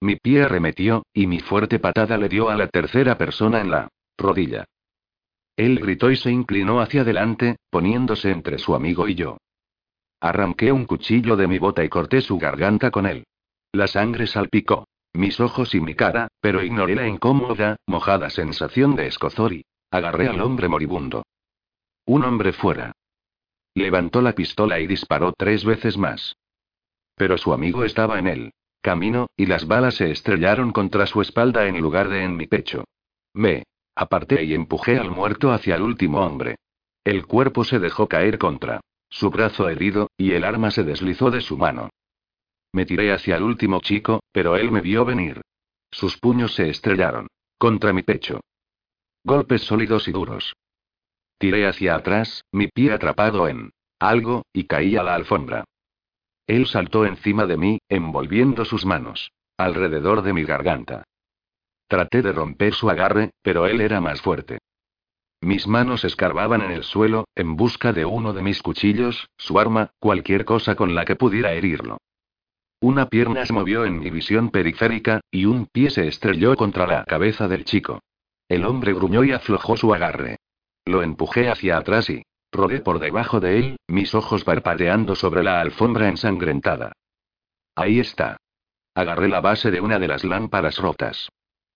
Mi 0.01 0.16
pie 0.16 0.43
arremetió, 0.43 1.05
y 1.12 1.26
mi 1.26 1.41
fuerte 1.41 1.78
patada 1.78 2.16
le 2.16 2.28
dio 2.28 2.49
a 2.49 2.57
la 2.57 2.68
tercera 2.68 3.18
persona 3.18 3.61
en 3.61 3.70
la 3.70 3.89
rodilla. 4.18 4.64
Él 5.57 5.78
gritó 5.78 6.11
y 6.11 6.16
se 6.16 6.30
inclinó 6.30 6.80
hacia 6.80 7.03
adelante, 7.03 7.57
poniéndose 7.70 8.30
entre 8.30 8.59
su 8.59 8.74
amigo 8.74 9.07
y 9.09 9.14
yo. 9.14 9.37
Arranqué 10.20 10.72
un 10.72 10.87
cuchillo 10.87 11.37
de 11.37 11.47
mi 11.47 11.59
bota 11.59 11.85
y 11.85 11.89
corté 11.89 12.20
su 12.20 12.39
garganta 12.39 12.91
con 12.91 13.07
él. 13.07 13.24
La 13.72 13.87
sangre 13.87 14.26
salpicó 14.26 14.87
mis 15.14 15.41
ojos 15.41 15.74
y 15.74 15.80
mi 15.80 15.95
cara, 15.95 16.28
pero 16.41 16.62
ignoré 16.62 16.95
la 16.95 17.07
incómoda, 17.07 17.76
mojada 17.87 18.30
sensación 18.30 18.97
de 18.97 19.09
escozor 19.09 19.53
y 19.53 19.64
agarré 19.91 20.28
al 20.28 20.41
hombre 20.41 20.68
moribundo. 20.68 21.24
Un 22.07 22.24
hombre 22.24 22.53
fuera. 22.53 22.93
Levantó 23.75 24.20
la 24.20 24.35
pistola 24.35 24.81
y 24.81 24.87
disparó 24.87 25.33
tres 25.37 25.64
veces 25.64 25.97
más. 25.97 26.37
Pero 27.16 27.39
su 27.39 27.53
amigo 27.53 27.85
estaba 27.85 28.18
en 28.18 28.27
el 28.27 28.53
camino, 28.81 29.29
y 29.37 29.47
las 29.47 29.66
balas 29.66 29.95
se 29.95 30.11
estrellaron 30.11 30.73
contra 30.73 31.07
su 31.07 31.20
espalda 31.20 31.66
en 31.66 31.81
lugar 31.81 32.09
de 32.09 32.25
en 32.25 32.37
mi 32.37 32.47
pecho. 32.47 32.85
Me 33.35 33.64
aparté 33.95 34.45
y 34.45 34.55
empujé 34.55 34.99
al 34.99 35.11
muerto 35.11 35.53
hacia 35.53 35.77
el 35.77 35.83
último 35.83 36.20
hombre. 36.20 36.57
El 37.05 37.27
cuerpo 37.27 37.64
se 37.64 37.79
dejó 37.79 38.09
caer 38.09 38.39
contra 38.39 38.81
su 39.09 39.31
brazo 39.31 39.68
herido, 39.68 40.11
y 40.16 40.33
el 40.33 40.43
arma 40.43 40.70
se 40.70 40.85
deslizó 40.85 41.31
de 41.31 41.43
su 41.43 41.59
mano. 41.59 41.91
Me 42.73 42.87
tiré 42.87 43.12
hacia 43.12 43.37
el 43.37 43.43
último 43.43 43.81
chico, 43.81 44.23
pero 44.33 44.57
él 44.57 44.73
me 44.73 44.81
vio 44.81 45.05
venir. 45.05 45.43
Sus 45.91 46.16
puños 46.16 46.55
se 46.55 46.70
estrellaron 46.70 47.29
contra 47.59 47.93
mi 47.93 48.03
pecho. 48.03 48.41
Golpes 49.23 49.62
sólidos 49.62 50.09
y 50.09 50.12
duros. 50.12 50.55
Tiré 51.43 51.66
hacia 51.66 51.97
atrás, 51.97 52.45
mi 52.53 52.68
pie 52.68 52.93
atrapado 52.93 53.49
en 53.49 53.72
algo, 53.99 54.47
y 54.53 54.68
caí 54.68 54.95
a 54.95 55.03
la 55.03 55.16
alfombra. 55.16 55.64
Él 56.47 56.66
saltó 56.66 57.05
encima 57.05 57.47
de 57.47 57.57
mí, 57.57 57.80
envolviendo 57.88 58.64
sus 58.64 58.86
manos 58.86 59.32
alrededor 59.59 60.22
de 60.22 60.34
mi 60.34 60.45
garganta. 60.45 61.03
Traté 61.88 62.22
de 62.22 62.30
romper 62.30 62.74
su 62.74 62.88
agarre, 62.88 63.32
pero 63.43 63.66
él 63.66 63.80
era 63.80 64.01
más 64.01 64.20
fuerte. 64.22 64.59
Mis 65.40 65.66
manos 65.66 66.05
escarbaban 66.05 66.62
en 66.62 66.70
el 66.70 66.84
suelo, 66.84 67.24
en 67.34 67.57
busca 67.57 67.93
de 67.93 68.05
uno 68.05 68.32
de 68.32 68.43
mis 68.43 68.62
cuchillos, 68.62 69.28
su 69.36 69.59
arma, 69.59 69.90
cualquier 69.99 70.45
cosa 70.45 70.76
con 70.76 70.95
la 70.95 71.05
que 71.05 71.16
pudiera 71.16 71.55
herirlo. 71.55 71.99
Una 72.80 73.07
pierna 73.07 73.45
se 73.47 73.53
movió 73.53 73.84
en 73.84 73.99
mi 73.99 74.11
visión 74.11 74.51
periférica, 74.51 75.20
y 75.28 75.47
un 75.47 75.66
pie 75.66 75.90
se 75.90 76.07
estrelló 76.07 76.55
contra 76.55 76.86
la 76.86 77.05
cabeza 77.05 77.49
del 77.49 77.64
chico. 77.64 77.99
El 78.49 78.64
hombre 78.64 78.95
gruñó 78.95 79.24
y 79.24 79.32
aflojó 79.32 79.76
su 79.76 79.93
agarre. 79.93 80.36
Lo 80.85 81.03
empujé 81.03 81.49
hacia 81.49 81.78
atrás 81.78 82.11
y 82.11 82.22
rodé 82.51 82.80
por 82.80 82.99
debajo 82.99 83.41
de 83.41 83.59
él, 83.59 83.76
mis 83.89 84.14
ojos 84.14 84.45
parpadeando 84.45 85.14
sobre 85.14 85.43
la 85.43 85.61
alfombra 85.61 86.09
ensangrentada. 86.09 86.93
Ahí 87.74 88.01
está. 88.01 88.37
Agarré 88.95 89.28
la 89.28 89.41
base 89.41 89.70
de 89.70 89.80
una 89.80 89.99
de 89.99 90.09
las 90.09 90.24
lámparas 90.24 90.78
rotas. 90.78 91.28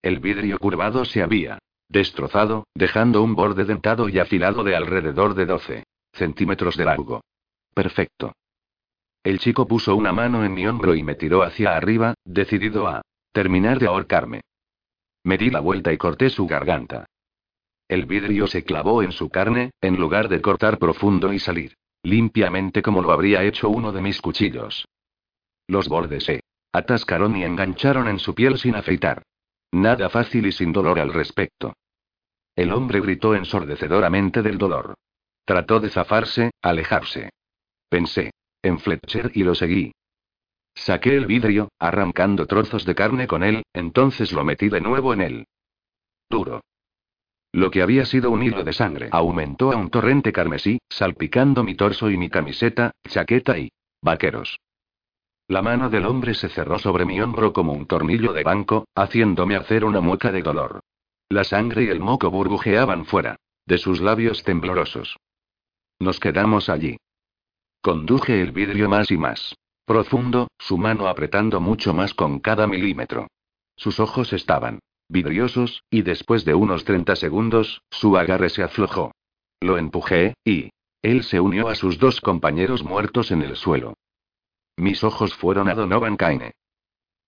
El 0.03 0.21
vidrio 0.21 0.59
curvado 0.59 1.05
se 1.05 1.23
había 1.23 1.59
destrozado, 1.89 2.67
dejando 2.75 3.23
un 3.23 3.35
borde 3.35 3.65
dentado 3.65 4.09
y 4.09 4.19
afilado 4.19 4.65
de 4.65 4.77
alrededor 4.77 5.35
de 5.35 5.47
12 5.47 5.85
centímetros 6.13 6.77
de 6.77 6.85
largo. 6.85 7.23
Perfecto. 7.75 8.33
El 9.23 9.39
chico 9.39 9.67
puso 9.67 9.95
una 9.97 10.13
mano 10.13 10.45
en 10.45 10.55
mi 10.55 10.67
hombro 10.67 10.95
y 10.95 11.03
me 11.03 11.15
tiró 11.15 11.43
hacia 11.43 11.77
arriba, 11.77 12.15
decidido 12.25 12.87
a 12.87 13.03
terminar 13.33 13.79
de 13.79 13.87
ahorcarme. 13.87 14.41
Me 15.25 15.37
di 15.37 15.51
la 15.51 15.61
vuelta 15.61 15.93
y 15.93 15.99
corté 15.99 16.31
su 16.31 16.47
garganta. 16.47 17.07
El 17.89 18.07
vidrio 18.07 18.47
se 18.47 18.65
clavó 18.65 19.03
en 19.03 19.13
su 19.13 19.29
carne, 19.29 19.71
en 19.81 19.97
lugar 19.97 20.29
de 20.29 20.41
cortar 20.41 20.79
profundo 20.79 21.33
y 21.33 21.39
salir 21.39 21.77
limpiamente 22.07 22.83
como 22.83 23.03
lo 23.03 23.11
habría 23.11 23.43
hecho 23.43 23.69
uno 23.69 23.91
de 23.91 24.01
mis 24.01 24.21
cuchillos. 24.21 24.87
Los 25.67 25.89
bordes 25.89 26.25
se 26.25 26.41
atascaron 26.73 27.37
y 27.37 27.43
engancharon 27.43 28.07
en 28.07 28.21
su 28.21 28.35
piel 28.35 28.59
sin 28.59 28.77
afeitar. 28.77 29.23
Nada 29.73 30.09
fácil 30.09 30.47
y 30.47 30.53
sin 30.53 30.73
dolor 30.73 31.01
al 31.01 31.13
respecto. 31.13 31.75
El 32.55 32.73
hombre 32.73 33.01
gritó 33.01 33.35
ensordecedoramente 33.35 34.41
del 34.43 34.57
dolor. 34.57 34.95
Trató 35.45 35.81
de 35.81 35.91
zafarse, 35.91 36.53
alejarse. 36.63 37.31
Pensé. 37.89 38.31
En 38.63 38.79
Fletcher 38.79 39.31
y 39.35 39.45
lo 39.45 39.55
seguí. 39.55 39.93
Saqué 40.75 41.17
el 41.17 41.27
vidrio, 41.27 41.69
arrancando 41.79 42.47
trozos 42.47 42.85
de 42.85 42.95
carne 42.95 43.27
con 43.27 43.43
él, 43.45 43.63
entonces 43.73 44.33
lo 44.33 44.45
metí 44.45 44.69
de 44.69 44.81
nuevo 44.81 45.13
en 45.13 45.21
él. 45.21 45.45
Duro. 46.29 46.63
Lo 47.53 47.71
que 47.71 47.83
había 47.83 48.05
sido 48.05 48.31
un 48.31 48.43
hilo 48.43 48.65
de 48.65 48.73
sangre 48.73 49.09
aumentó 49.13 49.73
a 49.73 49.77
un 49.77 49.91
torrente 49.91 50.33
carmesí, 50.33 50.79
salpicando 50.89 51.65
mi 51.65 51.75
torso 51.75 52.11
y 52.11 52.17
mi 52.17 52.29
camiseta, 52.29 52.93
chaqueta 53.09 53.59
y 53.59 53.71
vaqueros. 54.03 54.59
La 55.49 55.63
mano 55.63 55.89
del 55.89 56.07
hombre 56.07 56.35
se 56.35 56.49
cerró 56.49 56.79
sobre 56.79 57.05
mi 57.05 57.21
hombro 57.21 57.53
como 57.53 57.73
un 57.73 57.87
tornillo 57.87 58.33
de 58.33 58.43
banco, 58.43 58.87
haciéndome 58.95 59.57
hacer 59.57 59.85
una 59.85 60.01
mueca 60.01 60.33
de 60.33 60.43
dolor. 60.43 60.81
La 61.29 61.45
sangre 61.45 61.85
y 61.85 61.89
el 61.89 62.01
moco 62.01 62.31
burbujeaban 62.31 63.05
fuera 63.05 63.37
de 63.65 63.79
sus 63.79 64.01
labios 64.01 64.43
temblorosos. 64.45 65.17
Nos 65.99 66.21
quedamos 66.21 66.69
allí. 66.69 66.99
Conduje 67.81 68.43
el 68.43 68.53
vidrio 68.53 68.89
más 68.89 69.11
y 69.11 69.17
más. 69.17 69.55
Profundo, 69.85 70.49
su 70.59 70.79
mano 70.79 71.07
apretando 71.09 71.61
mucho 71.61 71.95
más 71.95 72.13
con 72.15 72.41
cada 72.41 72.67
milímetro. 72.67 73.29
Sus 73.77 74.01
ojos 74.01 74.33
estaban 74.33 74.81
vidriosos, 75.09 75.83
y 75.91 76.03
después 76.03 76.45
de 76.45 76.55
unos 76.55 76.85
30 76.85 77.17
segundos, 77.17 77.83
su 77.91 78.17
agarre 78.17 78.49
se 78.49 78.63
aflojó. 78.63 79.13
Lo 79.61 79.79
empujé, 79.79 80.35
y 80.45 80.71
él 81.03 81.23
se 81.23 81.41
unió 81.41 81.69
a 81.69 81.75
sus 81.75 81.99
dos 81.99 82.21
compañeros 82.21 82.83
muertos 82.83 83.31
en 83.31 83.43
el 83.43 83.57
suelo. 83.57 83.95
Mis 84.77 85.05
ojos 85.05 85.35
fueron 85.35 85.69
a 85.69 85.75
Donovan 85.75 86.17
Kaine. 86.17 86.53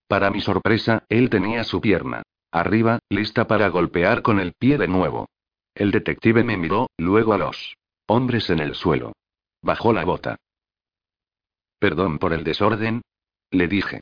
Para 0.09 0.31
mi 0.31 0.41
sorpresa, 0.41 1.05
él 1.09 1.31
tenía 1.31 1.65
su 1.65 1.81
pierna 1.81 2.23
arriba, 2.51 2.99
lista 3.09 3.47
para 3.47 3.69
golpear 3.69 4.23
con 4.23 4.41
el 4.41 4.53
pie 4.53 4.79
de 4.79 4.89
nuevo. 4.89 5.29
El 5.75 5.91
detective 5.91 6.45
me 6.45 6.57
miró, 6.57 6.89
luego 6.97 7.33
a 7.33 7.39
los 7.39 7.75
hombres 8.07 8.51
en 8.51 8.59
el 8.59 8.75
suelo. 8.75 9.13
Bajó 9.63 9.93
la 9.93 10.05
bota. 10.05 10.37
Perdón 11.79 12.19
por 12.19 12.33
el 12.33 12.45
desorden. 12.45 13.03
Le 13.51 13.69
dije. 13.69 14.01